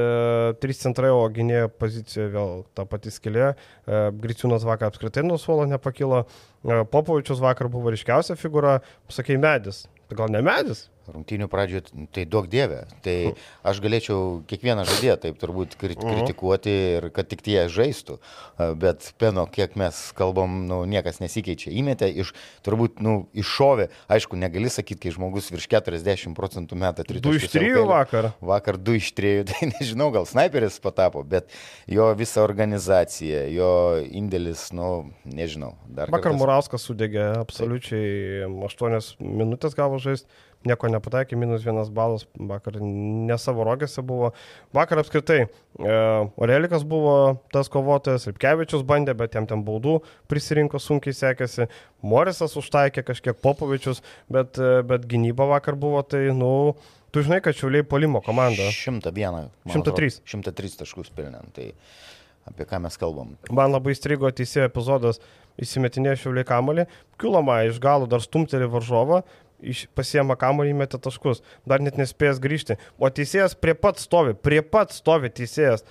trys 0.61 0.77
centrai, 0.83 1.09
o 1.09 1.23
gynėjo 1.33 1.71
pozicijoje 1.81 2.29
vėl 2.35 2.51
ta 2.77 2.83
pati 2.85 3.09
skilė. 3.09 3.47
E, 3.55 4.01
Griciūnas 4.21 4.65
vakar 4.67 4.91
apskritai 4.91 5.23
nuo 5.25 5.39
suolo 5.41 5.65
nepakilo. 5.69 6.25
E, 6.61 6.83
Popovičius 6.91 7.41
vakar 7.41 7.71
buvo 7.73 7.89
ryškiausia 7.93 8.37
figūra. 8.37 8.75
Sakai, 9.09 9.39
medis. 9.41 9.85
Tai 10.11 10.19
gal 10.19 10.29
ne 10.35 10.43
medis? 10.45 10.85
Rungtinių 11.07 11.47
pradžioje, 11.51 12.07
tai 12.11 12.25
duok 12.27 12.49
dievę. 12.51 12.81
Tai 13.05 13.15
aš 13.67 13.79
galėčiau 13.83 14.41
kiekvieną 14.49 14.83
žaidėją 14.89 15.15
taip 15.23 15.37
turbūt 15.39 15.77
kri- 15.79 15.95
kritikuoti 15.95 16.73
ir 16.97 17.09
kad 17.15 17.29
tik 17.31 17.41
tie 17.45 17.67
žaistų. 17.71 18.17
Bet 18.79 19.13
peno, 19.21 19.45
kiek 19.47 19.77
mes 19.79 19.99
kalbam, 20.17 20.65
nu, 20.67 20.81
niekas 20.89 21.21
nesikeičia. 21.23 21.71
Įmetė 21.71 22.09
iš, 22.23 22.33
turbūt, 22.67 22.99
nu, 23.03 23.29
iššovė. 23.37 23.89
Aišku, 24.11 24.39
negali 24.39 24.71
sakyti, 24.73 25.07
kai 25.07 25.15
žmogus 25.15 25.47
virš 25.53 25.69
40 25.71 26.35
procentų 26.37 26.79
metą 26.79 27.05
3. 27.07 27.23
Du 27.23 27.35
iš 27.37 27.47
trijų 27.53 27.85
vakar. 27.89 28.31
Vakar 28.43 28.77
2 28.81 28.99
iš 28.99 29.11
3, 29.17 29.45
tai 29.51 29.71
nežinau, 29.71 30.09
gal 30.15 30.27
sniperis 30.29 30.79
patapo, 30.83 31.23
bet 31.23 31.49
jo 31.87 32.09
visa 32.19 32.43
organizacija, 32.43 33.45
jo 33.53 33.71
indėlis, 34.11 34.67
nu, 34.75 35.13
nežinau. 35.23 35.73
Vakar 35.87 36.27
kartą 36.27 36.37
Murauskas 36.41 36.83
sudegė 36.87 37.29
absoliučiai 37.39 38.43
8 38.47 39.17
minutės 39.21 39.75
gavo 39.77 39.99
žaisti, 40.01 40.27
nieko 40.67 40.89
nepataikė, 40.91 41.37
minus 41.39 41.63
vienas 41.65 41.89
balas, 41.93 42.25
vakar 42.35 42.77
ne 42.81 43.37
savo 43.41 43.65
rogėse 43.67 44.03
buvo. 44.05 44.33
Vakar 44.75 45.01
apskritai 45.01 45.39
e, 45.45 45.47
Orelikas 46.43 46.85
buvo 46.87 47.37
tas 47.53 47.71
kovotojas, 47.73 48.27
Lipkevičius 48.29 48.85
bandė, 48.87 49.15
bet 49.17 49.37
jam 49.37 49.47
ten 49.49 49.63
baudų 49.67 49.99
prisirinko 50.31 50.81
sunkiai 50.83 51.15
sekėsi, 51.17 51.69
Morisas 52.05 52.53
užtaikė 52.59 53.05
kažkiek 53.07 53.39
Popovičius, 53.41 54.03
bet, 54.31 54.59
e, 54.59 54.83
bet 54.87 55.07
gynyba 55.09 55.49
vakar 55.55 55.79
buvo, 55.79 56.03
tai, 56.05 56.27
nu, 56.35 56.51
tu 57.11 57.23
žinai, 57.25 57.41
kad 57.45 57.57
šiuliai 57.57 57.87
polimo 57.87 58.21
komanda. 58.25 58.69
101. 58.73 59.49
man 59.65 59.73
103. 59.73 59.81
atrodo, 59.81 60.53
103 60.53 60.77
taškus 60.83 61.11
pelnėm. 61.17 61.49
Tai 61.55 61.71
apie 62.47 62.67
ką 62.67 62.79
mes 62.83 62.99
kalbam? 62.99 63.35
Man 63.51 63.73
labai 63.73 63.95
strigo 63.97 64.29
teisėjo 64.31 64.69
epizodas, 64.69 65.21
įsimetinėjo 65.61 66.17
šiauliai 66.23 66.47
kamolį, 66.47 66.85
kiloma 67.21 67.61
iš 67.67 67.81
galo 67.83 68.07
dar 68.09 68.21
stumtelį 68.23 68.69
varžovą, 68.73 69.23
pasiema 69.97 70.37
kamolį, 70.39 70.73
įmetė 70.75 70.99
taškus, 71.01 71.43
dar 71.67 71.83
net 71.83 71.97
nespėjęs 71.99 72.41
grįžti. 72.43 72.77
O 72.97 73.09
teisėjas 73.09 73.57
prie 73.57 73.75
pat 73.77 74.01
stovi, 74.01 74.35
prie 74.35 74.61
pat 74.61 74.93
stovi 74.95 75.31
teisėjas. 75.33 75.85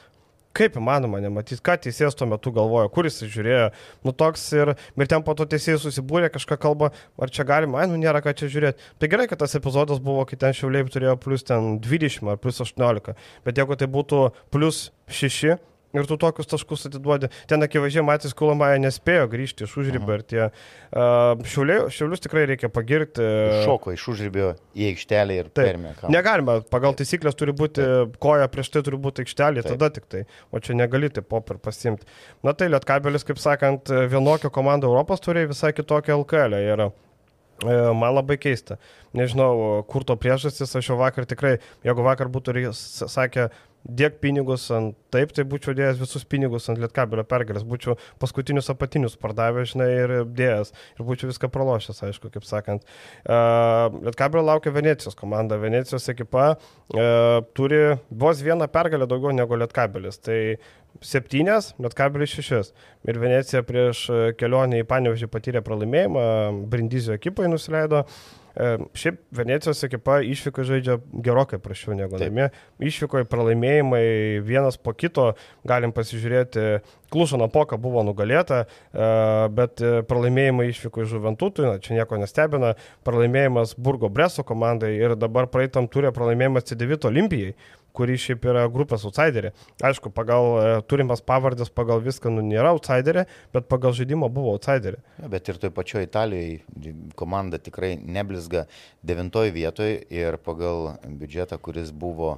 Kaip 0.57 0.79
įmanoma 0.81 1.19
nematyti, 1.21 1.61
ką 1.61 1.75
teisėjas 1.85 2.14
tuo 2.17 2.25
metu 2.31 2.49
galvojo, 2.55 2.89
kur 2.89 3.05
jis 3.05 3.19
žiūrėjo. 3.29 3.67
Nu 4.07 4.14
toks 4.17 4.41
ir, 4.57 4.73
ir 4.73 5.11
ten 5.11 5.25
po 5.27 5.35
to 5.37 5.45
teisėjas 5.53 5.85
susibūrė, 5.85 6.31
kažką 6.33 6.57
kalba, 6.62 6.95
ar 7.21 7.29
čia 7.29 7.45
galima, 7.45 7.83
ai, 7.83 7.91
nu 7.91 7.99
nėra 8.01 8.23
ką 8.25 8.33
čia 8.39 8.49
žiūrėti. 8.55 8.89
Tai 8.97 9.11
gerai, 9.12 9.27
kad 9.29 9.43
tas 9.43 9.53
epizodas 9.59 10.01
buvo, 10.01 10.25
kai 10.25 10.41
ten 10.41 10.57
šiauliai 10.57 10.89
turėjo 10.89 11.19
plus 11.21 11.45
ten 11.45 11.77
20 11.85 12.33
ar 12.33 12.41
plus 12.41 12.62
18. 12.64 13.12
Bet 13.45 13.61
jeigu 13.61 13.77
tai 13.77 13.91
būtų 13.93 14.23
plus 14.55 14.87
6, 15.12 15.59
ir 15.97 16.09
tu 16.09 16.19
tokius 16.21 16.49
taškus 16.51 16.87
atiduodi. 16.91 17.31
Ten 17.51 17.65
akivaizdžiai 17.67 18.05
matys, 18.07 18.35
Kulamaja 18.37 18.79
nespėjo 18.83 19.29
grįžti 19.33 19.67
iš 19.67 19.77
užrybio 19.83 20.19
ir 20.19 20.25
tie 20.27 20.43
uh, 20.47 21.47
šiaulius 21.47 22.25
tikrai 22.25 22.47
reikia 22.51 22.71
pagirti. 22.73 23.25
Šoko 23.67 23.95
iš 23.97 24.07
užribio 24.15 24.53
į 24.77 24.91
aikštelę 24.93 25.39
ir 25.41 25.51
Taip. 25.51 25.79
kamuolį. 25.79 26.13
Negalima, 26.15 26.59
pagal 26.73 26.97
taisyklės 26.99 27.39
turi 27.39 27.55
būti 27.57 27.87
koja 28.23 28.51
prieš 28.53 28.73
tai 28.75 28.85
turi 28.87 29.01
būti 29.01 29.25
aikštelė, 29.25 29.65
Taip. 29.65 29.77
tada 29.77 29.93
tik 29.97 30.11
tai. 30.13 30.27
O 30.53 30.61
čia 30.63 30.77
negali 30.79 31.11
taip 31.13 31.29
pop 31.33 31.51
ir 31.55 31.61
pasimti. 31.63 32.09
Na 32.47 32.55
tai 32.57 32.71
Lietkabelis, 32.73 33.27
kaip 33.27 33.41
sakant, 33.43 33.91
vienokio 34.13 34.53
komando 34.55 34.91
Europos 34.91 35.23
turi 35.25 35.47
visai 35.49 35.73
kitokią 35.77 36.21
LKL. 36.23 36.93
E, 37.65 37.75
Man 37.97 38.13
labai 38.13 38.37
keista. 38.41 38.77
Nežinau, 39.17 39.83
kur 39.89 40.05
to 40.05 40.17
priežastis, 40.21 40.75
aš 40.77 40.91
jau 40.91 40.99
vakar 41.01 41.25
tikrai, 41.29 41.57
jeigu 41.87 42.05
vakar 42.05 42.29
būtų 42.33 42.73
sakę, 42.77 43.49
dėk 43.87 44.18
pinigus 44.22 44.66
ant, 44.74 44.97
taip, 45.14 45.32
tai 45.37 45.45
būčiau 45.49 45.74
dėjęs 45.76 46.01
visus 46.01 46.24
pinigus 46.28 46.66
ant 46.70 46.80
Lietkabelio 46.82 47.24
pergalės, 47.28 47.66
būčiau 47.66 47.97
paskutinius 48.22 48.70
apatinius 48.72 49.16
pardavęs, 49.20 49.72
žinai, 49.74 49.89
ir 50.03 50.14
dėjęs, 50.37 50.72
ir 50.97 51.07
būčiau 51.07 51.30
viską 51.30 51.51
pralošęs, 51.55 52.03
aišku, 52.09 52.30
kaip 52.34 52.47
sakant. 52.49 52.87
Uh, 53.22 53.95
Lietkabelio 54.09 54.45
laukia 54.47 54.74
Venecijos 54.74 55.18
komanda, 55.18 55.61
Venecijos 55.62 56.09
ekipa 56.12 56.49
uh, 56.57 57.39
turi 57.57 57.82
vos 58.11 58.43
vieną 58.43 58.68
pergalę 58.72 59.09
daugiau 59.11 59.34
negu 59.37 59.59
Lietkabelis, 59.61 60.18
tai 60.22 60.41
septynias, 61.05 61.73
Lietkabelis 61.83 62.33
šešias. 62.37 62.73
Ir 63.07 63.21
Venecija 63.23 63.63
prieš 63.67 64.07
e, 64.09 64.25
kelionę 64.39 64.83
į 64.83 64.89
Panevežį 64.89 65.31
patyrė 65.33 65.63
pralaimėjimą, 65.67 66.27
Brindizio 66.71 67.17
ekipai 67.17 67.51
nusileido. 67.53 68.07
Šiaip 68.97 69.19
Venecijos 69.37 69.83
ekipa 69.85 70.23
išvyko 70.25 70.65
žaidžia 70.65 70.95
gerokai 71.13 71.59
prašiau 71.61 71.93
negu 71.99 72.17
namie. 72.17 72.47
Išvyko 72.81 73.21
į 73.21 73.27
pralaimėjimai 73.29 74.07
vienas 74.47 74.79
po 74.81 74.95
kito, 74.97 75.35
galim 75.69 75.93
pasižiūrėti, 75.93 76.65
Klušo 77.13 77.37
Napoka 77.39 77.77
buvo 77.79 78.01
nugalėta, 78.07 78.65
e, 78.65 79.09
bet 79.53 79.83
e, 79.85 80.01
pralaimėjimai 80.09 80.71
išvyko 80.73 81.05
iš 81.05 81.13
Žuventutui, 81.13 81.67
na, 81.69 81.77
čia 81.85 81.99
nieko 81.99 82.17
nestebina, 82.19 82.73
pralaimėjimas 83.07 83.77
Burgo 83.77 84.09
Breso 84.09 84.43
komandai 84.47 84.95
ir 84.97 85.19
dabar 85.21 85.51
praeitam 85.53 85.87
turė 85.93 86.15
pralaimėjimas 86.17 86.67
C9 86.73 87.11
Olimpijai 87.13 87.53
kuri 87.97 88.19
šiaip 88.21 88.45
yra 88.51 88.67
grupės 88.73 89.07
outsiderė. 89.09 89.53
Aišku, 89.85 90.11
pagal 90.15 90.49
e, 90.61 90.67
turimas 90.91 91.23
pavardės, 91.25 91.71
pagal 91.73 92.03
viską, 92.05 92.31
nu, 92.35 92.45
nėra 92.45 92.75
outsiderė, 92.77 93.27
bet 93.57 93.69
pagal 93.71 93.97
žaidimą 93.97 94.29
buvo 94.33 94.53
outsiderė. 94.57 95.01
Ja, 95.23 95.31
bet 95.33 95.49
ir 95.49 95.61
toj 95.63 95.73
pačioj 95.77 96.07
Italijoje 96.07 96.93
komanda 97.19 97.61
tikrai 97.63 97.95
neblizga 98.03 98.67
devintoje 99.07 99.55
vietoje 99.57 100.01
ir 100.13 100.39
pagal 100.45 100.97
biudžetą, 101.07 101.59
kuris 101.63 101.93
buvo, 101.93 102.37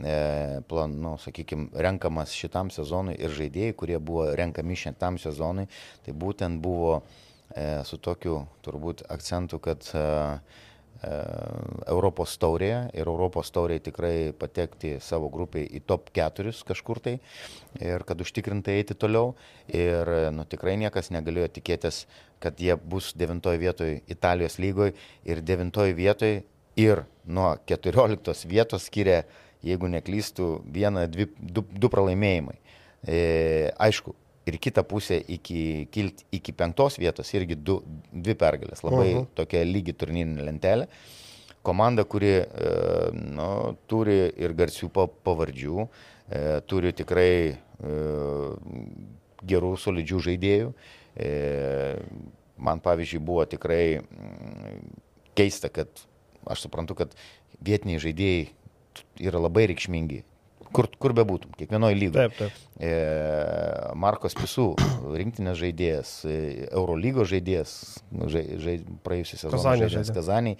e, 0.00 0.60
plan, 0.68 0.98
nu, 1.02 1.16
sakykime, 1.22 1.70
renkamas 1.88 2.34
šitam 2.36 2.72
sezonui 2.74 3.16
ir 3.18 3.34
žaidėjai, 3.34 3.76
kurie 3.78 3.98
buvo 3.98 4.28
renkami 4.38 4.76
šitam 4.78 5.18
sezonui, 5.22 5.68
tai 6.04 6.14
būtent 6.16 6.60
buvo 6.64 7.00
e, 7.00 7.80
su 7.88 7.98
tokiu 8.02 8.42
turbūt 8.66 9.06
akcentu, 9.12 9.60
kad 9.62 9.88
e, 9.94 10.06
Europos 10.98 12.32
taurėje 12.42 12.78
ir 12.98 13.06
Europos 13.06 13.52
taurėje 13.54 13.84
tikrai 13.86 14.32
patekti 14.34 14.96
savo 15.04 15.28
grupiai 15.30 15.68
į 15.78 15.84
top 15.86 16.10
4 16.16 16.50
kažkur 16.66 16.98
tai 17.04 17.18
ir 17.78 18.02
kad 18.08 18.18
užtikrintai 18.18 18.80
eiti 18.80 18.96
toliau. 18.98 19.36
Ir 19.70 20.10
nu, 20.34 20.42
tikrai 20.48 20.74
niekas 20.80 21.12
negalėjo 21.14 21.52
tikėtis, 21.60 22.06
kad 22.42 22.58
jie 22.58 22.74
bus 22.74 23.12
9 23.14 23.54
vietoje 23.62 24.00
Italijos 24.10 24.58
lygoje 24.58 24.96
ir 25.22 25.42
9 25.42 25.94
vietoje 25.94 26.42
ir 26.78 27.04
nuo 27.26 27.54
14 27.66 28.46
vietos 28.50 28.86
skiria, 28.90 29.22
jeigu 29.62 29.90
neklystų, 29.90 30.48
vieną, 30.66 31.06
dvi, 31.10 31.28
du, 31.38 31.62
du 31.62 31.90
pralaimėjimai. 31.90 32.58
E, 33.06 33.70
aišku, 33.78 34.14
ir 34.48 34.58
kitą 34.62 34.84
pusę 34.88 35.20
iki, 35.36 35.88
kilt, 35.94 36.24
iki 36.34 36.54
penktos 36.56 36.98
vietos 37.00 37.30
irgi 37.36 37.56
du, 37.56 37.78
dvi 38.12 38.34
pergalės. 38.38 38.82
Labai 38.86 39.08
uh 39.12 39.20
-huh. 39.20 39.26
tokia 39.38 39.64
lygi 39.64 39.92
turnyrinė 39.92 40.44
lentelė. 40.48 40.88
Komanda, 41.62 42.04
kuri 42.04 42.32
e, 42.40 42.46
nu, 43.12 43.76
turi 43.86 44.32
ir 44.36 44.54
garsių 44.56 44.88
pa- 44.88 45.08
pavardžių, 45.24 45.88
e, 46.30 46.60
turi 46.66 46.92
tikrai 46.92 47.32
e, 47.50 47.56
gerų, 49.42 49.74
solidžių 49.76 50.20
žaidėjų. 50.28 50.72
E, 51.18 51.30
man 52.56 52.80
pavyzdžiui 52.80 53.20
buvo 53.20 53.44
tikrai 53.44 53.98
mm, 54.00 54.80
keista, 55.34 55.68
kad 55.68 55.88
aš 56.46 56.66
suprantu, 56.66 56.94
kad 56.94 57.14
vietiniai 57.60 58.00
žaidėjai 58.02 58.48
yra 59.28 59.42
labai 59.42 59.66
reikšmingi. 59.72 60.22
Kur, 60.74 60.88
kur 61.00 61.14
bebūtum, 61.16 61.52
kiekvienoje 61.58 61.96
lygoje. 61.98 62.28
Taip, 62.28 62.38
taip. 62.38 62.78
E, 62.82 62.92
Markos 63.98 64.36
Pisų, 64.38 64.68
rinktinės 65.16 65.58
žaidėjas, 65.60 66.14
e, 66.28 66.38
Eurolygos 66.68 67.30
žaidėjas, 67.32 67.74
nu, 68.12 68.28
žai, 68.32 68.44
žai, 68.62 68.76
praėjusią 69.06 69.40
sezoną 69.44 69.56
Kazanėje 69.56 69.84
žaidėjas 69.86 70.08
žaidė. 70.10 70.16
Kazaniai, 70.20 70.58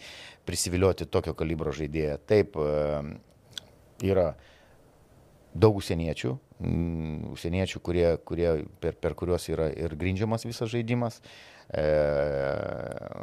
prisivilioti 0.49 1.09
tokio 1.13 1.37
kalibro 1.39 1.75
žaidėją. 1.77 2.19
Taip, 2.31 2.57
e, 2.57 3.03
yra 4.09 4.33
daug 5.59 5.79
užsieniečių, 5.81 6.35
mm, 6.63 7.31
užsieniečių, 7.35 7.85
kurie, 7.85 8.09
kurie, 8.25 8.51
per, 8.83 8.97
per 9.01 9.17
kuriuos 9.19 9.49
yra 9.53 9.69
ir 9.73 9.95
grindžiamas 9.99 10.47
visas 10.49 10.71
žaidimas. 10.73 11.21
E, 11.69 11.85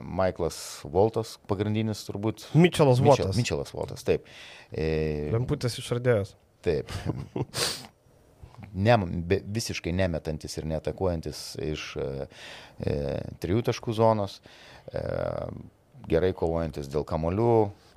Michaelas 0.06 0.58
Voltas, 0.86 1.36
pagrindinis 1.50 2.04
turbūt. 2.06 2.46
Mitčelas 2.54 3.02
Votas. 3.02 3.34
Mitchellas 3.38 3.74
Voltas, 3.74 4.06
taip. 4.06 4.28
E, 4.70 5.32
Lemputės 5.34 5.80
išradėjas. 5.82 6.36
Taip. 6.66 6.92
Ne, 8.76 8.98
visiškai 9.56 9.94
nemetantis 9.96 10.58
ir 10.60 10.66
netakuojantis 10.68 11.42
iš 11.64 11.84
e, 11.96 12.08
e, 12.84 12.96
trijų 13.40 13.62
taškų 13.70 13.94
zonos, 13.96 14.42
e, 14.92 15.04
gerai 16.12 16.34
kovojantis 16.36 16.90
dėl 16.92 17.06
kamolių. 17.08 17.54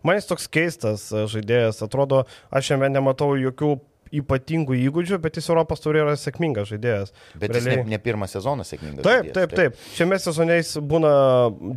Man 0.06 0.20
jis 0.20 0.28
toks 0.30 0.46
keistas 0.54 1.08
e, 1.10 1.24
žaidėjas, 1.30 1.82
atrodo, 1.82 2.22
aš 2.54 2.70
jame 2.74 2.92
nematau 2.92 3.32
jokių 3.34 3.72
ypatingų 4.12 4.76
įgūdžių, 4.88 5.18
bet 5.22 5.38
jis 5.40 5.48
Europos 5.50 5.82
turė 5.84 6.02
yra 6.04 6.14
sėkmingas 6.18 6.70
žaidėjas. 6.72 7.12
Bet 7.34 7.52
jis 7.54 7.64
ne, 7.64 7.76
Realiai- 7.76 7.92
ne 7.92 7.98
pirmą 8.02 8.28
sezoną 8.30 8.66
sėkmingas. 8.68 9.04
Taip, 9.06 9.28
žaidėjas, 9.28 9.34
taip, 9.34 9.56
taip. 9.59 9.82
Šiame 9.96 10.18
sezone 10.22 10.59
jis 10.59 10.74
būna 10.80 11.12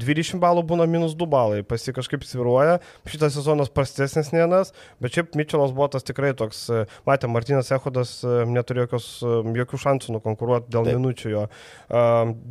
20 0.01 0.41
balų, 0.41 0.65
būna 0.71 0.87
minus 0.89 1.15
2 1.17 1.27
balai, 1.31 1.61
pasi 1.63 1.93
kažkaip 1.95 2.23
sviruoja. 2.27 2.79
Šitas 3.09 3.35
sezonas 3.37 3.69
prastesnis 3.73 4.31
nei 4.31 4.43
anas, 4.45 4.73
bet 5.01 5.15
šiaip 5.15 5.35
Mitčelas 5.39 5.73
buvo 5.75 5.89
tas 5.91 6.03
tikrai 6.07 6.33
toks, 6.37 6.63
e, 6.69 6.85
matė, 7.07 7.29
Martinas 7.31 7.71
Ehodas 7.71 8.17
e, 8.23 8.41
neturėjo 8.49 8.87
jokios, 8.87 9.07
e, 9.23 9.35
jokių 9.61 9.81
šansų 9.85 10.17
nukonkuruoti 10.17 10.71
dėl 10.71 10.87
Taip. 10.87 10.99
minučių 10.99 11.31
jo. 11.35 11.45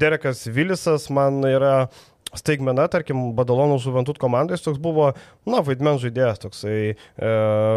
Derekas 0.00 0.44
Vilisas 0.52 1.08
man 1.10 1.40
yra 1.48 1.88
staigmena, 2.38 2.84
tarkim, 2.92 3.30
Badalonų 3.38 3.78
žuventut 3.82 4.18
komandai, 4.22 4.54
jis 4.58 4.66
toks 4.66 4.78
buvo, 4.82 5.08
na, 5.48 5.62
vaidmens 5.66 6.02
žaidėjas, 6.04 6.38
toksai 6.44 6.76
e, 6.92 6.96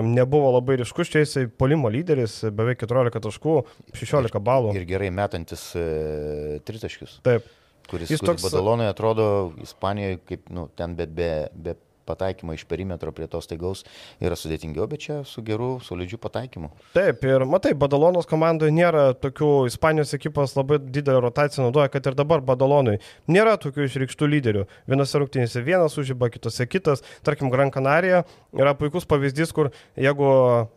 nebuvo 0.06 0.51
labai 0.58 0.78
ryškus, 0.84 1.10
čia 1.14 1.24
jisai 1.24 1.47
polimo 1.49 1.89
lyderis, 1.93 2.39
beveik 2.54 2.84
14 2.84 3.18
taškų, 3.24 3.56
16 3.97 4.39
balų. 4.45 4.76
Ir 4.78 4.86
gerai 4.89 5.10
metantis 5.14 5.70
e, 5.80 6.60
tritaškius, 6.68 7.18
Taip. 7.26 7.47
kuris, 7.89 8.12
Jis 8.14 8.22
kuris 8.22 8.30
toks- 8.36 8.45
Badalonai 8.49 8.91
atrodo 8.91 9.26
Ispanijoje 9.64 10.22
kaip, 10.30 10.45
nu, 10.54 10.68
ten 10.78 10.93
bet 10.99 11.16
be, 11.18 11.32
be 11.54 11.76
pataikymo 12.08 12.56
iš 12.56 12.66
perimetro 12.70 13.12
prie 13.16 13.28
to 13.32 13.41
staigaus 13.43 13.84
yra 14.24 14.38
sudėtingiau, 14.39 14.88
bet 14.91 15.06
čia 15.06 15.20
su 15.28 15.43
geru, 15.45 15.78
solidžiu 15.84 16.20
pataikymu. 16.22 16.72
Taip, 16.95 17.24
ir 17.28 17.45
matai, 17.49 17.74
Badalonos 17.78 18.28
komandoje 18.30 18.74
nėra 18.76 19.12
tokių, 19.20 19.51
Ispanijos 19.72 20.14
ekipos 20.18 20.56
labai 20.58 20.80
didelę 20.84 21.22
rotaciją 21.24 21.68
naudoja, 21.68 21.89
kad 21.93 22.06
ir 22.10 22.18
dabar 22.20 22.43
Badalonui 22.45 22.99
nėra 23.32 23.56
tokių 23.62 23.88
išreikštų 23.88 24.30
lyderių. 24.36 24.66
Vienose 24.89 25.22
rungtynėse 25.22 25.64
vienas 25.66 25.97
užžiba, 25.99 26.30
kitose 26.34 26.68
kitas. 26.70 27.04
Tarkim, 27.26 27.51
Gran 27.54 27.72
Canaria 27.74 28.24
yra 28.56 28.76
puikus 28.78 29.08
pavyzdys, 29.10 29.54
kur 29.56 29.72
jeigu 29.99 30.28
uh, 30.30 30.68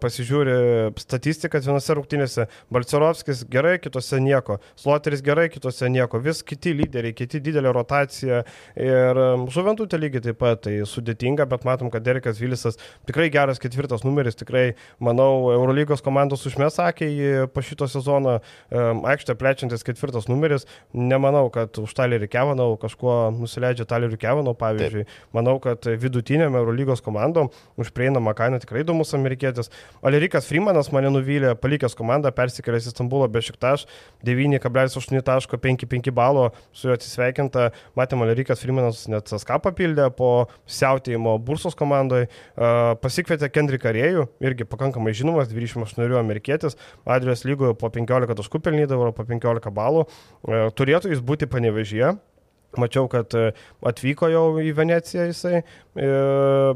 pasižiūri 0.00 0.56
statistiką, 1.00 1.60
vienose 1.64 1.96
rungtynėse 1.98 2.46
Balcerovskis 2.72 3.44
gerai, 3.50 3.76
kitose 3.82 4.20
nieko, 4.22 4.60
Sloteris 4.80 5.24
gerai, 5.26 5.48
kitose 5.52 5.90
nieko, 5.92 6.20
vis 6.22 6.42
kiti 6.46 6.74
lyderiai, 6.76 7.16
kiti 7.16 7.42
didelė 7.44 7.74
rotacija 7.76 8.42
ir 8.78 9.20
um, 9.20 9.46
žuventutė 9.52 10.00
lygiai 10.00 10.28
taip 10.30 10.40
pat. 10.40 10.69
Tai 10.70 10.86
sudėtinga, 10.86 11.46
bet 11.50 11.64
matom, 11.66 11.90
kad 11.90 12.04
Derekas 12.06 12.38
Vilisas 12.38 12.78
tikrai 13.08 13.26
geras 13.32 13.58
ketvirtas 13.62 14.04
numeris, 14.06 14.36
tikrai, 14.38 14.76
manau, 15.02 15.50
Eurolygos 15.50 16.02
komandos 16.04 16.44
užmes 16.46 16.78
akį 16.82 17.08
po 17.50 17.64
šito 17.64 17.88
sezono 17.90 18.36
aikštę 18.70 19.34
plečiantis 19.40 19.82
ketvirtas 19.86 20.28
numeris. 20.30 20.66
Nemanau, 20.94 21.48
kad 21.52 21.74
už 21.80 21.94
Talerį 21.98 22.28
Kevanau 22.30 22.76
kažkuo 22.80 23.16
nusileidžia 23.34 23.88
Talerį 23.90 24.20
Kevanau, 24.20 24.54
pavyzdžiui. 24.58 25.06
Taip. 25.08 25.16
Manau, 25.34 25.56
kad 25.62 25.88
vidutinėm 25.90 26.54
Eurolygos 26.60 27.02
komandom 27.02 27.50
už 27.80 27.90
prieinamą 27.96 28.36
kainą 28.38 28.60
tikrai 28.62 28.84
įdomus 28.84 29.14
amerikietis. 29.18 29.72
Alerikas 30.06 30.46
Freemanas 30.50 30.92
mane 30.94 31.10
nuvylė, 31.10 31.56
palikęs 31.58 31.98
komandą, 31.98 32.30
persikėlęs 32.36 32.90
į 32.90 32.94
Stambulą 32.94 33.26
be 33.32 33.42
šiktaš, 33.42 33.88
9,8 34.26 35.24
taško, 35.26 35.58
5,5 35.58 36.14
balo, 36.14 36.50
su 36.70 36.90
juo 36.90 36.94
atsisveikinta. 36.98 37.70
Matėm, 37.98 38.22
Alerikas 38.26 38.62
Freemanas 38.62 39.06
net 39.10 39.30
SK 39.34 39.58
papildė 39.64 40.10
po 40.14 40.46
siautėjimo 40.70 41.36
Bursos 41.44 41.76
komandoje. 41.78 42.30
Pasikvietė 43.02 43.50
Kendriką 43.52 43.92
Rėjų, 43.96 44.26
irgi 44.46 44.66
pakankamai 44.68 45.14
žinomas, 45.16 45.50
28 45.52 46.18
amerikietis, 46.20 46.78
Adrijos 47.04 47.44
lygoje 47.48 47.76
po 47.78 47.90
15 47.92 48.38
taškų 48.40 48.62
pelnydavo, 48.64 49.10
po 49.16 49.26
15 49.28 49.74
balų. 49.74 50.06
Turėtų 50.78 51.14
jis 51.14 51.24
būti 51.24 51.50
panevežyje. 51.50 52.14
Mačiau, 52.78 53.08
kad 53.10 53.34
e, 53.34 53.48
atvyko 53.82 54.28
jau 54.30 54.42
į 54.62 54.70
Veneciją 54.78 55.24
jisai, 55.26 55.62
e, 55.98 56.10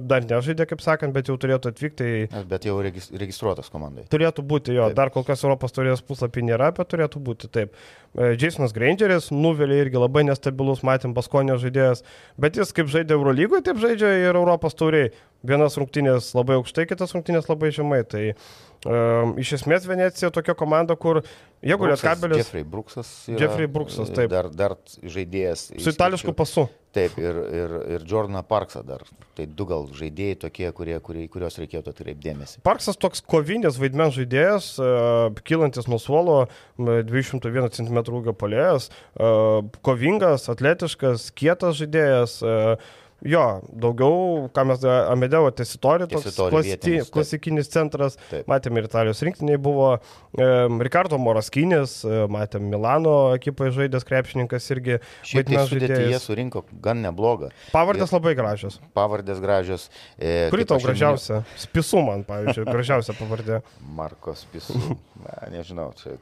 dar 0.03 0.25
nežaidė, 0.27 0.67
kaip 0.67 0.81
sakant, 0.83 1.15
bet 1.15 1.29
jau 1.31 1.37
turėtų 1.39 1.71
atvykti 1.71 2.09
į 2.09 2.45
Bet 2.51 2.67
jau 2.67 2.75
regis- 2.83 3.13
registruotas 3.15 3.71
komandai. 3.71 4.03
Turėtų 4.11 4.43
būti 4.43 4.75
jo, 4.75 4.89
Taip. 4.91 4.97
dar 4.99 5.13
kol 5.15 5.23
kas 5.29 5.45
Europos 5.47 5.71
turės 5.77 6.03
puslapį 6.03 6.49
nėra, 6.51 6.73
bet 6.75 6.91
turėtų 6.91 7.23
būti 7.23 7.51
taip. 7.55 7.79
E, 8.19 8.33
Jasonas 8.35 8.75
Grangeris 8.75 9.31
nuvelė 9.31 9.85
irgi 9.85 10.03
labai 10.03 10.25
nestabilus, 10.27 10.83
matėm 10.83 11.15
Baskonio 11.15 11.61
žaidėjas, 11.63 12.03
bet 12.37 12.59
jis 12.59 12.75
kaip 12.75 12.91
žaidė 12.91 13.15
Eurolygoje, 13.15 13.63
taip 13.71 13.79
žaidžia 13.79 14.11
ir 14.25 14.35
Europos 14.35 14.75
tauriai. 14.75 15.13
Vienas 15.45 15.77
rungtynės 15.77 16.31
labai 16.37 16.57
aukštai, 16.61 16.87
kitas 16.89 17.13
rungtynės 17.13 17.51
labai 17.51 17.69
žemai. 17.75 18.01
Tai 18.09 18.23
um, 18.33 19.35
iš 19.41 19.59
esmės 19.59 19.85
Venecija 19.89 20.31
tokia 20.33 20.55
komanda, 20.57 20.97
kur 20.97 21.21
jeigu 21.65 21.91
Lietkabelis 21.91 22.41
Jeffrey 22.41 22.65
Brooksas. 22.65 23.11
Yra, 23.29 23.43
Jeffrey 23.43 23.69
Brooksas, 23.69 24.13
taip. 24.15 24.33
Dar, 24.33 24.49
dar 24.49 24.77
žaidėjas. 25.03 25.69
su 25.77 25.93
itališku 25.93 26.33
pasu. 26.37 26.65
Taip, 26.95 27.17
ir, 27.19 27.39
ir, 27.51 27.73
ir 27.97 28.05
Jordaną 28.07 28.45
Parksą 28.47 28.85
dar. 28.87 29.03
Tai 29.35 29.49
du 29.51 29.67
gal 29.67 29.89
žaidėjai 29.99 30.39
tokie, 30.47 30.69
kurie, 30.77 30.97
kurie, 31.03 31.27
kuriuos 31.29 31.59
reikėtų 31.59 31.91
atkreipdėmėsi. 31.91 32.61
Parksas 32.65 33.01
toks 33.03 33.25
kovinės 33.27 33.81
vaidmens 33.83 34.15
žaidėjas, 34.15 34.69
uh, 34.79 35.43
kylantis 35.45 35.91
nuo 35.91 35.99
suolo, 35.99 36.45
m, 36.79 37.01
201 37.09 37.73
cm 37.75 38.05
ūgio 38.15 38.37
polėjas, 38.39 38.93
uh, 39.19 39.65
kovingas, 39.85 40.47
atletiškas, 40.55 41.33
kietas 41.35 41.83
žaidėjas. 41.83 42.39
Uh, 42.47 43.01
Jo, 43.25 43.45
daugiau, 43.73 44.49
ką 44.53 44.67
mes 44.69 44.85
Amedeo 45.09 45.49
Tesitori, 45.57 46.05
toks 46.11 46.27
Tessitori 46.29 46.75
klasi, 46.77 46.99
klasikinis 47.15 47.73
centras, 47.73 48.19
Taip. 48.29 48.45
matėme 48.51 48.83
ir 48.83 48.89
Italijos 48.91 49.23
rinktiniai 49.25 49.57
buvo, 49.65 49.95
e, 50.37 50.51
Ricardo 50.85 51.17
Moraskinis, 51.17 52.03
e, 52.05 52.27
matėme 52.29 52.69
Milano 52.75 53.17
ekipai 53.39 53.71
žaidęs 53.73 54.05
krepšininkas 54.05 54.69
irgi. 54.77 55.01
Šiaip 55.25 55.49
tai 55.49 55.65
sudėtyje 55.71 55.97
žaidėjas. 56.03 56.29
surinko 56.29 56.65
gan 56.85 57.01
neblogą. 57.01 57.49
Pavardės 57.73 58.13
labai 58.13 58.37
gražios. 58.37 58.77
Pavardės 58.93 59.41
gražios. 59.41 59.89
E, 60.19 60.51
Kuri 60.53 60.69
tau 60.69 60.77
gražiausia? 60.85 61.41
Spisu 61.65 62.05
man, 62.05 62.29
pavyzdžiui, 62.29 62.69
gražiausia 62.69 63.17
pavardė. 63.17 63.55
minėjau, 63.65 63.95
Markos 63.95 64.47
Pisų. 64.53 64.97
Na, 65.23 65.49
nežinau, 65.53 65.93
čia. 65.99 66.19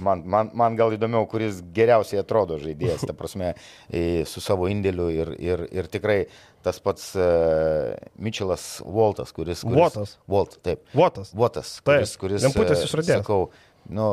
Man, 0.00 0.22
man, 0.24 0.50
man 0.56 0.76
gal 0.78 0.94
įdomiau, 0.96 1.26
kuris 1.30 1.60
geriausiai 1.76 2.22
atrodo 2.22 2.58
žaidėjas, 2.62 3.06
ta 3.08 3.16
prasme, 3.16 3.54
e, 3.88 4.22
su 4.28 4.42
savo 4.44 4.68
indėliu 4.72 5.10
ir, 5.14 5.34
ir, 5.38 5.64
ir 5.70 5.90
tikrai 5.92 6.22
tas 6.64 6.76
pats 6.84 7.14
uh, 7.16 7.94
Mitchellas 8.20 8.82
Voltas, 8.84 9.32
kuris... 9.32 9.62
kuris 9.64 9.78
Votas. 9.78 10.16
Volt, 10.28 10.58
taip. 10.64 10.82
Votas. 10.92 11.32
Votas, 11.32 11.78
Taip, 11.80 12.02
kuris, 12.02 12.16
kuris 12.20 12.44
lemputės 12.44 12.82
e, 12.82 12.88
išradėjas. 12.88 13.22
Sakau, 13.22 13.46
nu, 13.88 14.08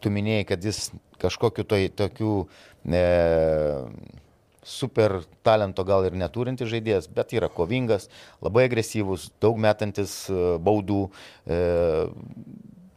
tu 0.00 0.12
minėjai, 0.12 0.44
kad 0.52 0.68
jis 0.68 0.90
kažkokiu 1.22 1.64
tai 1.68 1.86
tokių 1.96 2.34
e, 2.92 3.04
super 4.64 5.20
talento 5.46 5.84
gal 5.86 6.06
ir 6.08 6.16
neturintis 6.18 6.70
žaidėjas, 6.72 7.08
bet 7.12 7.34
yra 7.36 7.50
kovingas, 7.52 8.08
labai 8.44 8.66
agresyvus, 8.68 9.28
daug 9.42 9.60
metantis 9.60 10.24
e, 10.32 10.56
baudų. 10.64 11.06
E, 11.46 11.58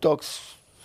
toks, 0.03 0.34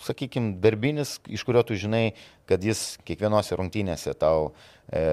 sakykime, 0.05 0.55
darbinis, 0.63 1.17
iš 1.27 1.43
kurio 1.47 1.63
tu 1.67 1.77
žinai, 1.79 2.13
kad 2.49 2.63
jis 2.63 2.97
kiekvienose 3.07 3.57
rungtynėse 3.59 4.15
tau 4.19 4.51
e, 4.91 5.03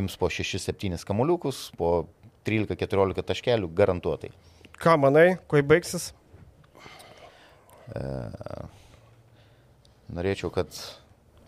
ims 0.00 0.16
po 0.20 0.30
6-7 0.32 1.04
kamuoliukus, 1.08 1.68
po 1.78 2.08
13-14 2.48 3.26
taškelių 3.32 3.70
garantuotai. 3.76 4.32
Ką 4.78 4.94
manai, 5.00 5.32
kuo 5.50 5.60
baigsis? 5.66 6.12
Norėčiau, 10.08 10.50
kad 10.52 10.72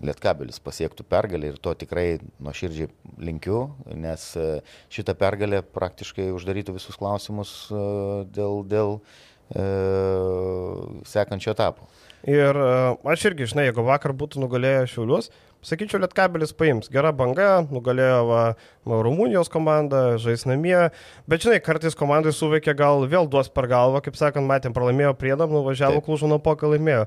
Lietkabelis 0.01 0.57
pasiektų 0.65 1.05
pergalę 1.05 1.51
ir 1.51 1.59
to 1.61 1.75
tikrai 1.77 2.21
nuoširdžiai 2.41 2.89
linkiu, 3.21 3.59
nes 4.01 4.23
e, 4.41 4.47
šita 4.93 5.13
pergalė 5.21 5.61
praktiškai 5.77 6.31
uždarytų 6.33 6.79
visus 6.79 6.97
klausimus 6.97 7.51
e, 7.69 7.83
dėl, 8.33 8.63
dėl 8.65 8.95
e, 8.97 9.03
sekančio 11.11 11.55
etapo. 11.57 11.89
Ir 12.29 12.53
e, 12.53 12.73
aš 13.09 13.31
irgi, 13.31 13.49
žinai, 13.49 13.71
jeigu 13.71 13.85
vakar 13.87 14.13
būtų 14.17 14.43
nugalėję 14.43 14.85
Šiaulius, 14.93 15.31
sakyčiau, 15.65 16.03
Lietkabelis 16.03 16.53
paims. 16.57 16.91
Gera 16.93 17.15
banga, 17.17 17.63
nugalėjo 17.73 18.21
va, 18.29 18.43
va, 18.85 19.01
Rumunijos 19.07 19.49
komanda, 19.53 20.19
žais 20.21 20.45
namie. 20.49 20.77
Bet, 21.31 21.47
žinai, 21.47 21.63
kartais 21.65 21.97
komandai 21.97 22.35
suveikia 22.37 22.77
gal 22.77 23.07
vėl 23.09 23.29
duos 23.31 23.49
per 23.49 23.71
galvą, 23.73 24.03
kaip 24.05 24.21
sakant, 24.21 24.49
matėm, 24.49 24.77
pralaimėjo 24.77 25.15
priedam, 25.21 25.53
nuvažiavo 25.57 26.05
klužų 26.05 26.29
nuo 26.35 26.41
pokai 26.45 26.75
laimėjo. 26.75 27.07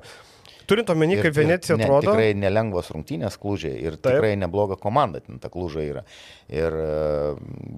Turint 0.70 0.90
omeny, 0.94 1.18
kaip 1.20 1.34
Venecija 1.36 1.76
ne, 1.76 1.84
atrodo. 1.84 2.12
Tikrai 2.12 2.32
nelengvos 2.38 2.88
rungtynės 2.94 3.36
klūžiai 3.40 3.76
ir 3.82 3.98
Taip. 3.98 4.16
tikrai 4.16 4.32
nebloga 4.40 4.78
komanda 4.80 5.20
ten 5.20 5.40
ta 5.42 5.50
klūža 5.52 5.84
yra. 5.84 6.04
Ir 6.52 6.76
e, 6.76 6.88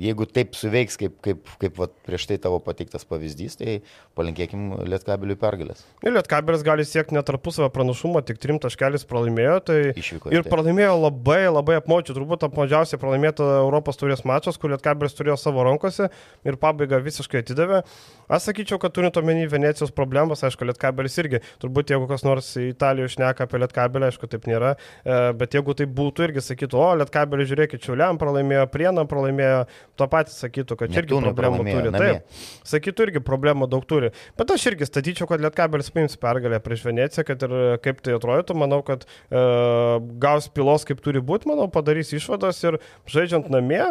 jeigu 0.03 0.26
taip 0.26 0.57
suveiks, 0.59 0.97
kaip, 0.99 1.16
kaip, 1.22 1.51
kaip 1.62 1.76
vat, 1.78 1.93
prieš 2.07 2.26
tai 2.30 2.39
tavo 2.43 2.59
pateiktas 2.62 3.07
pavyzdys, 3.07 3.59
tai 3.61 3.76
palinkėkim 4.18 4.72
Lietkabeliui 4.87 5.39
pergalės. 5.39 5.84
Ir 6.03 6.14
Lietkabelis 6.16 6.64
gali 6.66 6.87
siekti 6.87 7.14
netarpusavę 7.16 7.70
pranašumą, 7.74 8.22
tik 8.26 8.41
trim 8.43 8.59
taškelis 8.62 9.07
pralaimėjo. 9.09 9.59
Tai 9.70 9.78
Išvykoje, 9.93 10.34
ir 10.34 10.43
taip. 10.43 10.51
pralaimėjo 10.55 10.97
labai, 11.05 11.41
labai 11.51 11.78
apmočiu. 11.80 12.16
Turbūt 12.18 12.47
apmažiausiai 12.49 13.01
pralaimėta 13.03 13.47
Europos 13.61 13.99
turės 14.01 14.24
mačas, 14.26 14.59
kur 14.59 14.74
Lietkabelis 14.74 15.14
turėjo 15.18 15.39
savo 15.41 15.66
rankose 15.66 16.11
ir 16.47 16.59
pabaigą 16.62 17.03
visiškai 17.07 17.45
atidavė. 17.45 17.82
Aš 18.26 18.49
sakyčiau, 18.51 18.80
kad 18.82 18.95
turint 18.95 19.16
omeny 19.20 19.47
Venecijos 19.51 19.95
problemas, 19.95 20.43
aišku, 20.47 20.66
Lietkabelis 20.66 21.14
irgi, 21.22 21.43
turbūt 21.62 21.95
jeigu 21.95 22.11
kas 22.11 22.26
nors 22.26 22.51
Italijoje 22.77 23.16
šneka 23.16 23.47
apie 23.47 23.61
Lietkabelį, 23.62 24.11
aišku, 24.11 24.29
taip 24.31 24.47
nėra, 24.51 24.74
e, 25.03 25.18
bet 25.41 25.57
jeigu 25.57 25.74
tai 25.79 25.89
būtų, 25.99 26.29
irgi 26.29 26.45
sakytų, 26.45 26.81
o 26.81 26.89
Lietkabelis, 27.01 27.51
žiūrėkit, 27.51 27.83
Čiuliam 27.87 28.20
pralaimėjo, 28.20 28.66
Prienam 28.72 29.09
pralaimėjo, 29.11 29.64
to 29.99 30.09
patį 30.12 30.35
sakytų, 30.37 30.79
kad 30.81 30.93
čia 30.93 31.03
irgi 31.03 31.20
problemų 31.24 31.66
turi. 31.66 31.93
namie. 31.95 32.11
Taip, 32.20 32.43
sakytų 32.72 33.09
irgi 33.09 33.22
problemų 33.24 33.70
daug 33.72 33.87
turi. 33.89 34.12
Bet 34.39 34.53
aš 34.55 34.68
irgi 34.72 34.89
statyčiau, 34.89 35.29
kad 35.31 35.43
Lietkabelis 35.45 35.91
paims 35.95 36.18
pergalę 36.20 36.61
prieš 36.62 36.85
Veneciją, 36.87 37.27
kad 37.29 37.47
ir 37.47 37.57
kaip 37.85 38.03
tai 38.05 38.16
atrodytų, 38.18 38.59
manau, 38.59 38.83
kad 38.87 39.07
e, 39.07 39.47
gaus 40.22 40.51
pilos 40.53 40.87
kaip 40.89 41.03
turi 41.05 41.24
būti, 41.24 41.49
manau, 41.51 41.70
padarys 41.72 42.12
išvadas 42.16 42.62
ir 42.66 42.81
žaidžiant 43.11 43.51
namie. 43.53 43.85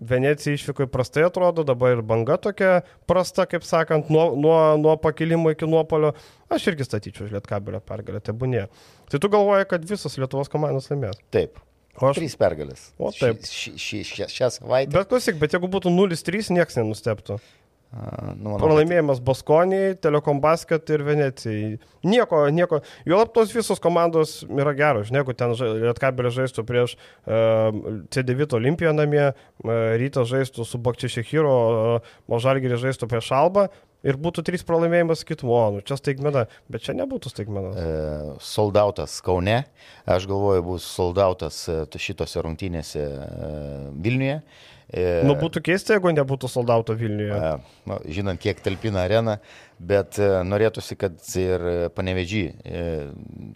Venecija 0.00 0.54
išvyko 0.54 0.86
prastai 0.92 1.24
atrodo, 1.26 1.64
dabar 1.66 1.96
ir 1.96 2.02
banga 2.06 2.36
tokia 2.38 2.82
prasta, 3.10 3.48
kaip 3.50 3.64
sakant, 3.66 4.10
nuo, 4.14 4.30
nuo, 4.38 4.58
nuo 4.78 4.94
pakilimo 5.02 5.50
iki 5.54 5.66
nuopolio. 5.66 6.12
Aš 6.54 6.68
irgi 6.70 6.86
statyčiau 6.86 7.26
už 7.26 7.34
Lietkabelio 7.34 7.80
pergalę, 7.84 8.22
būnė. 8.22 8.68
Tai 9.10 9.20
tu 9.22 9.30
galvoji, 9.32 9.66
kad 9.70 9.88
visos 9.88 10.18
Lietuvos 10.20 10.52
komandos 10.52 10.90
laimės. 10.92 11.18
Taip. 11.34 11.58
O 11.98 12.06
aš... 12.06 12.20
Trys 12.20 12.36
pergalės. 12.38 12.90
O, 12.94 13.10
taip. 13.14 13.42
Ši, 13.42 13.74
ši, 13.74 14.02
ši, 14.06 14.28
šią 14.36 14.50
savaitę. 14.54 14.94
Bet 14.94 15.10
klausyk, 15.10 15.38
bet 15.40 15.56
jeigu 15.56 15.70
būtų 15.72 15.90
0-3, 15.90 16.52
niekas 16.54 16.78
nenusteptų. 16.78 17.40
Nu, 17.88 18.50
manau, 18.50 18.58
Pralaimėjimas 18.60 19.20
Baskonijai, 19.24 19.94
Telekom 20.04 20.42
Basket 20.44 20.90
ir 20.92 21.04
Venecijai. 21.06 21.78
Nieko, 22.04 22.42
nieko. 22.52 22.82
Juolab 23.08 23.32
tos 23.32 23.54
visos 23.56 23.80
komandos 23.80 24.42
yra 24.44 24.74
geros. 24.76 25.08
Žinai, 25.08 25.22
jeigu 25.22 25.36
ten 25.38 25.54
Lietkabelė 25.56 26.32
žaistų 26.36 26.66
prieš 26.68 26.98
uh, 26.98 27.72
C9 28.12 28.58
Olimpiją 28.60 28.92
namie, 28.92 29.24
uh, 29.32 29.72
Rytas 30.00 30.28
žaistų 30.28 30.68
su 30.68 30.80
Bakčišekiro, 30.84 31.56
uh, 31.96 32.16
Možalgirį 32.28 32.82
žaistų 32.84 33.08
prieš 33.08 33.32
Albą 33.38 33.70
ir 34.06 34.18
būtų 34.20 34.44
trys 34.46 34.64
pralaimėjimas, 34.66 35.22
sakytum, 35.22 35.50
o, 35.52 35.60
nu 35.74 35.82
čia 35.86 35.98
staigmena. 35.98 36.46
Bet 36.70 36.84
čia 36.86 36.94
nebūtų 36.98 37.32
staigmena. 37.32 37.72
E, 37.72 38.32
soldautas 38.44 39.18
Kaune, 39.24 39.62
aš 40.08 40.28
galvoju, 40.30 40.64
bus 40.66 40.86
soldautas 40.86 41.64
šitose 41.98 42.44
rungtynėse 42.44 43.02
e, 43.02 43.52
Vilniuje. 43.98 44.40
E, 44.88 45.22
Nu, 45.28 45.34
būtų 45.36 45.60
keista, 45.68 45.96
jeigu 45.96 46.12
nebūtų 46.16 46.48
soldauto 46.48 46.94
Vilniuje. 46.96 47.32
e, 47.36 47.80
nu, 47.90 47.98
žinant, 48.08 48.40
kiek 48.40 48.60
talpina 48.64 49.02
arena, 49.04 49.38
bet 49.78 50.16
e, 50.18 50.28
norėtųsi, 50.48 50.96
kad 50.96 51.18
ir 51.36 51.90
panevežį 51.96 52.44
e, 52.48 52.84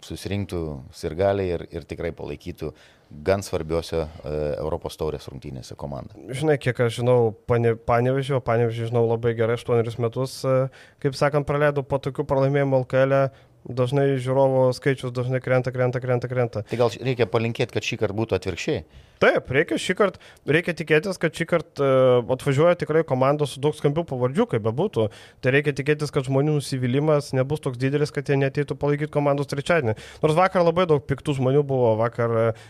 susirinktų 0.05 0.59
sirgaliai 0.93 1.55
ir, 1.55 1.65
ir 1.73 1.87
tikrai 1.89 2.13
palaikytų 2.13 2.73
gan 3.25 3.43
svarbiose 3.45 4.03
e, 4.03 4.33
Europos 4.57 4.97
taurės 4.97 5.25
rungtynėse 5.29 5.77
komandą. 5.79 6.17
Žinai, 6.33 6.57
kiek 6.61 6.79
aš 6.85 6.99
žinau, 7.01 7.33
pane, 7.49 7.75
panevežį, 7.77 8.37
o 8.37 8.41
panevežį 8.45 8.89
žinau 8.91 9.05
labai 9.09 9.33
gerai, 9.37 9.57
8 9.57 10.01
metus, 10.01 10.39
e, 10.45 10.67
kaip 11.03 11.17
sakant, 11.17 11.47
praleidau 11.49 11.85
po 11.85 11.97
tokių 12.01 12.25
pralaimėjimų 12.29 12.83
LKL. 12.85 13.17
-e. 13.23 13.51
Dažnai 13.63 14.17
žiūrovo 14.19 14.67
skaičius 14.75 15.13
dažnai 15.15 15.39
krenta, 15.39 15.71
krenta, 15.71 16.01
krenta, 16.03 16.27
krenta. 16.27 16.63
Tai 16.67 16.79
gal 16.81 16.91
reikia 16.99 17.29
palinkėti, 17.31 17.71
kad 17.71 17.85
šį 17.87 18.01
kartą 18.01 18.17
būtų 18.17 18.35
atvirkščiai. 18.39 18.83
Taip, 19.23 19.47
reikia 19.55 19.77
šį 19.79 19.93
kartą, 19.95 20.19
reikia 20.51 20.73
tikėtis, 20.75 21.15
kad 21.21 21.31
šį 21.37 21.45
kartą 21.47 21.85
uh, 21.87 22.31
atvažiuoja 22.33 22.75
tikrai 22.81 23.05
komandos 23.07 23.53
su 23.55 23.61
daug 23.63 23.75
skambių 23.77 24.03
pavardžių, 24.09 24.45
kaip 24.51 24.65
bebūtų. 24.65 25.05
Tai 25.39 25.53
reikia 25.55 25.71
tikėtis, 25.77 26.11
kad 26.11 26.27
žmonių 26.27 26.57
nusivylimas 26.57 27.29
nebus 27.37 27.63
toks 27.63 27.79
didelis, 27.79 28.11
kad 28.11 28.27
jie 28.27 28.35
neteitų 28.41 28.75
palaikyti 28.81 29.13
komandos 29.13 29.47
trečiadienį. 29.47 29.95
Nors 30.25 30.35
vakar 30.35 30.65
labai 30.67 30.83
daug 30.91 31.05
piktų 31.07 31.37
žmonių 31.39 31.63
buvo, 31.69 31.93
vakar 32.01 32.35
uh, 32.49 32.67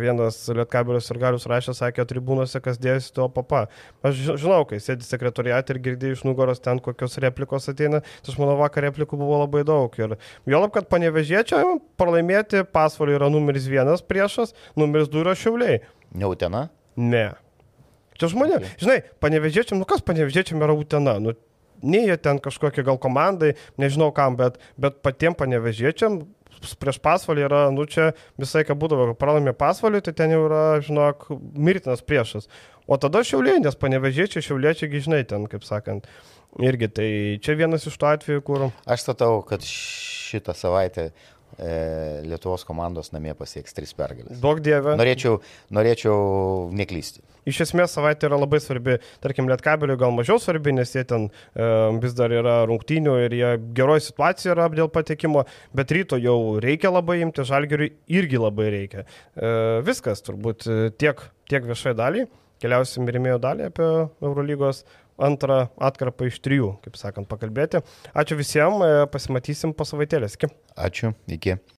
vienas 0.00 0.40
Lietkabilius 0.48 1.10
ir 1.12 1.20
Galius 1.20 1.44
rašė, 1.50 1.76
sakė, 1.76 2.08
tribūnose, 2.08 2.62
kas 2.64 2.80
dėjosi 2.80 3.12
to 3.18 3.28
papa. 3.36 3.66
Aš 4.00 4.16
ži- 4.22 4.38
žinau, 4.40 4.62
kai 4.70 4.80
sėdi 4.80 5.04
sekretoriate 5.04 5.76
ir 5.76 5.82
girdėjai 5.84 6.16
iš 6.16 6.24
nugaros 6.24 6.64
ten 6.64 6.80
kokios 6.80 7.20
replikos 7.20 7.68
ateina, 7.68 8.00
tai 8.00 8.32
aš 8.32 8.40
manau, 8.40 8.56
vakar 8.62 8.88
replikų 8.88 9.20
buvo 9.20 9.42
labai 9.44 9.66
daug. 9.68 10.00
Ir 10.00 10.16
Juolab, 10.48 10.72
kad 10.74 10.88
panevežėčia 10.92 11.62
pralaimėti 12.00 12.64
pasvalį 12.70 13.18
yra 13.18 13.30
numeris 13.32 13.68
vienas 13.70 14.04
priešas, 14.06 14.54
numeris 14.80 15.10
du 15.12 15.22
yra 15.24 15.36
šiauliai. 15.38 15.80
Ne 16.16 16.30
Utena? 16.30 16.66
Ne. 16.98 17.30
Čia 18.20 18.32
žmonė, 18.34 18.58
okay. 18.58 18.74
žinai, 18.82 18.98
panevežėčiam, 19.22 19.78
nu 19.80 19.86
kas 19.88 20.02
panevežėčiam 20.04 20.60
yra 20.60 20.74
Utena, 20.76 21.16
nu 21.22 21.36
nei 21.82 22.04
jie 22.04 22.16
ten 22.20 22.40
kažkokie 22.42 22.84
gal 22.84 22.98
komandai, 23.00 23.54
nežinau 23.80 24.10
kam, 24.12 24.36
bet, 24.36 24.58
bet 24.80 25.00
patiem 25.04 25.36
panevežėčiam 25.36 26.20
prieš 26.80 26.98
pasvalį 27.00 27.46
yra, 27.46 27.60
nu 27.72 27.86
čia 27.88 28.10
visai 28.40 28.66
ką 28.68 28.76
būdavo, 28.76 29.10
kai 29.10 29.20
pralaimė 29.22 29.54
pasvalį, 29.56 30.02
tai 30.04 30.12
ten 30.16 30.34
jau 30.34 30.42
yra, 30.48 30.64
žinok, 30.84 31.30
mirtinas 31.56 32.04
priešas. 32.04 32.50
O 32.90 32.98
tada 33.00 33.22
šiauliai, 33.24 33.62
nes 33.62 33.78
panevežėčiai, 33.80 34.44
šiauliečiai, 34.44 35.00
žinai, 35.00 35.22
ten, 35.28 35.46
kaip 35.48 35.64
sakant, 35.64 36.08
irgi 36.58 36.88
tai 36.90 37.10
čia 37.44 37.56
vienas 37.58 37.86
iš 37.86 37.98
tų 38.00 38.08
atvejų, 38.14 38.46
kur... 38.46 38.66
Aš 38.90 39.06
statau, 39.06 39.40
kad 39.46 39.64
šitą 39.66 40.54
savaitę 40.56 41.10
e, 41.10 42.22
Lietuvos 42.26 42.64
komandos 42.66 43.12
namie 43.14 43.34
pasieks 43.38 43.76
tris 43.76 43.94
pergalės. 43.96 44.40
Daug 44.42 44.62
dievė. 44.64 44.96
Norėčiau, 45.00 45.40
norėčiau 45.74 46.70
neklysti. 46.76 47.22
Iš 47.48 47.62
esmės 47.64 47.94
savaitė 47.96 48.28
yra 48.28 48.38
labai 48.40 48.60
svarbi, 48.60 48.98
tarkim, 49.22 49.48
Lietkabeliui 49.48 49.98
gal 50.00 50.12
mažiau 50.12 50.40
svarbi, 50.42 50.74
nes 50.76 50.92
jie 50.92 51.04
ten 51.08 51.28
e, 51.30 51.68
vis 52.02 52.14
dar 52.18 52.32
yra 52.34 52.60
rungtynių 52.68 53.16
ir 53.24 53.36
jie 53.38 53.52
geroji 53.76 54.04
situacija 54.10 54.54
yra 54.54 54.68
dėl 54.74 54.90
patekimo, 54.92 55.46
bet 55.76 55.94
ryto 55.96 56.20
jau 56.20 56.58
reikia 56.62 56.92
labai 56.92 57.20
imti, 57.24 57.46
žalgeriui 57.48 57.94
irgi 58.12 58.42
labai 58.42 58.68
reikia. 58.76 59.06
E, 59.06 59.54
viskas 59.86 60.24
turbūt 60.26 60.68
e, 60.68 60.78
tiek, 61.00 61.24
tiek 61.50 61.66
viešai 61.70 61.96
daliai. 61.98 62.28
keliausim 62.60 63.08
į 63.08 63.14
rėmėjo 63.16 63.38
dalį 63.40 63.70
apie 63.70 63.86
Eurolygos 64.20 64.84
antrą 65.22 65.60
atkarpą 65.90 66.30
iš 66.30 66.40
trijų, 66.44 66.74
kaip 66.84 66.98
sakant, 67.00 67.28
pakalbėti. 67.30 67.84
Ačiū 68.16 68.40
visiems, 68.40 68.84
pasimatysim 69.12 69.76
po 69.76 69.86
savaitėlės. 69.88 70.40
Iki. 70.40 70.50
Ačiū, 70.80 71.14
iki. 71.28 71.60